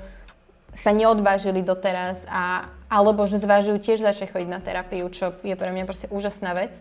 sa 0.73 0.95
neodvážili 0.95 1.67
doteraz 1.67 2.25
a, 2.31 2.71
alebo 2.87 3.27
že 3.27 3.43
zvážujú 3.43 3.83
tiež 3.83 3.99
začať 4.07 4.31
chodiť 4.31 4.49
na 4.49 4.63
terapiu, 4.63 5.11
čo 5.11 5.35
je 5.43 5.59
pre 5.59 5.75
mňa 5.75 5.85
proste 5.85 6.07
úžasná 6.15 6.55
vec. 6.55 6.79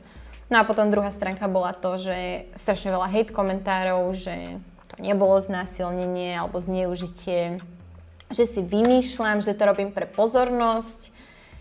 No 0.54 0.62
a 0.62 0.66
potom 0.66 0.94
druhá 0.94 1.10
stránka 1.10 1.50
bola 1.50 1.74
to, 1.74 1.98
že 1.98 2.50
strašne 2.54 2.94
veľa 2.94 3.10
hate 3.10 3.34
komentárov, 3.34 4.14
že 4.14 4.62
to 4.90 4.96
nebolo 5.02 5.38
znásilnenie 5.42 6.38
alebo 6.38 6.62
zneužitie, 6.62 7.62
že 8.30 8.44
si 8.46 8.62
vymýšľam, 8.62 9.42
že 9.42 9.58
to 9.58 9.66
robím 9.66 9.90
pre 9.90 10.06
pozornosť, 10.06 11.14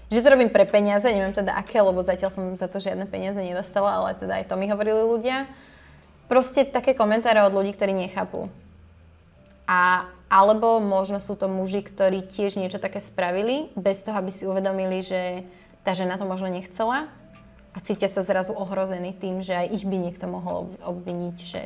že 0.09 0.25
to 0.25 0.33
robím 0.33 0.49
pre 0.49 0.65
peniaze, 0.65 1.05
neviem 1.05 1.37
teda 1.37 1.53
aké, 1.53 1.85
lebo 1.85 2.01
zatiaľ 2.01 2.33
som 2.33 2.45
za 2.57 2.65
to 2.65 2.81
žiadne 2.81 3.05
peniaze 3.05 3.37
nedostala, 3.37 4.01
ale 4.01 4.17
teda 4.17 4.41
aj 4.41 4.49
to 4.49 4.57
mi 4.57 4.69
hovorili 4.73 5.05
ľudia. 5.05 5.45
Proste 6.33 6.65
také 6.65 6.97
komentáre 6.97 7.45
od 7.45 7.53
ľudí, 7.53 7.77
ktorí 7.77 7.93
nechápu. 7.93 8.49
A, 9.69 10.09
alebo 10.33 10.81
možno 10.81 11.21
sú 11.21 11.37
to 11.37 11.45
muži, 11.45 11.85
ktorí 11.85 12.25
tiež 12.25 12.57
niečo 12.57 12.81
také 12.81 13.05
spravili, 13.05 13.69
bez 13.77 14.01
toho, 14.01 14.17
aby 14.17 14.33
si 14.33 14.49
uvedomili, 14.49 15.05
že 15.05 15.45
tá 15.85 15.93
žena 15.93 16.17
to 16.17 16.25
možno 16.25 16.49
nechcela 16.49 17.13
a 17.77 17.79
cítia 17.85 18.09
sa 18.09 18.25
zrazu 18.25 18.57
ohrození 18.57 19.13
tým, 19.13 19.45
že 19.45 19.53
aj 19.57 19.67
ich 19.77 19.85
by 19.85 19.97
niekto 20.01 20.25
mohol 20.25 20.73
obviniť, 20.85 21.37
že 21.37 21.63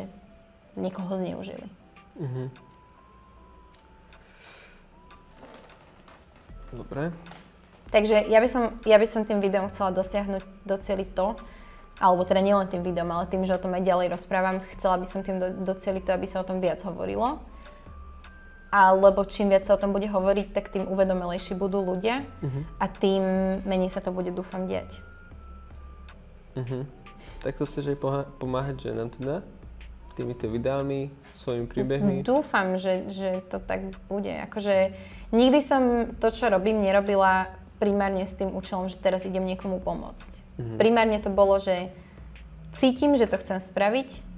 niekoho 0.74 1.14
zneužili. 1.14 1.66
Uh-huh. 2.18 2.46
Dobre. 6.74 7.12
Takže 7.92 8.24
ja 8.32 8.40
by, 8.40 8.48
som, 8.48 8.62
ja 8.88 8.96
by 8.96 9.04
som 9.04 9.28
tým 9.28 9.44
videom 9.44 9.68
chcela 9.68 9.92
dosiahnuť, 9.92 10.64
doceliť 10.64 11.08
to, 11.12 11.36
alebo 12.00 12.24
teda 12.24 12.40
nielen 12.40 12.64
tým 12.66 12.80
videom, 12.80 13.12
ale 13.12 13.28
tým, 13.28 13.44
že 13.44 13.52
o 13.52 13.60
tom 13.60 13.76
aj 13.76 13.84
ďalej 13.84 14.16
rozprávam, 14.16 14.64
chcela 14.74 14.96
by 14.96 15.04
som 15.04 15.20
tým 15.20 15.36
do, 15.36 15.52
doceliť 15.60 16.02
to, 16.08 16.16
aby 16.16 16.24
sa 16.24 16.40
o 16.40 16.48
tom 16.48 16.58
viac 16.64 16.80
hovorilo. 16.88 17.38
Alebo 18.72 19.28
čím 19.28 19.52
viac 19.52 19.68
sa 19.68 19.76
o 19.76 19.80
tom 19.80 19.92
bude 19.92 20.08
hovoriť, 20.08 20.56
tak 20.56 20.72
tým 20.72 20.88
uvedomelejší 20.88 21.52
budú 21.52 21.84
ľudia 21.84 22.24
uh-huh. 22.24 22.64
a 22.80 22.88
tým 22.88 23.22
menej 23.68 23.92
sa 23.92 24.00
to 24.00 24.08
bude, 24.08 24.32
dúfam, 24.32 24.64
diať. 24.64 24.96
Uh-huh. 26.56 26.88
Tak 27.44 27.60
to 27.60 27.68
chceš 27.68 27.92
aj 27.92 27.98
pomáhať 28.40 28.88
ženám 28.88 29.12
teda? 29.12 29.44
týmito 30.12 30.44
videami, 30.44 31.08
svojimi 31.40 31.66
príbehmi? 31.68 32.14
Dúfam, 32.20 32.76
že, 32.76 33.08
že 33.08 33.40
to 33.48 33.56
tak 33.56 33.96
bude. 34.12 34.28
Akože 34.44 34.92
nikdy 35.32 35.58
som 35.64 36.12
to, 36.20 36.28
čo 36.28 36.52
robím, 36.52 36.84
nerobila 36.84 37.48
primárne 37.82 38.22
s 38.22 38.38
tým 38.38 38.54
účelom, 38.54 38.86
že 38.86 39.02
teraz 39.02 39.26
idem 39.26 39.42
niekomu 39.42 39.82
pomôcť. 39.82 40.32
Mm-hmm. 40.38 40.78
Primárne 40.78 41.18
to 41.18 41.34
bolo, 41.34 41.58
že 41.58 41.90
cítim, 42.70 43.18
že 43.18 43.26
to 43.26 43.42
chcem 43.42 43.58
spraviť 43.58 44.32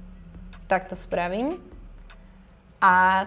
tak 0.66 0.88
to 0.88 0.97
spravím. 0.97 1.61
A 2.80 3.26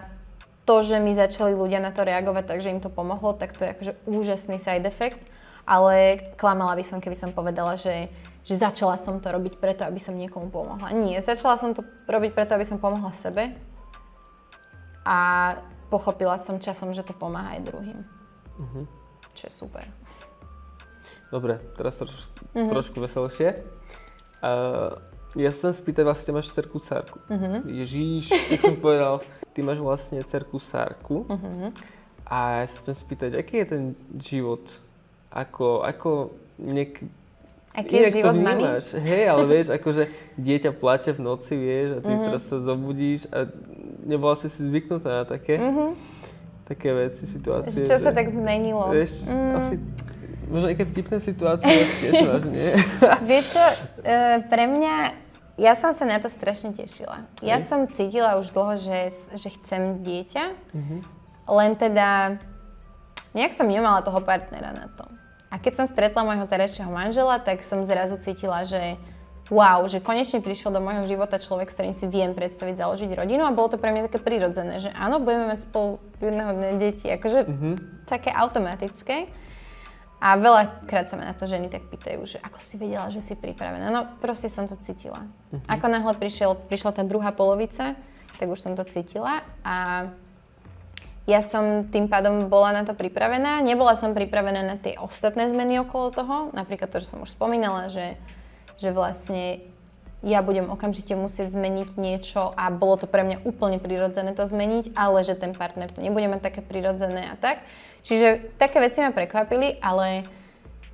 to, 0.68 0.84
že 0.84 1.00
mi 1.00 1.16
začali 1.16 1.56
ľudia 1.56 1.80
na 1.80 1.90
to 1.90 2.04
reagovať, 2.04 2.44
takže 2.44 2.70
im 2.70 2.82
to 2.82 2.92
pomohlo, 2.92 3.32
tak 3.32 3.56
to 3.56 3.64
je 3.64 3.72
akože 3.72 3.92
úžasný 4.04 4.60
side 4.60 4.84
effect. 4.84 5.22
Ale 5.68 6.20
klamala 6.36 6.76
by 6.76 6.84
som, 6.84 6.98
keby 7.00 7.16
som 7.16 7.30
povedala, 7.32 7.76
že, 7.76 8.08
že 8.44 8.56
začala 8.56 8.96
som 8.96 9.20
to 9.20 9.28
robiť 9.28 9.60
preto, 9.60 9.84
aby 9.84 10.00
som 10.00 10.16
niekomu 10.16 10.48
pomohla. 10.48 10.92
Nie, 10.96 11.20
začala 11.20 11.60
som 11.60 11.76
to 11.76 11.84
robiť 12.08 12.32
preto, 12.32 12.56
aby 12.56 12.64
som 12.64 12.80
pomohla 12.80 13.12
sebe. 13.12 13.52
A 15.08 15.18
pochopila 15.88 16.36
som 16.36 16.60
časom, 16.60 16.92
že 16.92 17.04
to 17.04 17.16
pomáha 17.16 17.56
aj 17.56 17.64
druhým. 17.64 17.98
Uh-huh. 18.60 18.84
Čo 19.38 19.46
je 19.46 19.54
super. 19.54 19.86
Dobre, 21.30 21.62
teraz 21.78 21.94
troš, 21.94 22.10
uh-huh. 22.58 22.74
trošku 22.74 22.98
veselšie. 22.98 23.62
Uh, 24.42 24.98
ja 25.38 25.54
sa 25.54 25.70
spýtať, 25.70 26.02
vlastne 26.02 26.34
máš 26.34 26.50
cerku 26.50 26.82
Sárku. 26.82 27.22
Uh-huh. 27.30 27.62
Ježíš, 27.70 28.34
jak 28.50 28.60
som 28.66 28.74
povedal, 28.82 29.22
ty 29.54 29.62
máš 29.62 29.78
vlastne 29.78 30.18
cerku 30.26 30.58
Sárku. 30.58 31.22
Uh-huh. 31.30 31.70
A 32.26 32.64
ja 32.64 32.66
sa 32.66 32.76
chcem 32.82 32.96
spýtať, 32.98 33.30
aký 33.38 33.62
je 33.62 33.66
ten 33.70 33.82
život? 34.18 34.66
Ako, 35.30 35.86
ako 35.86 36.34
niek... 36.58 36.98
Aký 37.78 37.94
je 37.94 38.18
život 38.18 38.34
mami? 38.34 38.82
Hej, 39.06 39.24
ale 39.30 39.42
vieš, 39.46 39.66
akože 39.70 40.10
dieťa 40.34 40.74
plače 40.74 41.14
v 41.14 41.20
noci, 41.22 41.54
vieš, 41.54 41.88
a 41.94 41.98
ty 42.02 42.10
uh-huh. 42.10 42.24
teraz 42.26 42.42
sa 42.50 42.58
zobudíš 42.58 43.30
a 43.30 43.46
nebola 44.02 44.34
si 44.34 44.50
si 44.50 44.66
zvyknutá 44.66 45.22
na 45.22 45.24
také, 45.28 45.62
uh-huh. 45.62 45.94
Také 46.68 46.92
veci, 46.92 47.24
situácie. 47.24 47.88
Čo 47.88 47.96
že, 47.96 48.04
sa 48.04 48.12
tak 48.12 48.28
zmenilo? 48.28 48.92
Vieš, 48.92 49.24
mm. 49.24 49.52
asi 49.56 49.74
možno 50.52 50.66
nejaké 50.68 50.84
vtipné 50.84 51.16
situácie 51.24 51.74
tiež 52.04 52.12
máš, 52.28 52.44
nie? 52.52 52.72
Vieš 53.24 53.44
čo, 53.56 53.64
e, 54.04 54.16
pre 54.44 54.64
mňa, 54.68 54.94
ja 55.56 55.72
som 55.72 55.96
sa 55.96 56.04
na 56.04 56.20
to 56.20 56.28
strašne 56.28 56.76
tešila. 56.76 57.24
Ja 57.40 57.56
Hej. 57.56 57.72
som 57.72 57.88
cítila 57.88 58.36
už 58.36 58.52
dlho, 58.52 58.76
že, 58.76 59.12
že 59.32 59.48
chcem 59.60 60.04
dieťa, 60.04 60.44
uh-huh. 60.52 61.00
len 61.56 61.70
teda 61.74 62.36
nejak 63.32 63.56
som 63.56 63.64
nemala 63.64 64.04
toho 64.04 64.20
partnera 64.20 64.76
na 64.76 64.92
to. 64.92 65.08
A 65.48 65.56
keď 65.56 65.80
som 65.80 65.86
stretla 65.88 66.28
môjho 66.28 66.44
terajšieho 66.44 66.92
manžela, 66.92 67.40
tak 67.40 67.64
som 67.64 67.80
zrazu 67.80 68.20
cítila, 68.20 68.68
že 68.68 69.00
wow, 69.48 69.84
že 69.88 70.04
konečne 70.04 70.44
prišiel 70.44 70.72
do 70.72 70.80
môjho 70.84 71.08
života 71.08 71.40
človek, 71.40 71.72
s 71.72 71.76
ktorým 71.80 71.94
si 71.96 72.06
viem 72.08 72.36
predstaviť 72.36 72.76
založiť 72.76 73.10
rodinu 73.16 73.48
a 73.48 73.56
bolo 73.56 73.72
to 73.72 73.80
pre 73.80 73.92
mňa 73.92 74.12
také 74.12 74.20
prirodzené, 74.20 74.80
že 74.80 74.92
áno, 74.92 75.20
budeme 75.20 75.48
mať 75.48 75.64
spolu 75.64 76.00
jedného 76.20 76.52
dňa 76.52 76.70
deti, 76.76 77.08
akože 77.08 77.38
uh-huh. 77.48 77.74
také 78.04 78.28
automatické. 78.32 79.28
A 80.18 80.34
veľakrát 80.34 81.06
sa 81.06 81.14
ma 81.14 81.30
na 81.30 81.34
to 81.34 81.46
ženy 81.46 81.70
tak 81.70 81.86
pýtajú, 81.86 82.26
že 82.26 82.42
ako 82.42 82.58
si 82.58 82.74
vedela, 82.74 83.06
že 83.06 83.22
si 83.22 83.38
pripravená. 83.38 83.86
No 83.94 84.10
proste 84.18 84.50
som 84.50 84.66
to 84.66 84.74
cítila. 84.74 85.24
Uh-huh. 85.24 85.62
Ako 85.70 85.86
náhle 85.86 86.12
prišiel, 86.18 86.58
prišla 86.58 86.90
tá 86.90 87.02
druhá 87.06 87.30
polovica, 87.30 87.94
tak 88.36 88.46
už 88.50 88.58
som 88.58 88.74
to 88.74 88.82
cítila 88.84 89.46
a 89.62 90.06
ja 91.28 91.44
som 91.44 91.84
tým 91.92 92.08
pádom 92.08 92.48
bola 92.48 92.72
na 92.72 92.88
to 92.88 92.96
pripravená. 92.96 93.60
Nebola 93.60 93.92
som 93.92 94.16
pripravená 94.16 94.64
na 94.64 94.80
tie 94.80 94.96
ostatné 94.96 95.44
zmeny 95.52 95.76
okolo 95.84 96.08
toho, 96.08 96.36
napríklad 96.56 96.88
to, 96.88 97.04
že 97.04 97.12
som 97.12 97.20
už 97.20 97.36
spomínala, 97.36 97.92
že, 97.92 98.16
že 98.78 98.94
vlastne 98.94 99.60
ja 100.22 100.42
budem 100.42 100.66
okamžite 100.66 101.14
musieť 101.14 101.54
zmeniť 101.54 101.94
niečo 101.94 102.50
a 102.58 102.74
bolo 102.74 102.98
to 102.98 103.06
pre 103.06 103.22
mňa 103.22 103.46
úplne 103.46 103.78
prirodzené 103.78 104.34
to 104.34 104.42
zmeniť, 104.50 104.98
ale 104.98 105.22
že 105.22 105.38
ten 105.38 105.54
partner 105.54 105.86
to 105.86 106.02
nebude 106.02 106.26
mať 106.26 106.42
také 106.42 106.60
prirodzené 106.62 107.30
a 107.30 107.38
tak. 107.38 107.62
Čiže 108.02 108.58
také 108.58 108.82
veci 108.82 108.98
ma 108.98 109.14
prekvapili, 109.14 109.78
ale 109.78 110.26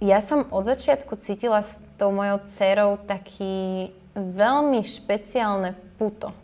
ja 0.05 0.20
som 0.20 0.45
od 0.53 0.68
začiatku 0.68 1.16
cítila 1.16 1.64
s 1.64 1.80
tou 1.97 2.12
mojou 2.12 2.45
dcerou 2.45 3.01
taký 3.01 3.89
veľmi 4.12 4.85
špeciálne 4.85 5.72
puto. 5.97 6.37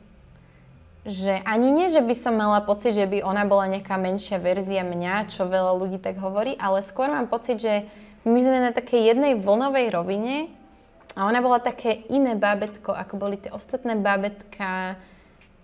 Že 1.05 1.45
ani 1.45 1.69
nie, 1.73 1.89
že 1.89 2.05
by 2.05 2.15
som 2.17 2.37
mala 2.37 2.61
pocit, 2.65 2.93
že 2.93 3.09
by 3.09 3.25
ona 3.25 3.45
bola 3.49 3.69
nejaká 3.69 3.97
menšia 3.97 4.37
verzia 4.41 4.85
mňa, 4.85 5.29
čo 5.33 5.49
veľa 5.49 5.77
ľudí 5.77 6.01
tak 6.01 6.17
hovorí, 6.21 6.57
ale 6.61 6.85
skôr 6.85 7.09
mám 7.09 7.29
pocit, 7.29 7.61
že 7.61 7.89
my 8.25 8.37
sme 8.37 8.69
na 8.69 8.73
takej 8.73 9.13
jednej 9.13 9.33
vlnovej 9.37 9.97
rovine 9.97 10.53
a 11.19 11.27
ona 11.27 11.43
bola 11.43 11.59
také 11.59 12.07
iné 12.07 12.39
bábetko, 12.39 12.95
ako 12.95 13.15
boli 13.19 13.35
tie 13.35 13.51
ostatné 13.51 13.99
bábetka, 13.99 14.95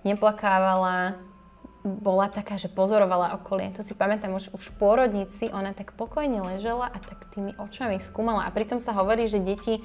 neplakávala, 0.02 1.18
bola 1.86 2.26
taká, 2.26 2.58
že 2.58 2.66
pozorovala 2.66 3.38
okolie. 3.38 3.70
To 3.78 3.86
si 3.86 3.94
pamätám, 3.94 4.34
už, 4.34 4.50
už 4.50 4.74
v 4.74 4.76
pôrodnici 4.82 5.46
ona 5.54 5.70
tak 5.70 5.94
pokojne 5.94 6.42
ležela 6.42 6.90
a 6.90 6.98
tak 6.98 7.30
tými 7.30 7.54
očami 7.54 8.02
skúmala. 8.02 8.42
A 8.42 8.50
pritom 8.50 8.82
sa 8.82 8.90
hovorí, 8.90 9.30
že 9.30 9.38
deti, 9.38 9.78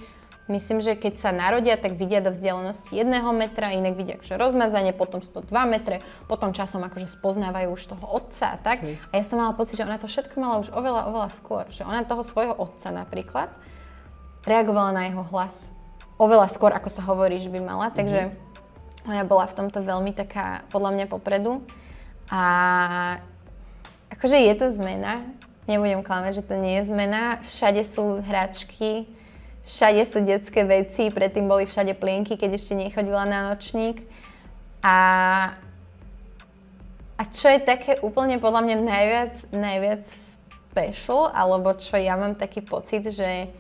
myslím, 0.49 0.81
že 0.81 0.97
keď 0.97 1.21
sa 1.21 1.29
narodia, 1.29 1.77
tak 1.77 1.93
vidia 1.93 2.17
do 2.25 2.33
vzdialenosti 2.33 2.97
jedného 2.97 3.29
metra, 3.37 3.69
inak 3.69 3.93
vidia 3.93 4.17
akože 4.17 4.33
rozmazanie, 4.41 4.97
potom 4.97 5.21
sú 5.21 5.29
to 5.29 5.45
2 5.45 5.53
metre, 5.69 6.01
potom 6.25 6.57
časom 6.57 6.81
akože 6.81 7.05
spoznávajú 7.05 7.69
už 7.69 7.93
toho 7.93 8.05
otca 8.09 8.49
a 8.49 8.57
tak. 8.57 8.81
A 8.81 9.13
ja 9.13 9.23
som 9.23 9.37
mala 9.37 9.53
pocit, 9.53 9.77
že 9.77 9.85
ona 9.85 10.01
to 10.01 10.09
všetko 10.09 10.41
mala 10.41 10.57
už 10.57 10.73
oveľa, 10.73 11.05
oveľa 11.13 11.29
skôr. 11.29 11.69
Že 11.69 11.85
ona 11.85 12.01
toho 12.01 12.25
svojho 12.25 12.57
otca 12.57 12.89
napríklad 12.89 13.53
reagovala 14.45 14.91
na 14.91 15.03
jeho 15.09 15.23
hlas 15.29 15.73
oveľa 16.21 16.53
skôr, 16.53 16.69
ako 16.69 16.89
sa 16.93 17.01
hovorí, 17.09 17.41
že 17.41 17.49
by 17.49 17.57
mala. 17.57 17.89
Takže 17.89 18.29
mm-hmm. 18.29 19.09
ona 19.09 19.25
bola 19.25 19.49
v 19.49 19.57
tomto 19.57 19.81
veľmi 19.81 20.13
taká, 20.13 20.61
podľa 20.69 20.93
mňa, 20.93 21.05
popredu. 21.09 21.65
A 22.29 22.43
akože 24.13 24.37
je 24.37 24.53
to 24.53 24.69
zmena, 24.69 25.25
nebudem 25.65 26.05
klamať, 26.05 26.41
že 26.41 26.43
to 26.45 26.55
nie 26.61 26.77
je 26.77 26.93
zmena. 26.93 27.41
Všade 27.41 27.81
sú 27.81 28.21
hračky, 28.21 29.09
všade 29.65 30.05
sú 30.05 30.21
detské 30.21 30.61
veci, 30.61 31.09
predtým 31.09 31.49
boli 31.49 31.65
všade 31.65 31.97
plienky, 31.97 32.37
keď 32.37 32.53
ešte 32.53 32.77
nechodila 32.77 33.25
na 33.25 33.49
nočník. 33.49 34.05
A, 34.85 34.97
a 37.17 37.21
čo 37.29 37.49
je 37.49 37.65
také 37.65 37.97
úplne 38.05 38.37
podľa 38.37 38.61
mňa 38.69 38.75
najviac, 38.77 39.33
najviac 39.49 40.05
special, 40.71 41.33
alebo 41.33 41.73
čo 41.75 41.97
ja 41.97 42.15
mám 42.15 42.37
taký 42.37 42.61
pocit, 42.63 43.09
že 43.09 43.51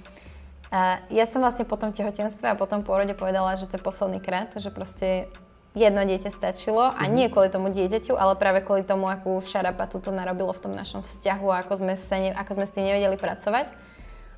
ja 1.11 1.25
som 1.27 1.43
vlastne 1.43 1.67
po 1.67 1.75
tom 1.75 1.91
tehotenstve 1.91 2.47
a 2.47 2.55
po 2.55 2.63
tom 2.63 2.79
pôrode 2.87 3.11
povedala, 3.11 3.59
že 3.59 3.67
to 3.67 3.75
je 3.75 3.83
posledný 3.83 4.23
krát, 4.23 4.55
že 4.55 4.71
proste 4.71 5.27
jedno 5.75 6.03
dieťa 6.03 6.31
stačilo 6.31 6.91
a 6.95 7.03
mhm. 7.07 7.11
nie 7.11 7.27
kvôli 7.27 7.51
tomu 7.51 7.71
dieťaťu, 7.71 8.15
ale 8.15 8.39
práve 8.39 8.63
kvôli 8.63 8.87
tomu, 8.87 9.07
akú 9.07 9.39
šarapatu 9.43 9.99
to 9.99 10.15
narobilo 10.15 10.51
v 10.51 10.63
tom 10.63 10.73
našom 10.75 11.03
vzťahu 11.03 11.47
a 11.51 11.59
ako 11.63 11.73
sme, 11.83 11.93
sa 11.99 12.15
ne, 12.19 12.31
ako 12.31 12.51
sme 12.55 12.65
s 12.67 12.75
tým 12.75 12.87
nevedeli 12.87 13.15
pracovať. 13.19 13.67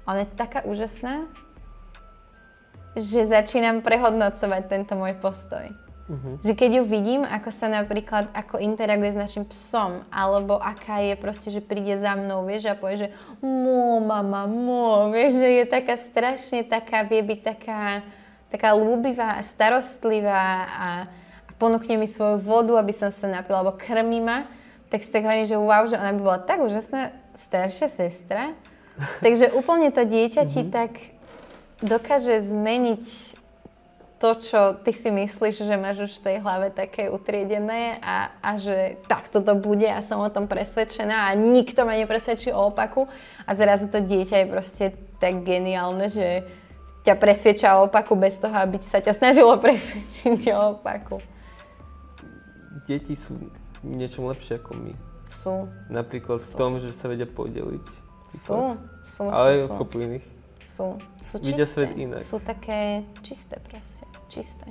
A 0.03 0.05
ona 0.09 0.25
je 0.25 0.35
taká 0.35 0.65
úžasná, 0.65 1.25
že 2.93 3.25
začínam 3.25 3.81
prehodnocovať 3.81 4.61
tento 4.69 4.93
môj 4.93 5.17
postoj. 5.17 5.69
Uh-huh. 6.03 6.35
Že 6.43 6.53
keď 6.59 6.69
ju 6.79 6.83
vidím, 6.83 7.21
ako 7.23 7.47
sa 7.47 7.71
napríklad, 7.71 8.27
ako 8.35 8.59
interaguje 8.59 9.15
s 9.15 9.19
našim 9.19 9.47
psom, 9.47 10.03
alebo 10.11 10.59
aká 10.59 10.99
je 10.99 11.15
proste, 11.15 11.47
že 11.47 11.63
príde 11.63 11.95
za 11.95 12.19
mnou, 12.19 12.43
vieš, 12.43 12.67
a 12.67 12.75
povie, 12.75 13.07
že 13.07 13.09
mo, 13.39 14.03
mama, 14.03 14.43
mo, 14.43 15.07
vieš, 15.15 15.39
že 15.39 15.63
je 15.63 15.65
taká 15.65 15.95
strašne 15.95 16.67
taká, 16.67 17.07
vie 17.07 17.23
byť 17.23 17.39
taká, 17.39 18.03
taká 18.51 18.75
lúbivá 18.75 19.39
a 19.39 19.47
starostlivá 19.47 20.43
a, 20.67 20.87
ponúkne 21.55 21.95
mi 21.95 22.11
svoju 22.11 22.43
vodu, 22.43 22.75
aby 22.75 22.91
som 22.91 23.07
sa 23.07 23.31
napila, 23.31 23.63
alebo 23.63 23.79
krmi 23.79 24.19
ma, 24.19 24.43
tak 24.91 25.07
si 25.07 25.09
tak 25.09 25.23
hovorím, 25.23 25.47
že 25.47 25.55
wow, 25.55 25.87
že 25.87 25.95
ona 25.95 26.11
by 26.11 26.19
bola 26.19 26.39
tak 26.43 26.59
úžasná 26.59 27.15
staršia 27.31 27.87
sestra. 27.87 28.51
Takže 29.23 29.55
úplne 29.55 29.87
to 29.89 30.03
dieťa 30.03 30.43
ti 30.51 30.67
mm-hmm. 30.67 30.75
tak 30.75 30.91
dokáže 31.79 32.43
zmeniť 32.43 33.03
to, 34.23 34.39
čo 34.39 34.59
ty 34.79 34.95
si 34.95 35.11
myslíš, 35.11 35.67
že 35.67 35.75
máš 35.75 36.07
už 36.07 36.11
v 36.23 36.25
tej 36.31 36.37
hlave 36.39 36.71
také 36.71 37.11
utriedené 37.11 37.99
a, 37.99 38.31
a 38.39 38.55
že 38.55 38.95
takto 39.11 39.43
to 39.43 39.59
bude 39.59 39.83
a 39.83 39.99
som 39.99 40.23
o 40.23 40.31
tom 40.31 40.47
presvedčená 40.47 41.27
a 41.27 41.35
nikto 41.35 41.83
ma 41.83 41.99
nepresvedčí 41.99 42.55
o 42.55 42.71
opaku 42.71 43.11
a 43.43 43.51
zrazu 43.51 43.91
to 43.91 43.99
dieťa 43.99 44.35
je 44.39 44.47
proste 44.47 44.85
tak 45.19 45.43
geniálne, 45.43 46.07
že 46.07 46.47
ťa 47.03 47.19
presvedča 47.19 47.83
o 47.83 47.91
opaku 47.91 48.15
bez 48.15 48.39
toho, 48.39 48.55
aby 48.55 48.79
sa 48.79 49.03
ťa 49.03 49.11
snažilo 49.11 49.59
presvedčiť 49.67 50.55
o 50.55 50.79
opaku 50.79 51.19
deti 52.87 53.15
sú 53.15 53.35
niečo 53.83 54.23
lepšie 54.27 54.59
ako 54.59 54.71
my. 54.75 54.93
Sú. 55.31 55.67
Napríklad 55.89 56.39
sú. 56.39 56.55
v 56.55 56.59
tom, 56.59 56.71
že 56.79 56.93
sa 56.93 57.09
vedia 57.09 57.25
podeliť. 57.25 57.85
Sú, 58.33 58.77
sú, 59.05 59.23
Ale 59.29 59.69
sú. 59.69 59.77
kopu 59.77 60.01
iných. 60.01 60.25
Sú, 60.63 60.97
sú 61.19 61.37
čisté. 61.43 61.47
Vidia 61.53 61.67
svet 61.67 61.91
inak. 61.99 62.21
Sú 62.23 62.39
také 62.39 63.03
čisté 63.21 63.59
proste, 63.59 64.07
čisté. 64.33 64.65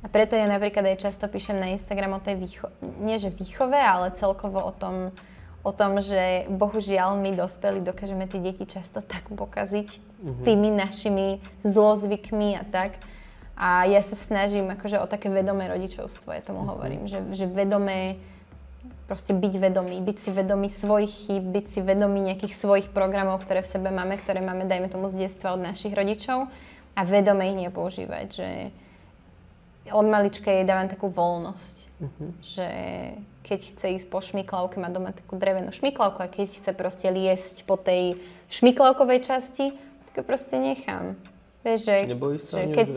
A 0.00 0.08
preto 0.08 0.32
ja 0.32 0.48
napríklad 0.48 0.96
aj 0.96 1.02
často 1.06 1.28
píšem 1.28 1.60
na 1.60 1.76
Instagram 1.76 2.16
o 2.16 2.24
tej 2.24 2.40
výchove, 2.40 2.72
nie 3.04 3.20
že 3.20 3.28
výchove, 3.28 3.76
ale 3.76 4.16
celkovo 4.16 4.64
o 4.64 4.72
tom, 4.72 5.12
o 5.60 5.72
tom, 5.76 6.00
že 6.00 6.48
bohužiaľ 6.48 7.20
my 7.20 7.36
dospelí 7.36 7.84
dokážeme 7.84 8.24
tie 8.24 8.40
deti 8.40 8.64
často 8.64 9.04
tak 9.04 9.28
pokaziť 9.28 9.88
mm-hmm. 10.00 10.44
tými 10.48 10.68
našimi 10.72 11.26
zlozvykmi 11.68 12.56
a 12.56 12.64
tak, 12.64 12.96
a 13.60 13.84
ja 13.84 14.00
sa 14.00 14.16
snažím 14.16 14.72
akože 14.72 14.96
o 14.96 15.04
také 15.04 15.28
vedomé 15.28 15.68
rodičovstvo, 15.68 16.32
ja 16.32 16.40
tomu 16.40 16.64
mm-hmm. 16.64 16.72
hovorím, 16.72 17.02
že, 17.04 17.20
že 17.36 17.44
vedomé, 17.44 18.16
proste 19.04 19.36
byť 19.36 19.54
vedomý, 19.60 20.00
byť 20.00 20.16
si 20.16 20.30
vedomý 20.32 20.72
svojich 20.72 21.12
chýb, 21.28 21.44
byť 21.44 21.66
si 21.68 21.80
vedomý 21.84 22.24
nejakých 22.24 22.56
svojich 22.56 22.88
programov, 22.88 23.44
ktoré 23.44 23.60
v 23.60 23.68
sebe 23.68 23.92
máme, 23.92 24.16
ktoré 24.16 24.40
máme, 24.40 24.64
dajme 24.64 24.88
tomu, 24.88 25.12
z 25.12 25.28
detstva 25.28 25.52
od 25.52 25.60
našich 25.60 25.92
rodičov 25.92 26.48
a 27.00 27.08
vedome 27.08 27.48
ich 27.48 27.56
nepoužívať, 27.56 28.26
že 28.28 28.48
od 29.88 30.04
malička 30.04 30.52
jej 30.52 30.68
dávam 30.68 30.84
takú 30.84 31.08
voľnosť. 31.08 31.76
Uh-huh. 32.00 32.30
Že 32.44 32.68
keď 33.40 33.60
chce 33.72 33.86
ísť 33.96 34.06
po 34.12 34.20
šmiklavke, 34.20 34.76
má 34.76 34.92
doma 34.92 35.16
takú 35.16 35.40
drevenú 35.40 35.72
šmiklavku 35.72 36.20
a 36.20 36.28
keď 36.28 36.60
chce 36.60 36.70
proste 36.76 37.08
liesť 37.08 37.64
po 37.64 37.80
tej 37.80 38.20
šmiklavkovej 38.52 39.24
časti, 39.24 39.72
tak 40.04 40.12
ju 40.20 40.22
proste 40.28 40.60
nechám. 40.60 41.16
Vieš, 41.60 41.80
že, 41.92 41.96
Nebojíš 42.08 42.40
sa 42.48 42.54
že 42.56 42.62
keď... 42.72 42.88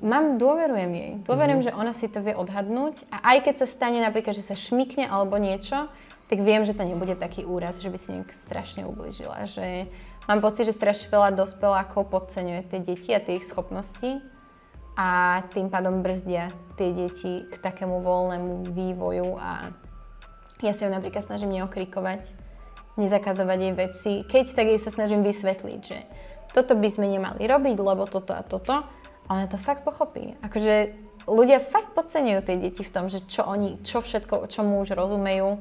Mám, 0.00 0.40
dôverujem 0.40 0.92
jej. 0.92 1.12
Dôverujem, 1.24 1.60
uh-huh. 1.60 1.72
že 1.72 1.80
ona 1.80 1.92
si 1.92 2.08
to 2.08 2.24
vie 2.24 2.32
odhadnúť 2.32 3.08
a 3.12 3.36
aj 3.36 3.38
keď 3.48 3.54
sa 3.64 3.66
stane 3.68 4.00
napríklad, 4.00 4.36
že 4.36 4.44
sa 4.44 4.56
šmikne 4.56 5.08
alebo 5.08 5.36
niečo, 5.36 5.88
tak 6.24 6.40
viem, 6.40 6.64
že 6.64 6.72
to 6.72 6.88
nebude 6.88 7.12
taký 7.20 7.44
úraz, 7.44 7.84
že 7.84 7.92
by 7.92 7.98
si 8.00 8.08
nejak 8.16 8.32
strašne 8.32 8.88
ubližila. 8.88 9.44
Že 9.44 9.92
mám 10.28 10.40
pocit, 10.40 10.68
že 10.68 10.76
strašne 10.76 11.08
veľa 11.12 11.36
dospelákov 11.36 12.08
podceňuje 12.08 12.60
tie 12.68 12.80
deti 12.80 13.10
a 13.12 13.22
tie 13.22 13.40
ich 13.40 13.48
schopnosti 13.48 14.20
a 14.94 15.42
tým 15.50 15.68
pádom 15.68 16.06
brzdia 16.06 16.54
tie 16.78 16.94
deti 16.94 17.46
k 17.50 17.54
takému 17.58 18.02
voľnému 18.02 18.74
vývoju 18.74 19.38
a 19.38 19.74
ja 20.62 20.72
sa 20.72 20.86
ju 20.86 20.90
napríklad 20.94 21.22
snažím 21.26 21.60
neokrikovať, 21.60 22.30
nezakazovať 22.94 23.58
jej 23.58 23.74
veci. 23.74 24.12
Keď, 24.24 24.44
tak 24.54 24.66
jej 24.70 24.80
sa 24.80 24.90
snažím 24.94 25.26
vysvetliť, 25.26 25.80
že 25.82 25.98
toto 26.54 26.78
by 26.78 26.88
sme 26.88 27.10
nemali 27.10 27.42
robiť, 27.44 27.76
lebo 27.76 28.06
toto 28.06 28.32
a 28.32 28.46
toto. 28.46 28.86
A 29.26 29.28
ona 29.28 29.50
to 29.50 29.58
fakt 29.58 29.82
pochopí. 29.82 30.38
Akože 30.46 30.94
ľudia 31.26 31.58
fakt 31.58 31.96
podceňujú 31.96 32.40
tie 32.46 32.56
deti 32.60 32.86
v 32.86 32.92
tom, 32.94 33.10
že 33.10 33.24
čo 33.26 33.42
oni, 33.42 33.82
čo 33.82 33.98
všetko, 34.04 34.46
čo 34.46 34.62
mu 34.62 34.78
už 34.84 34.94
rozumejú 34.94 35.58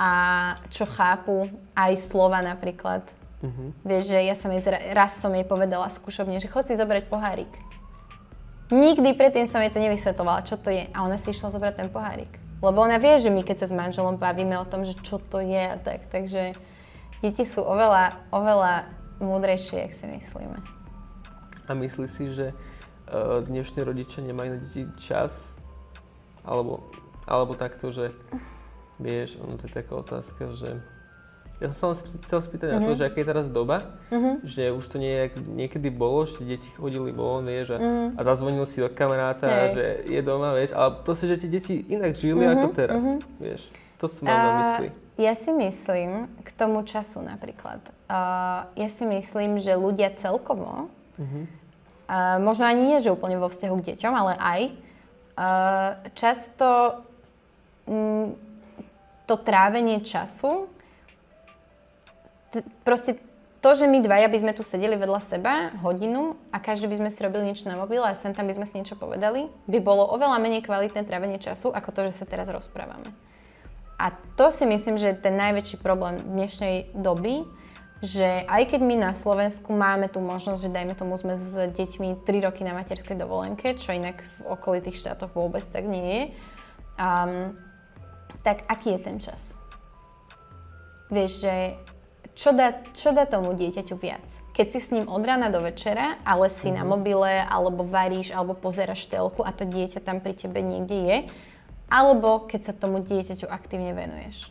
a 0.00 0.10
čo 0.72 0.88
chápu, 0.88 1.52
aj 1.76 1.92
slova 2.00 2.40
napríklad. 2.40 3.04
Uh-huh. 3.42 3.74
Vieš, 3.82 4.14
že 4.14 4.18
ja 4.22 4.38
som 4.38 4.54
jej, 4.54 4.62
raz 4.94 5.18
som 5.18 5.34
jej 5.34 5.42
povedala 5.42 5.90
skúšobne, 5.90 6.38
že 6.38 6.46
chod 6.46 6.70
si 6.70 6.78
zobrať 6.78 7.10
pohárik. 7.10 7.50
Nikdy 8.72 9.18
predtým 9.18 9.44
som 9.44 9.60
jej 9.60 9.68
to 9.68 9.82
nevysvetlovala, 9.82 10.46
čo 10.46 10.56
to 10.56 10.72
je. 10.72 10.88
A 10.94 11.04
ona 11.04 11.20
si 11.20 11.34
išla 11.34 11.52
zobrať 11.52 11.74
ten 11.84 11.88
pohárik. 11.92 12.30
Lebo 12.62 12.80
ona 12.80 12.96
vie, 13.02 13.18
že 13.18 13.28
my 13.28 13.42
keď 13.42 13.66
sa 13.66 13.66
s 13.68 13.74
manželom 13.74 14.16
bavíme 14.16 14.54
o 14.56 14.64
tom, 14.64 14.86
že 14.86 14.94
čo 15.02 15.18
to 15.18 15.42
je 15.42 15.60
a 15.60 15.76
tak. 15.76 16.06
Takže 16.08 16.54
deti 17.20 17.42
sú 17.42 17.66
oveľa, 17.66 18.16
oveľa 18.30 18.86
múdrejšie, 19.18 19.82
jak 19.84 19.92
si 19.92 20.06
myslíme. 20.06 20.56
A 21.66 21.70
myslíš 21.74 22.10
si, 22.14 22.24
že 22.30 22.46
uh, 22.54 23.42
dnešní 23.42 23.82
rodičia 23.82 24.22
nemajú 24.22 24.48
na 24.54 24.58
deti 24.62 24.86
čas? 25.02 25.52
Alebo, 26.46 26.86
alebo 27.26 27.58
takto, 27.58 27.90
že 27.90 28.14
vieš, 29.02 29.36
ono 29.42 29.58
to 29.58 29.66
je 29.66 29.74
taká 29.74 29.98
otázka, 29.98 30.54
že 30.54 30.82
ja 31.62 31.70
som 31.70 31.94
sa 31.94 32.02
chcel 32.26 32.42
spýtať 32.42 32.74
mm-hmm. 32.74 32.82
na 32.82 32.88
to, 32.88 32.92
mhm. 32.94 32.98
že 32.98 33.04
aká 33.06 33.18
je 33.22 33.28
teraz 33.28 33.46
doba, 33.46 33.76
mm-hmm. 34.10 34.34
že 34.42 34.62
už 34.74 34.84
to 34.90 34.96
nie, 34.98 35.30
niekedy 35.54 35.94
bolo, 35.94 36.26
že 36.26 36.42
deti 36.42 36.66
chodili 36.74 37.14
von, 37.14 37.46
vieš, 37.46 37.74
a, 37.74 37.78
mm-hmm. 37.78 38.18
a 38.18 38.20
zazvonil 38.26 38.66
si 38.66 38.82
do 38.82 38.90
kamaráta, 38.90 39.46
hey. 39.46 39.70
že 39.70 39.84
je 40.10 40.20
doma, 40.26 40.58
vieš, 40.58 40.74
ale 40.74 40.90
proste, 41.06 41.30
že 41.30 41.38
tie 41.38 41.50
deti 41.50 41.74
inak 41.86 42.18
žili 42.18 42.42
mm-hmm. 42.42 42.54
ako 42.58 42.66
teraz, 42.74 43.02
mm-hmm. 43.02 43.38
vieš. 43.38 43.62
To 44.02 44.10
som 44.10 44.26
mal 44.26 44.34
na 44.34 44.54
mysli. 44.58 44.88
Ja 45.20 45.36
si 45.38 45.50
myslím, 45.54 46.26
k 46.42 46.50
tomu 46.56 46.82
času 46.82 47.22
napríklad, 47.22 47.78
uh, 48.10 48.66
ja 48.74 48.88
si 48.90 49.04
myslím, 49.06 49.62
že 49.62 49.78
ľudia 49.78 50.10
celkovo, 50.18 50.90
mm-hmm. 51.20 51.44
uh, 52.10 52.42
možno 52.42 52.66
ani 52.66 52.82
nie, 52.90 52.98
že 52.98 53.14
úplne 53.14 53.38
vo 53.38 53.46
vzťahu 53.46 53.74
k 53.78 53.94
deťom, 53.94 54.12
ale 54.16 54.34
aj, 54.34 54.60
uh, 55.38 55.90
často 56.18 56.98
mm, 57.86 58.34
to 59.30 59.34
trávenie 59.38 60.02
času 60.02 60.66
proste 62.84 63.16
to, 63.62 63.78
že 63.78 63.86
my 63.86 64.02
dvaja 64.02 64.26
by 64.26 64.38
sme 64.42 64.52
tu 64.58 64.66
sedeli 64.66 64.98
vedľa 64.98 65.20
seba 65.22 65.70
hodinu 65.86 66.34
a 66.50 66.58
každý 66.58 66.90
by 66.90 66.98
sme 66.98 67.10
si 67.14 67.22
robili 67.22 67.46
niečo 67.46 67.70
na 67.70 67.78
mobil 67.78 68.02
a 68.02 68.18
sem 68.18 68.34
tam 68.34 68.50
by 68.50 68.58
sme 68.58 68.66
si 68.66 68.74
niečo 68.82 68.98
povedali, 68.98 69.46
by 69.70 69.78
bolo 69.78 70.02
oveľa 70.10 70.42
menej 70.42 70.66
kvalitné 70.66 71.06
trávenie 71.06 71.38
času, 71.38 71.70
ako 71.70 71.88
to, 71.94 72.00
že 72.10 72.18
sa 72.18 72.26
teraz 72.26 72.50
rozprávame. 72.50 73.14
A 74.02 74.10
to 74.34 74.50
si 74.50 74.66
myslím, 74.66 74.98
že 74.98 75.14
je 75.14 75.22
ten 75.30 75.38
najväčší 75.38 75.78
problém 75.78 76.18
dnešnej 76.26 76.90
doby, 76.90 77.46
že 78.02 78.42
aj 78.50 78.74
keď 78.74 78.80
my 78.82 78.98
na 78.98 79.12
Slovensku 79.14 79.70
máme 79.70 80.10
tú 80.10 80.18
možnosť, 80.18 80.66
že 80.66 80.74
dajme 80.74 80.98
tomu 80.98 81.14
sme 81.14 81.38
s 81.38 81.54
deťmi 81.54 82.26
3 82.26 82.46
roky 82.50 82.66
na 82.66 82.74
materskej 82.74 83.14
dovolenke, 83.14 83.78
čo 83.78 83.94
inak 83.94 84.26
v 84.42 84.58
okolitých 84.58 84.98
štátoch 84.98 85.30
vôbec 85.38 85.62
tak 85.70 85.86
nie 85.86 86.02
je, 86.02 86.22
um, 86.98 87.54
tak 88.42 88.66
aký 88.66 88.98
je 88.98 89.00
ten 89.06 89.22
čas? 89.22 89.54
Vieš, 91.14 91.46
že 91.46 91.54
čo 92.42 92.50
dá, 92.50 92.74
čo 92.90 93.14
dá 93.14 93.22
tomu 93.22 93.54
dieťaťu 93.54 93.94
viac? 93.94 94.26
Keď 94.50 94.66
si 94.74 94.80
s 94.82 94.90
ním 94.90 95.06
od 95.06 95.22
rána 95.22 95.46
do 95.46 95.62
večera, 95.62 96.18
ale 96.26 96.50
si 96.50 96.74
mm-hmm. 96.74 96.78
na 96.78 96.82
mhm. 96.82 96.90
mobile, 96.90 97.32
alebo 97.46 97.86
varíš, 97.86 98.34
alebo 98.34 98.58
pozeráš 98.58 99.06
telku 99.06 99.46
a 99.46 99.54
to 99.54 99.62
dieťa 99.62 100.02
tam 100.02 100.18
pri 100.18 100.34
tebe 100.34 100.58
niekde 100.58 100.98
je, 101.06 101.18
alebo 101.86 102.42
keď 102.50 102.60
sa 102.66 102.74
tomu 102.74 102.98
dieťaťu 102.98 103.46
aktívne 103.46 103.94
venuješ. 103.94 104.50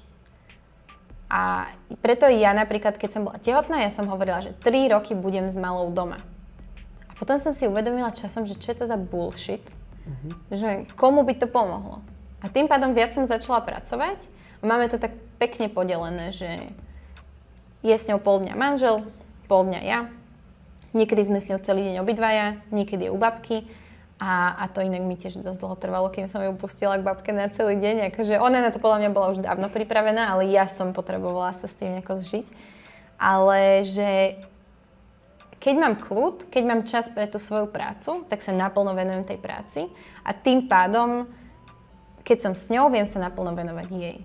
A 1.31 1.67
preto 1.99 2.27
ja 2.31 2.55
napríklad, 2.55 2.95
keď 2.95 3.09
som 3.11 3.23
bola 3.27 3.39
tehotná, 3.39 3.83
ja 3.83 3.91
som 3.91 4.07
hovorila, 4.07 4.43
že 4.43 4.55
3 4.63 4.91
roky 4.91 5.11
budem 5.15 5.47
s 5.47 5.55
malou 5.55 5.91
doma. 5.91 6.19
A 7.07 7.11
potom 7.15 7.39
som 7.39 7.55
si 7.55 7.67
uvedomila 7.67 8.11
časom, 8.11 8.47
že 8.47 8.59
čo 8.59 8.71
je 8.71 8.83
to 8.83 8.85
za 8.87 8.99
bullshit, 8.99 9.63
mm-hmm. 9.63 10.31
že 10.51 10.69
komu 10.95 11.23
by 11.23 11.35
to 11.39 11.47
pomohlo. 11.47 12.03
A 12.43 12.51
tým 12.51 12.71
pádom 12.71 12.95
viac 12.95 13.15
som 13.15 13.27
začala 13.27 13.63
pracovať 13.63 14.19
a 14.59 14.63
máme 14.63 14.91
to 14.91 14.99
tak 14.99 15.15
pekne 15.39 15.71
podelené, 15.71 16.35
že 16.35 16.71
je 17.81 17.95
s 17.97 18.07
ňou 18.09 18.21
pol 18.21 18.41
dňa 18.45 18.53
manžel, 18.57 19.05
pol 19.49 19.67
dňa 19.67 19.81
ja. 19.83 19.99
Niekedy 20.91 21.21
sme 21.23 21.39
s 21.39 21.47
ňou 21.47 21.59
celý 21.63 21.87
deň 21.91 22.03
obidvaja, 22.03 22.59
niekedy 22.69 23.07
je 23.07 23.13
u 23.13 23.19
babky. 23.19 23.65
A, 24.21 24.53
a 24.53 24.69
to 24.69 24.85
inak 24.85 25.01
mi 25.01 25.17
tiež 25.17 25.41
dosť 25.41 25.57
dlho 25.57 25.75
trvalo, 25.81 26.13
kým 26.13 26.29
som 26.29 26.45
ju 26.45 26.53
pustila 26.53 27.01
k 27.01 27.07
babke 27.07 27.33
na 27.33 27.49
celý 27.49 27.81
deň. 27.81 28.13
Akože 28.13 28.37
ona 28.37 28.61
na 28.61 28.69
to 28.69 28.77
podľa 28.77 29.01
mňa 29.01 29.09
bola 29.09 29.33
už 29.33 29.41
dávno 29.41 29.65
pripravená, 29.65 30.29
ale 30.29 30.53
ja 30.53 30.69
som 30.69 30.93
potrebovala 30.93 31.57
sa 31.57 31.65
s 31.65 31.73
tým 31.73 31.97
nejako 31.97 32.21
zžiť. 32.21 32.47
Ale 33.17 33.81
že 33.81 34.37
keď 35.61 35.75
mám 35.77 35.95
kľud, 35.97 36.49
keď 36.53 36.63
mám 36.65 36.81
čas 36.85 37.09
pre 37.09 37.25
tú 37.25 37.37
svoju 37.37 37.69
prácu, 37.69 38.25
tak 38.29 38.41
sa 38.41 38.53
naplno 38.53 38.97
venujem 38.97 39.25
tej 39.25 39.37
práci 39.37 39.81
a 40.25 40.33
tým 40.33 40.65
pádom, 40.65 41.29
keď 42.21 42.37
som 42.49 42.53
s 42.57 42.69
ňou, 42.73 42.89
viem 42.89 43.05
sa 43.05 43.21
naplno 43.21 43.53
venovať 43.53 43.89
jej. 43.93 44.17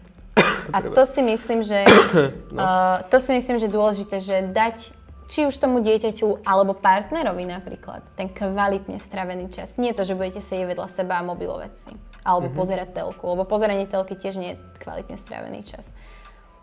A 0.73 0.79
to 0.83 1.03
si 1.07 1.23
myslím, 1.23 1.63
že 1.63 1.87
no. 2.55 2.61
uh, 2.63 3.05
to 3.07 3.19
si 3.21 3.35
myslím, 3.35 3.59
že 3.59 3.67
je 3.67 3.77
dôležité, 3.77 4.17
že 4.23 4.47
dať 4.51 4.97
či 5.27 5.43
už 5.43 5.59
tomu 5.59 5.83
dieťaťu 5.83 6.47
alebo 6.47 6.79
partnerovi 6.79 7.51
napríklad 7.51 8.07
ten 8.15 8.31
kvalitne 8.31 9.03
stravený 9.03 9.51
čas. 9.51 9.75
Nie 9.75 9.91
to, 9.91 10.07
že 10.07 10.15
budete 10.15 10.39
sedieť 10.39 10.75
vedľa 10.75 10.87
seba 10.87 11.19
a 11.19 11.27
mobilovať 11.27 11.73
si. 11.75 11.93
Alebo 12.23 12.51
mm-hmm. 12.51 12.59
pozerať 12.59 12.89
telku, 12.95 13.23
lebo 13.35 13.43
pozeranie 13.47 13.87
telky 13.91 14.15
tiež 14.15 14.39
nie 14.39 14.55
je 14.55 14.61
kvalitne 14.83 15.19
stravený 15.19 15.67
čas. 15.67 15.91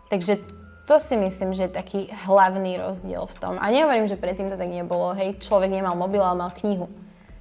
Takže 0.08 0.40
to 0.84 1.00
si 1.00 1.16
myslím, 1.16 1.56
že 1.56 1.68
je 1.68 1.76
taký 1.80 2.00
hlavný 2.28 2.76
rozdiel 2.76 3.24
v 3.24 3.36
tom. 3.40 3.54
A 3.56 3.72
nehovorím, 3.72 4.04
že 4.04 4.20
predtým 4.20 4.52
to 4.52 4.60
tak 4.60 4.68
nebolo. 4.68 5.16
Hej, 5.16 5.40
človek 5.40 5.72
nemal 5.72 5.96
mobil, 5.96 6.20
ale 6.20 6.36
mal 6.36 6.52
knihu. 6.52 6.92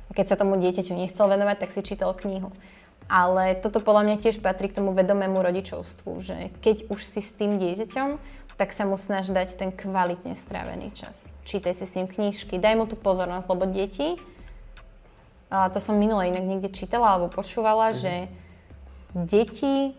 A 0.08 0.12
keď 0.16 0.26
sa 0.32 0.40
tomu 0.40 0.56
dieťaťu 0.56 0.96
nechcel 0.96 1.28
venovať, 1.28 1.58
tak 1.60 1.70
si 1.76 1.84
čítal 1.84 2.16
knihu. 2.16 2.56
Ale 3.12 3.60
toto 3.60 3.84
podľa 3.84 4.04
mňa 4.08 4.16
tiež 4.24 4.40
patrí 4.40 4.72
k 4.72 4.80
tomu 4.80 4.96
vedomému 4.96 5.44
rodičovstvu, 5.44 6.12
že 6.24 6.38
keď 6.64 6.88
už 6.88 7.04
si 7.04 7.20
s 7.20 7.36
tým 7.36 7.60
dieťaťom, 7.60 8.18
tak 8.56 8.70
sa 8.72 8.86
mu 8.86 8.96
snaž 8.96 9.34
dať 9.34 9.58
ten 9.58 9.70
kvalitne 9.74 10.38
strávený 10.38 10.94
čas. 10.94 11.34
Čítaj 11.44 11.74
si 11.74 11.86
s 11.90 11.96
ním 11.98 12.08
knižky, 12.08 12.62
daj 12.62 12.78
mu 12.78 12.86
tú 12.86 12.94
pozornosť, 12.94 13.48
lebo 13.50 13.66
deti, 13.66 14.22
a 15.54 15.70
to 15.70 15.78
som 15.78 16.02
minule 16.02 16.26
inak 16.30 16.46
niekde 16.46 16.74
čítala 16.74 17.18
alebo 17.18 17.34
počúvala, 17.34 17.94
mm. 17.94 17.98
že 17.98 18.14
deti 19.14 19.94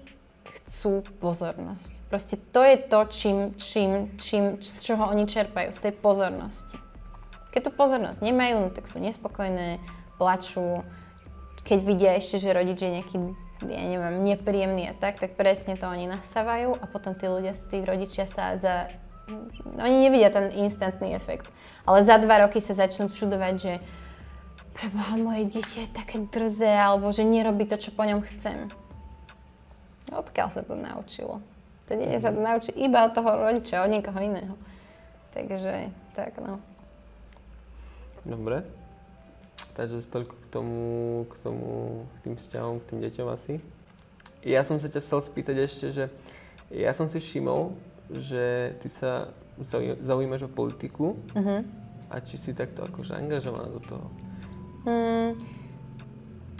chcú 0.62 1.02
pozornosť. 1.18 2.10
Proste 2.10 2.34
to 2.38 2.62
je 2.62 2.76
to, 2.78 3.00
čím, 3.10 3.38
čím, 3.58 3.90
čím, 4.18 4.44
z 4.62 4.82
čoho 4.86 5.10
oni 5.10 5.26
čerpajú, 5.26 5.70
z 5.74 5.90
tej 5.90 5.92
pozornosti. 5.98 6.78
Keď 7.50 7.70
tú 7.70 7.70
pozornosť 7.70 8.22
nemajú, 8.22 8.66
no 8.66 8.68
tak 8.70 8.90
sú 8.90 8.98
nespokojné, 8.98 9.78
plačú, 10.18 10.82
keď 11.64 11.78
vidia 11.80 12.12
ešte, 12.20 12.36
že 12.36 12.52
rodič 12.52 12.78
je 12.84 12.90
nejaký, 13.00 13.16
ja 13.64 13.82
neviem, 13.88 14.20
nepríjemný 14.20 14.92
a 14.92 14.94
tak, 14.94 15.16
tak 15.16 15.40
presne 15.40 15.80
to 15.80 15.88
oni 15.88 16.04
nasávajú 16.04 16.76
a 16.76 16.84
potom 16.84 17.16
tí 17.16 17.24
ľudia, 17.24 17.56
tí 17.56 17.80
rodičia 17.80 18.28
sa 18.28 18.60
za... 18.60 18.92
Oni 19.80 20.04
nevidia 20.04 20.28
ten 20.28 20.52
instantný 20.52 21.16
efekt. 21.16 21.48
Ale 21.88 22.04
za 22.04 22.20
dva 22.20 22.44
roky 22.44 22.60
sa 22.60 22.76
začnú 22.76 23.08
čudovať, 23.08 23.54
že 23.56 23.72
preboha, 24.76 25.16
moje 25.16 25.48
dieťa 25.48 25.78
je 25.88 25.90
také 25.96 26.16
drze, 26.28 26.68
alebo 26.68 27.08
že 27.08 27.24
nerobí 27.24 27.64
to, 27.64 27.80
čo 27.80 27.96
po 27.96 28.04
ňom 28.04 28.20
chcem. 28.20 28.68
Odkiaľ 30.12 30.48
sa 30.52 30.60
to 30.60 30.76
naučilo? 30.76 31.40
To 31.88 31.92
dieťa 31.96 32.18
sa 32.20 32.30
to 32.36 32.40
naučí 32.44 32.70
iba 32.76 33.08
od 33.08 33.16
toho 33.16 33.40
rodiča, 33.40 33.80
od 33.80 33.92
niekoho 33.92 34.20
iného. 34.20 34.54
Takže, 35.32 35.88
tak 36.12 36.36
no. 36.44 36.60
Dobre. 38.28 38.68
Takže 39.74 40.04
toľko 40.06 40.43
tomu, 40.54 40.82
k 41.26 41.34
tomu, 41.42 41.70
k 42.06 42.16
tým 42.22 42.34
vzťahom, 42.38 42.74
k 42.78 42.86
tým 42.94 43.00
deťom 43.10 43.28
asi. 43.34 43.54
Ja 44.46 44.62
som 44.62 44.78
sa 44.78 44.86
ťa 44.86 45.02
chcel 45.02 45.20
spýtať 45.24 45.56
ešte, 45.66 45.86
že 45.90 46.04
ja 46.70 46.94
som 46.94 47.10
si 47.10 47.18
všimol, 47.18 47.74
že 48.12 48.76
ty 48.78 48.88
sa 48.88 49.34
zaujímaš 50.02 50.46
o 50.46 50.50
politiku 50.50 51.18
uh-huh. 51.34 51.62
a 52.10 52.14
či 52.22 52.38
si 52.38 52.50
takto 52.54 52.84
akože 52.84 53.14
angažovaná 53.14 53.70
do 53.70 53.80
toho? 53.82 54.06
Hmm, 54.84 55.38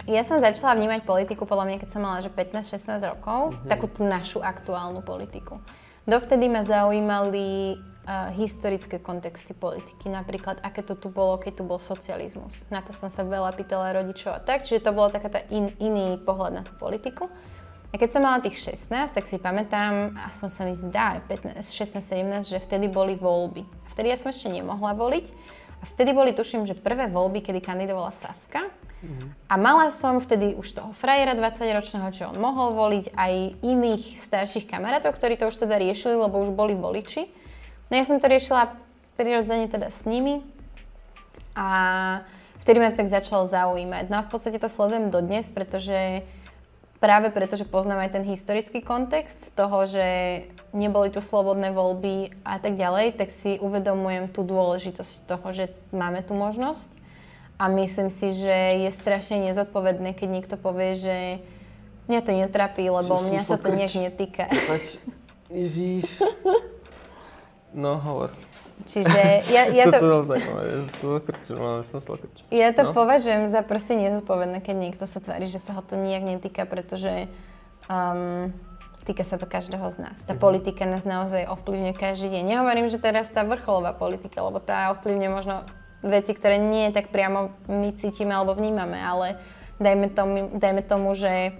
ja 0.05 0.21
som 0.21 0.37
začala 0.37 0.77
vnímať 0.77 1.01
politiku 1.01 1.49
podľa 1.49 1.65
mňa, 1.65 1.77
keď 1.81 1.89
som 1.89 2.01
mala 2.05 2.21
že 2.21 2.29
15-16 2.29 3.09
rokov, 3.09 3.53
mm-hmm. 3.53 3.69
takú 3.69 3.89
tú 3.89 4.05
našu 4.05 4.37
aktuálnu 4.41 5.01
politiku. 5.01 5.57
Dovtedy 6.05 6.45
ma 6.45 6.61
zaujímali 6.61 7.81
historické 8.37 9.01
kontexty 9.01 9.57
politiky, 9.57 10.13
napríklad 10.13 10.61
aké 10.61 10.85
to 10.85 10.93
tu 10.93 11.09
bolo, 11.09 11.41
keď 11.41 11.61
tu 11.61 11.63
bol 11.65 11.81
socializmus. 11.81 12.69
Na 12.69 12.85
to 12.85 12.93
som 12.93 13.09
sa 13.09 13.25
veľa 13.25 13.57
pýtala 13.57 13.97
rodičov 13.97 14.37
a 14.37 14.39
tak, 14.41 14.61
čiže 14.61 14.85
to 14.85 14.93
bolo 14.93 15.09
taká 15.09 15.41
in, 15.49 15.73
iný 15.81 16.21
pohľad 16.21 16.53
na 16.53 16.63
tú 16.63 16.77
politiku. 16.77 17.25
A 17.89 17.97
keď 17.97 18.09
som 18.11 18.27
mala 18.27 18.43
tých 18.43 18.59
16, 18.59 18.91
tak 19.15 19.23
si 19.23 19.39
pamätám, 19.39 20.19
aspoň 20.27 20.49
sa 20.51 20.61
mi 20.67 20.75
zdá, 20.75 21.23
16-17, 21.31 22.43
že 22.43 22.59
vtedy 22.59 22.91
boli 22.91 23.15
voľby. 23.15 23.63
Vtedy 23.95 24.11
ja 24.11 24.19
som 24.19 24.35
ešte 24.35 24.51
nemohla 24.51 24.91
voliť. 24.99 25.25
A 25.79 25.83
vtedy 25.87 26.11
boli, 26.11 26.35
tuším, 26.35 26.67
že 26.67 26.75
prvé 26.75 27.07
voľby, 27.07 27.39
kedy 27.39 27.63
kandidovala 27.63 28.11
Saska. 28.11 28.67
A 29.47 29.55
mala 29.55 29.93
som 29.93 30.17
vtedy 30.17 30.57
už 30.57 30.75
toho 30.75 30.91
frajera 30.97 31.37
20-ročného, 31.37 32.09
čo 32.09 32.23
on 32.33 32.41
mohol 32.41 32.73
voliť, 32.73 33.13
aj 33.13 33.63
iných 33.63 34.17
starších 34.17 34.65
kamarátov, 34.65 35.13
ktorí 35.13 35.37
to 35.37 35.47
už 35.47 35.55
teda 35.61 35.77
riešili, 35.77 36.17
lebo 36.17 36.41
už 36.41 36.51
boli 36.51 36.73
voliči. 36.73 37.29
No 37.89 37.93
ja 37.97 38.03
som 38.05 38.17
to 38.17 38.25
riešila 38.25 38.73
prirodzene 39.15 39.69
teda 39.69 39.93
s 39.93 40.09
nimi 40.09 40.41
a 41.55 41.69
vtedy 42.65 42.81
ma 42.81 42.91
to 42.91 42.99
tak 43.05 43.09
začalo 43.09 43.45
zaujímať. 43.47 44.11
No 44.11 44.19
a 44.19 44.25
v 44.25 44.31
podstate 44.33 44.59
to 44.59 44.67
sledujem 44.67 45.13
dodnes, 45.13 45.47
pretože 45.53 46.25
práve 46.99 47.29
preto, 47.29 47.55
že 47.55 47.69
poznám 47.69 48.09
aj 48.09 48.19
ten 48.19 48.25
historický 48.25 48.81
kontext 48.81 49.53
toho, 49.53 49.85
že 49.85 50.05
neboli 50.73 51.13
tu 51.13 51.21
slobodné 51.21 51.71
voľby 51.71 52.33
a 52.43 52.57
tak 52.59 52.75
ďalej, 52.75 53.21
tak 53.21 53.29
si 53.29 53.61
uvedomujem 53.61 54.27
tú 54.33 54.41
dôležitosť 54.41 55.13
toho, 55.29 55.47
že 55.53 55.71
máme 55.93 56.25
tú 56.25 56.33
možnosť 56.33 56.89
a 57.55 57.71
myslím 57.71 58.11
si, 58.11 58.35
že 58.35 58.83
je 58.83 58.89
strašne 58.91 59.47
nezodpovedné, 59.47 60.11
keď 60.11 60.27
niekto 60.27 60.55
povie, 60.59 60.99
že 60.99 61.17
mňa 62.11 62.19
to 62.25 62.31
netrapí, 62.35 62.83
lebo 62.83 63.15
mňa 63.15 63.41
sa 63.47 63.55
to 63.55 63.71
nejak 63.71 63.95
netýka. 63.95 64.51
Ježíš. 65.47 66.19
No, 67.75 67.99
hovor. 67.99 68.31
Čiže 68.87 69.19
ja, 69.55 69.67
ja 69.71 69.85
to... 69.91 69.99
Toto 69.99 70.07
som 71.83 71.99
Ja 72.51 72.71
to 72.71 72.89
no. 72.89 72.91
považujem 72.95 73.51
za 73.51 73.63
proste 73.67 73.99
nezodpovedné, 73.99 74.63
keď 74.63 74.75
niekto 74.75 75.05
sa 75.07 75.19
tvári, 75.19 75.47
že 75.47 75.59
sa 75.59 75.75
ho 75.75 75.83
to 75.83 75.99
nejak 75.99 76.23
netýka, 76.23 76.63
pretože 76.63 77.27
um, 77.91 78.51
týka 79.03 79.23
sa 79.27 79.35
to 79.35 79.47
každého 79.47 79.85
z 79.91 79.97
nás. 80.01 80.17
Tá 80.23 80.33
mm-hmm. 80.33 80.41
politika 80.41 80.83
nás 80.87 81.03
naozaj 81.03 81.51
ovplyvňuje 81.51 81.93
každý 81.95 82.31
deň. 82.35 82.43
Nehovorím, 82.57 82.87
že 82.87 82.99
teraz 82.99 83.27
tá 83.27 83.43
vrcholová 83.43 83.91
politika, 83.95 84.43
lebo 84.43 84.63
tá 84.63 84.95
ovplyvňuje 84.97 85.31
možno 85.31 85.63
veci, 86.05 86.31
ktoré 86.37 86.61
nie 86.61 86.93
tak 86.93 87.09
priamo 87.09 87.53
my 87.65 87.89
cítime 87.97 88.33
alebo 88.33 88.53
vnímame, 88.53 88.97
ale 88.97 89.41
dajme 89.81 90.07
tomu, 90.13 90.35
dajme 90.55 90.81
tomu 90.85 91.11
že 91.17 91.57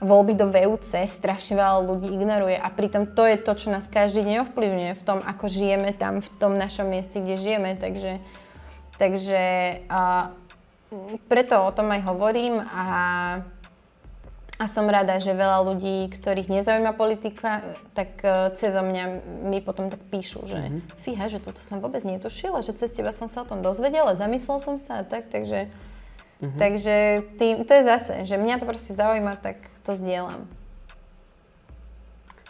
voľby 0.00 0.38
do 0.38 0.48
VUC 0.48 1.04
strašne 1.04 1.58
veľa 1.60 1.84
ľudí 1.84 2.08
ignoruje 2.10 2.56
a 2.56 2.68
pritom 2.72 3.10
to 3.10 3.26
je 3.28 3.36
to, 3.36 3.52
čo 3.54 3.68
nás 3.68 3.90
každý 3.90 4.24
deň 4.24 4.48
ovplyvňuje 4.48 4.92
v 4.96 5.02
tom, 5.04 5.18
ako 5.20 5.50
žijeme 5.50 5.92
tam, 5.92 6.24
v 6.24 6.28
tom 6.40 6.56
našom 6.56 6.88
mieste, 6.88 7.20
kde 7.20 7.36
žijeme, 7.38 7.76
takže, 7.76 8.22
takže 8.96 9.42
a, 9.90 10.32
preto 11.28 11.60
o 11.60 11.70
tom 11.70 11.92
aj 11.92 12.00
hovorím 12.08 12.62
a 12.62 12.84
a 14.62 14.70
som 14.70 14.86
rada, 14.86 15.18
že 15.18 15.34
veľa 15.34 15.66
ľudí, 15.66 16.06
ktorých 16.06 16.46
nezaujíma 16.46 16.94
politika, 16.94 17.66
tak 17.98 18.22
uh, 18.22 18.54
cez 18.54 18.70
mňa 18.70 19.04
mi 19.50 19.58
potom 19.58 19.90
tak 19.90 19.98
píšu, 20.06 20.46
že 20.46 20.62
mm-hmm. 20.62 21.02
fíha, 21.02 21.26
že 21.26 21.42
toto 21.42 21.58
som 21.58 21.82
vôbec 21.82 22.06
netušila, 22.06 22.62
že 22.62 22.78
cez 22.78 22.94
teba 22.94 23.10
som 23.10 23.26
sa 23.26 23.42
o 23.42 23.48
tom 23.48 23.58
dozvedela, 23.58 24.14
zamyslel 24.14 24.62
som 24.62 24.78
sa 24.78 25.02
a 25.02 25.04
tak, 25.08 25.26
takže, 25.34 25.66
mm-hmm. 26.42 26.58
takže 26.58 26.96
tým, 27.38 27.62
to 27.62 27.72
je 27.78 27.82
zase, 27.86 28.14
že 28.26 28.34
mňa 28.34 28.58
to 28.58 28.66
proste 28.66 28.92
zaujíma, 28.98 29.38
tak 29.38 29.62
to 29.86 29.94
zdieľam. 29.94 30.50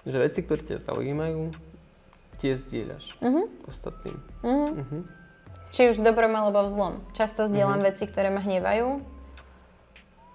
Že 0.03 0.18
veci, 0.18 0.40
ktoré 0.43 0.62
ťa 0.66 0.78
zaujímajú, 0.88 1.55
tie 2.43 2.59
zdieľaš 2.59 3.14
mm-hmm. 3.22 3.45
ostatným. 3.70 4.16
Mm-hmm. 4.43 4.70
Mm-hmm. 4.82 5.03
Či 5.72 5.88
už 5.95 6.03
v 6.03 6.07
dobrom 6.11 6.34
alebo 6.34 6.66
v 6.66 6.72
zlom. 6.74 6.95
Často 7.14 7.47
zdieľam 7.47 7.78
mm-hmm. 7.78 7.90
veci, 7.95 8.05
ktoré 8.11 8.28
ma 8.34 8.43
hnevajú, 8.43 8.99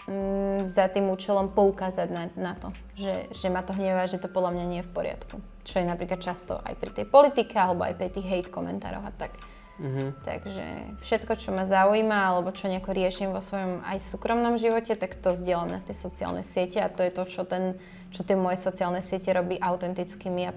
mm, 0.07 0.63
za 0.63 0.87
tým 0.87 1.11
účelom 1.11 1.51
poukázať 1.51 2.07
na, 2.09 2.23
na 2.39 2.53
to, 2.55 2.71
že, 2.95 3.27
že 3.35 3.47
ma 3.51 3.61
to 3.61 3.75
hnevá, 3.75 4.07
že 4.07 4.17
to 4.17 4.31
podľa 4.31 4.55
mňa 4.55 4.65
nie 4.65 4.79
je 4.81 4.87
v 4.87 4.95
poriadku. 4.95 5.35
Čo 5.67 5.83
je 5.83 5.85
napríklad 5.85 6.23
často 6.23 6.57
aj 6.63 6.79
pri 6.79 6.91
tej 6.95 7.05
politike 7.05 7.59
alebo 7.59 7.83
aj 7.83 7.99
pri 7.99 8.09
tých 8.09 8.25
hate 8.25 8.51
komentároch 8.51 9.03
a 9.03 9.11
tak. 9.13 9.35
Mm-hmm. 9.77 10.07
Takže 10.25 10.65
všetko, 11.05 11.33
čo 11.37 11.53
ma 11.53 11.69
zaujíma 11.69 12.33
alebo 12.33 12.49
čo 12.49 12.65
nejako 12.65 12.97
riešim 12.97 13.29
vo 13.29 13.41
svojom 13.41 13.85
aj 13.85 14.01
súkromnom 14.01 14.57
živote, 14.57 14.97
tak 14.97 15.13
to 15.21 15.37
zdieľam 15.37 15.77
na 15.77 15.79
tie 15.85 15.93
sociálne 15.93 16.41
siete 16.41 16.81
a 16.81 16.89
to 16.89 17.05
je 17.05 17.11
to, 17.13 17.23
čo, 17.29 17.41
ten, 17.45 17.77
čo 18.09 18.25
tie 18.25 18.33
moje 18.33 18.57
sociálne 18.57 19.05
siete 19.05 19.29
robí 19.29 19.61
autentickými 19.61 20.49
a 20.49 20.51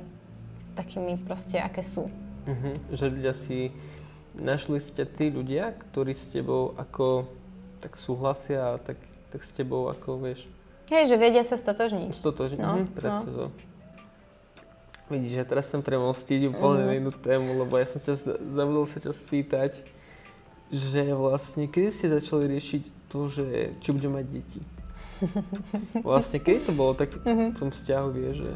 takými 0.72 1.20
proste, 1.20 1.60
aké 1.60 1.84
sú. 1.84 2.08
Mm-hmm. 2.48 2.74
Že 2.96 3.04
ľudia 3.12 3.34
si 3.36 3.76
našli 4.32 4.80
ste 4.80 5.04
tí 5.04 5.28
ľudia, 5.28 5.76
ktorí 5.76 6.16
s 6.16 6.32
tebou 6.32 6.72
ako 6.80 7.28
tak 7.84 8.00
súhlasia 8.00 8.76
a 8.76 8.80
tak 8.80 8.96
tak 9.30 9.46
s 9.46 9.50
tebou 9.54 9.86
ako 9.88 10.18
vieš... 10.18 10.50
Hej, 10.90 11.14
že 11.14 11.16
vedia 11.16 11.46
sa 11.46 11.54
stotožniť. 11.54 12.10
Stotožniť, 12.18 12.58
no, 12.58 12.82
mhm, 12.82 12.86
presne 12.90 13.30
no. 13.30 13.36
to. 13.38 13.44
Vidíš, 15.11 15.42
ja 15.42 15.44
teraz 15.44 15.66
chcem 15.66 15.82
premostiť 15.82 16.54
úplne 16.54 16.86
uh-huh. 16.86 16.98
inú 17.02 17.11
tému, 17.11 17.66
lebo 17.66 17.74
ja 17.74 17.82
som 17.82 17.98
ťa, 17.98 18.38
zabudol 18.38 18.86
sa 18.86 19.02
ťa 19.02 19.11
spýtať, 19.11 19.82
že 20.70 21.02
vlastne, 21.18 21.66
kedy 21.66 21.90
ste 21.90 22.14
začali 22.14 22.46
riešiť 22.46 23.11
to, 23.11 23.26
že 23.26 23.74
či 23.82 23.88
budem 23.90 24.14
mať 24.14 24.26
deti? 24.30 24.62
vlastne, 26.06 26.38
kedy 26.38 26.70
to 26.70 26.72
bolo 26.78 26.94
tak 26.94 27.11
uh-huh. 27.11 27.50
v 27.50 27.58
tom 27.58 27.74
vzťahu, 27.74 28.08
vieš, 28.14 28.36
že... 28.38 28.54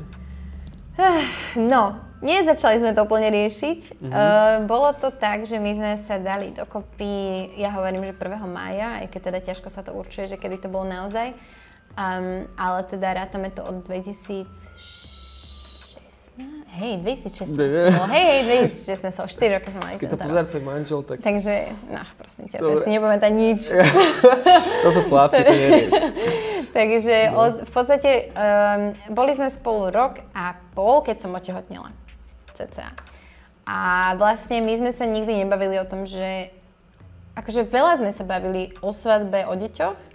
No, 1.59 1.99
nezačali 2.23 2.79
sme 2.79 2.95
to 2.95 3.03
úplne 3.03 3.27
riešiť. 3.35 3.99
Mm-hmm. 3.99 4.13
Uh, 4.15 4.63
bolo 4.71 4.95
to 4.95 5.11
tak, 5.11 5.43
že 5.43 5.59
my 5.59 5.75
sme 5.75 5.93
sa 5.99 6.23
dali 6.23 6.55
dokopy, 6.55 7.51
ja 7.59 7.75
hovorím, 7.75 8.07
že 8.07 8.15
1. 8.15 8.47
mája, 8.47 9.03
aj 9.03 9.11
keď 9.11 9.21
teda 9.27 9.41
ťažko 9.43 9.69
sa 9.75 9.83
to 9.83 9.91
určuje, 9.91 10.31
že 10.31 10.39
kedy 10.39 10.63
to 10.63 10.69
bolo 10.71 10.87
naozaj. 10.87 11.35
Um, 11.95 12.47
ale 12.59 12.83
teda 12.91 13.15
rátame 13.23 13.55
to 13.55 13.63
od 13.63 13.87
2006 13.87 14.74
Hej, 16.75 17.07
2016 17.07 17.55
bolo. 17.55 18.07
Hej, 18.11 18.25
hej, 18.27 18.41
2016, 18.75 19.23
o 19.23 19.27
4 19.31 19.55
roky 19.55 19.69
sme 19.71 19.81
mali 19.87 19.95
Keď 20.03 20.11
to 20.11 20.19
povedal 20.19 20.45
tvoj 20.51 20.63
manžel, 20.67 21.01
tak... 21.07 21.23
Takže, 21.23 21.55
no, 21.87 22.03
prosím 22.19 22.45
ťa, 22.51 22.59
to 22.59 22.83
si 22.83 22.91
nepamätá 22.91 23.31
nič. 23.31 23.71
to 24.85 24.89
sú 24.91 25.01
chlapci, 25.07 25.39
to 25.39 25.55
nevieš. 25.55 25.91
Takže 26.75 27.17
no. 27.31 27.47
od, 27.47 27.55
v 27.63 27.71
podstate 27.71 28.11
um, 28.35 28.83
boli 29.15 29.39
sme 29.39 29.47
spolu 29.47 29.95
rok 29.95 30.19
a 30.35 30.59
pol, 30.75 31.07
keď 31.07 31.23
som 31.23 31.31
otehotnila. 31.39 31.95
CCA. 32.51 32.91
A 33.71 33.79
vlastne 34.19 34.59
my 34.59 34.75
sme 34.75 34.91
sa 34.91 35.07
nikdy 35.07 35.47
nebavili 35.47 35.79
o 35.79 35.87
tom, 35.87 36.11
že... 36.11 36.51
Akože 37.39 37.67
veľa 37.67 38.03
sme 38.03 38.11
sa 38.15 38.27
bavili 38.27 38.75
o 38.83 38.91
svadbe, 38.91 39.47
o 39.47 39.55
deťoch, 39.59 40.14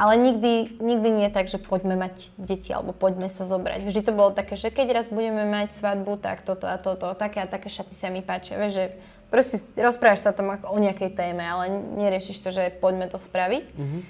ale 0.00 0.16
nikdy, 0.16 0.80
nikdy 0.80 1.08
nie 1.12 1.28
tak, 1.28 1.52
že 1.52 1.60
poďme 1.60 1.92
mať 1.92 2.32
deti 2.40 2.72
alebo 2.72 2.96
poďme 2.96 3.28
sa 3.28 3.44
zobrať. 3.44 3.84
Vždy 3.84 4.00
to 4.00 4.16
bolo 4.16 4.32
také, 4.32 4.56
že 4.56 4.72
keď 4.72 4.96
raz 4.96 5.06
budeme 5.12 5.44
mať 5.44 5.76
svadbu, 5.76 6.16
tak 6.16 6.40
toto 6.40 6.64
a 6.64 6.80
toto, 6.80 7.12
také 7.12 7.44
a 7.44 7.46
také 7.50 7.68
šaty 7.68 7.92
sa 7.92 8.08
mi 8.08 8.24
páčia. 8.24 8.56
Vieš, 8.56 8.72
že 8.72 8.84
proste 9.28 9.60
rozprávaš 9.76 10.24
sa 10.24 10.32
o 10.32 10.38
tom 10.40 10.56
o 10.56 10.78
nejakej 10.80 11.12
téme, 11.12 11.44
ale 11.44 11.84
neriešiš 12.00 12.40
to, 12.40 12.48
že 12.48 12.80
poďme 12.80 13.12
to 13.12 13.20
spraviť. 13.20 13.64
Mm-hmm. 13.76 14.02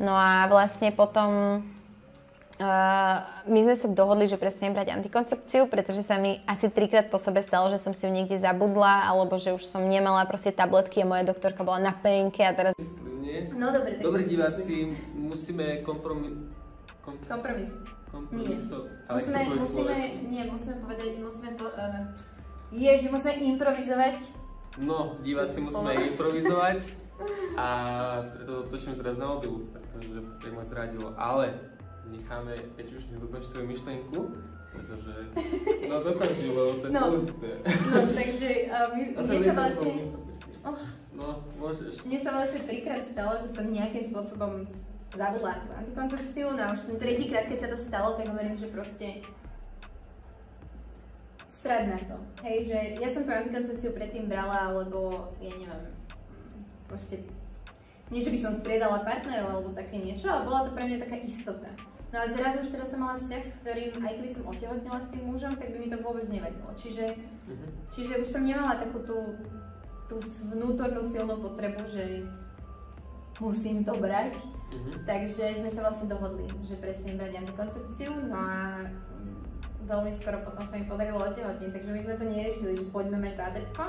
No 0.00 0.16
a 0.16 0.48
vlastne 0.48 0.88
potom 0.96 1.60
uh, 1.60 3.16
my 3.44 3.60
sme 3.60 3.76
sa 3.76 3.92
dohodli, 3.92 4.24
že 4.24 4.40
prestanem 4.40 4.72
brať 4.72 4.96
antikoncepciu, 4.96 5.68
pretože 5.68 6.00
sa 6.00 6.16
mi 6.16 6.40
asi 6.48 6.72
trikrát 6.72 7.12
po 7.12 7.20
sebe 7.20 7.44
stalo, 7.44 7.68
že 7.68 7.76
som 7.76 7.92
si 7.92 8.08
ju 8.08 8.10
niekde 8.10 8.40
zabudla, 8.40 9.12
alebo 9.12 9.36
že 9.36 9.52
už 9.52 9.60
som 9.60 9.84
nemala 9.84 10.24
proste 10.24 10.56
tabletky 10.56 11.04
a 11.04 11.06
moja 11.06 11.28
doktorka 11.28 11.68
bola 11.68 11.84
na 11.84 11.92
penke 11.92 12.40
a 12.40 12.56
teraz 12.56 12.72
No 13.56 13.66
dobre, 13.72 13.90
tak... 13.98 14.02
Dobrí 14.02 14.24
diváci, 14.24 14.74
musíme 15.14 15.82
kompromis... 15.82 16.32
Kom... 17.00 17.14
Kompromis. 17.28 17.70
Kompromiso. 18.10 18.86
Nie. 18.86 19.14
Musíme, 19.14 19.40
musíme, 19.58 19.96
nie, 20.30 20.42
musíme 20.46 20.74
povedať, 20.78 21.10
musíme 21.18 21.50
po, 21.58 21.66
uh, 21.66 22.06
ježi, 22.70 23.10
musíme 23.10 23.34
improvizovať. 23.34 24.16
No, 24.78 25.18
diváci 25.22 25.58
musíme 25.60 25.94
improvizovať 26.14 26.78
a 27.54 27.66
preto 28.26 28.66
točíme 28.70 28.98
teraz 28.98 29.14
na 29.18 29.26
mobilu, 29.30 29.62
pretože 29.70 30.18
tak 30.42 30.50
ma 30.50 30.64
zradilo, 30.66 31.14
ale 31.14 31.54
necháme 32.10 32.58
Peťuš 32.74 33.06
dokončiť 33.18 33.50
svoju 33.50 33.66
myšlenku, 33.70 34.18
pretože 34.74 35.14
no 35.90 35.94
dokončí, 36.02 36.46
lebo 36.50 36.72
to 36.82 36.86
je 36.86 36.92
no. 36.92 37.00
dôležité. 37.06 37.50
No, 37.62 37.98
takže 38.10 38.50
uh, 38.66 38.86
my, 38.90 39.02
my 39.14 39.38
sa 39.42 39.52
vlastne... 39.54 39.92
Oh, 40.64 40.76
No, 41.14 41.38
môžeš. 41.60 42.02
Mne 42.02 42.18
sa 42.18 42.34
vlastne 42.34 42.64
trikrát 42.66 43.06
stalo, 43.06 43.38
že 43.38 43.54
som 43.54 43.70
nejakým 43.70 44.02
spôsobom 44.02 44.66
zabudla 45.14 45.62
tú 45.62 45.70
antikoncepciu, 45.78 46.46
no 46.50 46.62
a 46.64 46.74
už 46.74 46.90
ten 46.90 46.98
tretíkrát, 46.98 47.46
keď 47.46 47.58
sa 47.62 47.68
to 47.70 47.78
stalo, 47.78 48.08
tak 48.18 48.26
hovorím, 48.26 48.58
že 48.58 48.66
proste 48.74 49.22
srad 51.46 51.86
na 51.86 51.98
to. 52.02 52.16
Hej, 52.42 52.74
že 52.74 52.78
ja 52.98 53.08
som 53.14 53.22
tú 53.22 53.30
antikoncepciu 53.30 53.94
predtým 53.94 54.26
brala, 54.26 54.74
lebo 54.74 55.30
ja 55.38 55.54
neviem, 55.54 55.84
proste 56.90 57.22
nie, 58.10 58.20
že 58.20 58.34
by 58.34 58.38
som 58.42 58.52
striedala 58.58 59.06
partnerov 59.06 59.48
alebo 59.48 59.70
také 59.72 59.96
niečo, 59.96 60.28
ale 60.28 60.44
bola 60.44 60.66
to 60.66 60.74
pre 60.74 60.84
mňa 60.84 60.98
taká 61.08 61.16
istota. 61.22 61.70
No 62.12 62.22
a 62.22 62.30
zrazu 62.30 62.62
už 62.62 62.70
teraz 62.70 62.90
som 62.90 63.00
mala 63.02 63.18
vzťah, 63.18 63.42
s 63.42 63.56
ktorým, 63.64 63.90
aj 64.02 64.12
keby 64.18 64.30
som 64.30 64.46
otehotnila 64.46 64.98
s 65.02 65.08
tým 65.10 65.24
mužom, 65.26 65.52
tak 65.56 65.72
by 65.72 65.78
mi 65.82 65.88
to 65.90 65.98
vôbec 65.98 66.26
nevadilo. 66.30 66.70
Čiže, 66.78 67.06
Mhm. 67.48 67.66
čiže 67.90 68.14
už 68.22 68.28
som 68.28 68.42
nemala 68.46 68.78
takú 68.78 69.02
tú, 69.02 69.34
tú 70.04 70.20
vnútornú 70.50 71.00
silnú 71.02 71.40
potrebu, 71.40 71.84
že 71.88 72.24
musím 73.40 73.82
to 73.82 73.96
brať. 73.96 74.36
Mhm. 74.70 75.06
Takže 75.06 75.44
sme 75.58 75.70
sa 75.70 75.80
vlastne 75.82 76.06
dohodli, 76.06 76.46
že 76.64 76.76
presne 76.76 77.14
brať 77.14 77.32
antikoncepciu, 77.40 78.10
no 78.26 78.36
a 78.36 78.82
veľmi 79.84 80.12
skoro 80.16 80.40
potom 80.40 80.64
sa 80.64 80.74
mi 80.74 80.88
podarilo 80.88 81.20
otehotniť, 81.20 81.70
takže 81.70 81.90
my 81.92 82.00
sme 82.00 82.14
to 82.16 82.24
neriešili, 82.24 82.72
že 82.74 82.84
poďme 82.88 83.20
mať 83.20 83.34
bábätko, 83.36 83.84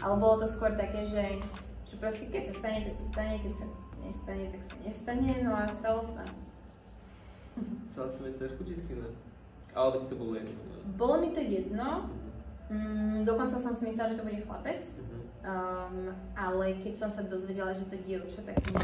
ale 0.00 0.14
bolo 0.16 0.38
to 0.38 0.46
skôr 0.48 0.72
také, 0.78 1.04
že, 1.04 1.42
že 1.90 1.94
proste 1.98 2.30
keď 2.30 2.42
sa 2.50 2.54
stane, 2.56 2.78
tak 2.86 2.94
sa 2.94 3.04
stane, 3.10 3.34
keď 3.42 3.52
sa 3.52 3.66
nestane, 4.00 4.44
tak 4.48 4.62
sa 4.64 4.74
nestane, 4.80 5.32
no 5.42 5.50
a 5.52 5.62
stalo 5.68 6.02
sa. 6.08 6.24
Chcela 7.90 8.08
si 8.08 8.18
mať 8.22 8.32
cerku 8.38 8.60
či 8.64 8.78
syna? 8.78 9.10
Alebo 9.74 10.02
ti 10.02 10.06
to 10.08 10.16
bolo 10.16 10.32
jedno? 10.34 10.54
Bolo 10.96 11.14
mi 11.20 11.28
to 11.30 11.42
jedno, 11.42 12.08
Mhm. 12.70 12.78
mm, 12.78 13.18
dokonca 13.26 13.58
som 13.58 13.74
si 13.74 13.90
myslela, 13.90 14.14
že 14.14 14.18
to 14.18 14.24
bude 14.24 14.40
chlapec, 14.40 14.82
Mhm. 14.86 15.18
Um, 15.44 16.14
ale 16.36 16.66
keď 16.82 16.94
som 16.96 17.10
sa 17.12 17.22
dozvedela, 17.24 17.72
že 17.76 17.86
to 17.88 17.96
je 17.98 18.02
dievča, 18.06 18.40
tak 18.44 18.56
som 18.60 18.74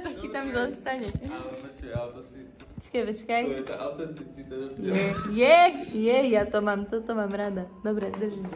to 0.00 0.10
ti 0.16 0.28
tam 0.32 0.46
zostane. 0.52 1.08
Ale 1.28 1.52
počuj, 1.60 1.90
ale 1.92 2.10
to 2.16 2.22
si... 2.32 2.38
Počkaj, 2.80 3.02
počkaj. 3.12 3.42
To 3.44 3.52
je 3.52 3.66
tá 3.68 3.76
autenticita. 3.76 4.54
Je, 4.80 5.04
je, 5.36 5.58
je, 5.92 6.16
ja 6.32 6.42
to 6.48 6.58
mám, 6.64 6.88
toto 6.88 7.12
mám 7.12 7.32
rada. 7.34 7.68
Dobre, 7.84 8.08
držím. 8.16 8.48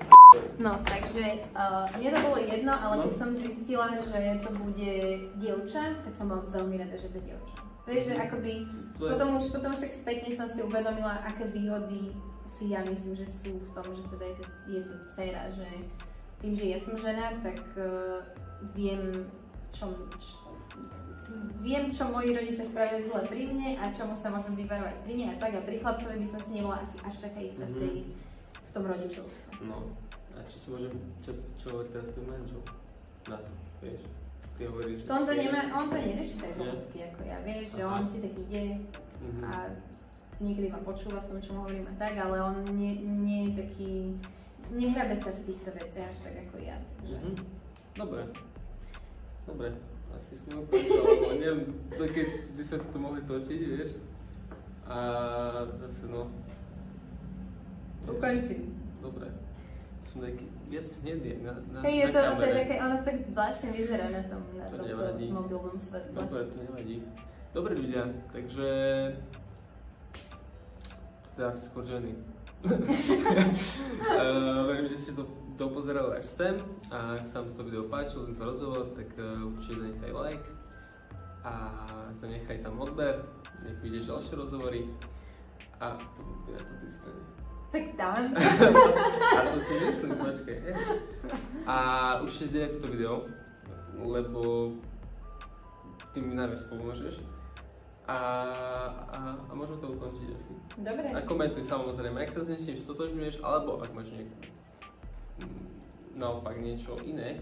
No, 0.58 0.80
takže 0.82 1.46
uh, 1.54 1.86
mne 1.94 2.08
to 2.10 2.20
bolo 2.24 2.38
jedno, 2.40 2.72
ale 2.72 2.94
keď 3.06 3.14
som 3.20 3.30
zistila, 3.36 3.86
že 3.94 4.40
to 4.42 4.50
bude 4.56 4.92
dievča, 5.38 5.94
tak 6.02 6.12
som 6.16 6.26
bola 6.32 6.42
veľmi 6.50 6.74
rada, 6.80 6.96
že 6.96 7.12
to 7.12 7.20
je 7.20 7.24
dievča. 7.30 7.56
Vieš, 7.84 8.02
že 8.08 8.14
akoby, 8.16 8.52
potom 8.96 9.28
už, 9.36 9.44
potom 9.52 9.76
už 9.76 9.80
tak 9.84 9.92
spätne 9.92 10.30
som 10.32 10.48
si 10.48 10.64
uvedomila, 10.64 11.20
aké 11.20 11.44
výhody 11.52 12.16
si 12.54 12.70
ja 12.70 12.86
myslím, 12.86 13.14
že 13.14 13.26
sú 13.26 13.58
v 13.58 13.70
tom, 13.74 13.86
že 13.90 14.02
teda 14.08 14.24
je 14.24 14.36
to, 14.38 14.44
je 14.70 14.80
to 14.80 14.94
dcera, 15.10 15.42
že 15.50 15.68
tým, 16.38 16.52
že 16.54 16.64
ja 16.70 16.78
som 16.78 16.94
žena, 16.94 17.34
tak 17.42 17.58
uh, 17.74 18.22
viem, 18.72 19.26
čo, 19.74 19.90
čo, 20.16 20.54
viem, 21.58 21.90
čo 21.90 22.06
moji 22.08 22.30
rodičia 22.30 22.62
spravili 22.62 23.08
zle 23.08 23.26
pri 23.26 23.42
mne 23.50 23.70
a 23.76 23.90
čomu 23.90 24.14
sa 24.14 24.30
môžem 24.30 24.54
vyvarovať 24.54 24.96
pri 25.02 25.12
nej 25.14 25.28
a 25.32 25.36
tak 25.36 25.56
a 25.56 25.66
pri 25.66 25.82
chlapcovi 25.82 26.16
by 26.22 26.26
som 26.30 26.40
si 26.40 26.50
nebola 26.52 26.78
asi 26.78 26.96
až 27.02 27.16
taká 27.18 27.40
istá 27.42 27.64
v, 27.66 27.74
tej, 27.74 27.94
v 28.54 28.70
tom 28.70 28.84
rodičovstve. 28.86 29.50
No. 29.66 29.78
A 30.34 30.38
čo 30.46 30.56
si 30.58 30.66
môžem... 30.70 30.92
Čo, 31.22 31.30
čo 31.58 31.66
hovorí 31.72 31.88
teraz 31.90 32.06
tvoj 32.12 32.26
manžel? 32.26 32.62
Na 33.26 33.38
to, 33.40 33.50
vieš? 33.80 34.02
Ty 34.54 34.62
hovoríš... 34.70 34.98
Tomto 35.06 35.32
že- 35.32 35.40
nemá, 35.42 35.60
on 35.74 35.86
to 35.88 35.96
nerieši 35.96 36.36
tak 36.38 36.52
ako 36.54 37.22
ja, 37.24 37.38
vieš, 37.42 37.66
že 37.74 37.82
on 37.82 38.02
si 38.06 38.18
tak 38.22 38.34
ide 38.38 38.64
Mhm. 39.24 39.40
a 39.40 39.72
niekedy 40.44 40.68
ma 40.68 40.80
počúva 40.84 41.24
v 41.24 41.28
tom, 41.32 41.38
čo 41.40 41.50
mu 41.56 41.58
hovorím 41.64 41.88
a 41.88 41.94
tak, 41.96 42.14
ale 42.20 42.36
on 42.38 42.60
nie, 42.76 43.00
nie 43.00 43.40
je 43.48 43.52
taký, 43.64 43.92
nehrabe 44.68 45.16
sa 45.16 45.32
v 45.32 45.40
týchto 45.48 45.72
veciach 45.72 46.12
až 46.12 46.18
tak 46.20 46.34
ako 46.44 46.56
ja. 46.60 46.76
Takže. 47.00 47.16
Mhm. 47.16 47.32
Dobre. 47.96 48.22
Dobre. 49.44 49.68
Asi 50.14 50.38
sme 50.38 50.62
ukončili, 50.62 51.42
neviem, 51.42 51.66
to 51.90 52.04
keď 52.06 52.28
by 52.54 52.62
sme 52.62 52.76
to 52.78 52.98
mohli 53.02 53.20
točiť, 53.26 53.60
vieš. 53.66 53.90
A 54.86 54.98
zase 55.80 56.06
no... 56.06 56.30
Ukončím. 58.06 58.78
Dobre. 59.02 59.26
Som 60.04 60.22
taký 60.22 60.46
viac 60.68 60.88
hnedý 61.02 61.40
na, 61.40 61.52
na, 61.72 61.78
Hej, 61.82 61.94
je 61.96 62.06
na 62.06 62.12
to, 62.12 62.20
to 62.36 62.44
je 62.44 62.54
také, 62.62 62.74
ono 62.78 62.96
tak 63.00 63.16
zvláštne 63.26 63.68
vyzerá 63.72 64.06
na 64.12 64.22
tom, 64.28 64.40
na 64.54 64.64
To 64.68 64.76
tomto 64.76 64.86
nevadí. 64.86 65.26
mobilnom 65.32 65.76
svetle. 65.80 66.14
Dobre, 66.14 66.40
to 66.52 66.58
nevadí. 66.60 66.96
Dobre 67.54 67.72
ľudia, 67.74 68.02
takže... 68.30 68.68
Teda 71.34 71.50
asi 71.50 71.66
skôr 71.66 71.82
ženy. 71.82 72.14
uh, 72.64 72.70
verím, 74.70 74.86
že 74.88 74.98
ste 74.98 75.12
to 75.18 75.26
dopozerali 75.54 76.18
až 76.18 76.26
sem 76.26 76.56
a 76.90 77.18
ak 77.18 77.26
sa 77.26 77.42
vám 77.42 77.54
toto 77.54 77.62
video 77.66 77.84
páčilo, 77.86 78.26
tento 78.26 78.42
rozhovor, 78.42 78.90
tak 78.94 79.10
uh, 79.18 79.50
určite 79.50 79.86
nechaj 79.86 80.10
like 80.14 80.46
a 81.44 81.52
zanechaj 82.18 82.58
tam 82.64 82.80
odber, 82.80 83.22
nech 83.62 83.78
vidíš 83.84 84.10
ďalšie 84.10 84.34
rozhovory 84.34 84.82
a 85.78 85.98
to 86.16 86.20
bude 86.24 86.56
na 86.56 86.74
tej 86.80 86.90
strane. 86.90 87.22
Tak 87.74 87.84
tam. 87.98 88.22
A 89.38 89.40
som 89.50 89.60
si 89.66 89.74
myslel, 89.82 90.14
počkaj. 90.14 90.58
hej. 90.62 90.74
A 91.66 91.76
určite 92.22 92.54
zdieľaj 92.54 92.70
toto 92.78 92.86
video, 92.86 93.14
lebo 93.98 94.70
ty 96.14 96.22
mi 96.22 96.38
najviac 96.38 96.62
pomôžeš. 96.70 97.33
A, 98.04 98.18
a, 99.08 99.18
a 99.48 99.52
môžeme 99.56 99.80
to 99.80 99.88
ukončiť 99.90 100.28
asi. 100.28 100.52
Dobre. 100.76 101.06
A 101.08 101.24
komentuj 101.24 101.64
samozrejme, 101.64 102.20
ak 102.20 102.30
sa 102.30 102.44
s 102.44 102.52
niečím 102.52 102.76
stotožňuješ, 102.76 103.40
alebo 103.40 103.80
ak 103.80 103.96
máš 103.96 104.12
mm, 104.12 105.48
naopak 106.14 106.60
niečo 106.60 107.00
iné, 107.00 107.40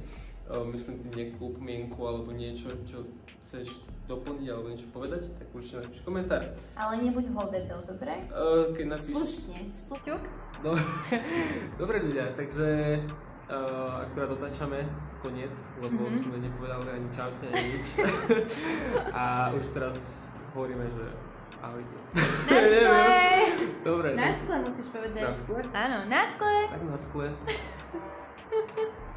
myslím 0.53 1.03
tým 1.03 1.13
nejakú 1.13 1.51
pomienku 1.55 1.99
alebo 2.03 2.31
niečo, 2.31 2.71
čo 2.87 3.03
chceš 3.43 3.81
doplniť 4.07 4.47
alebo 4.51 4.71
niečo 4.71 4.87
povedať, 4.91 5.35
tak 5.35 5.49
určite 5.51 5.83
napíš 5.83 6.03
komentár. 6.03 6.43
Ale 6.75 6.95
nebuď 7.01 7.25
hovedel, 7.33 7.79
dobre? 7.83 8.15
E, 8.23 8.75
Keď 8.75 8.87
napíš... 8.87 9.15
Slušne. 9.19 9.59
Sluťuk. 9.71 10.23
No, 10.63 10.71
dobre 11.81 12.07
ľudia, 12.07 12.31
takže 12.39 12.99
uh, 13.51 14.07
akurát 14.07 14.31
dotačame 14.31 14.87
koniec, 15.19 15.51
lebo 15.83 16.07
Mhm. 16.07 16.23
sme 16.23 16.37
nepovedali 16.39 17.03
ani 17.03 17.09
čaute, 17.11 17.47
ani 17.51 17.67
nič. 17.75 17.87
A 19.19 19.51
už 19.55 19.67
teraz 19.75 20.22
hovoríme, 20.55 20.85
že 20.93 21.05
ahojte. 21.63 21.97
Na 22.49 22.59
skle! 22.61 23.07
Dobre, 23.89 24.09
Na 24.15 24.29
skle 24.33 24.57
musíš 24.63 24.87
povedať. 24.93 25.23
Na 25.25 25.33
skle? 25.33 25.61
Áno, 25.73 25.99
na 26.09 26.23
skle! 26.31 26.57
tak 26.71 26.83
na 26.85 26.99
skle. 26.99 27.27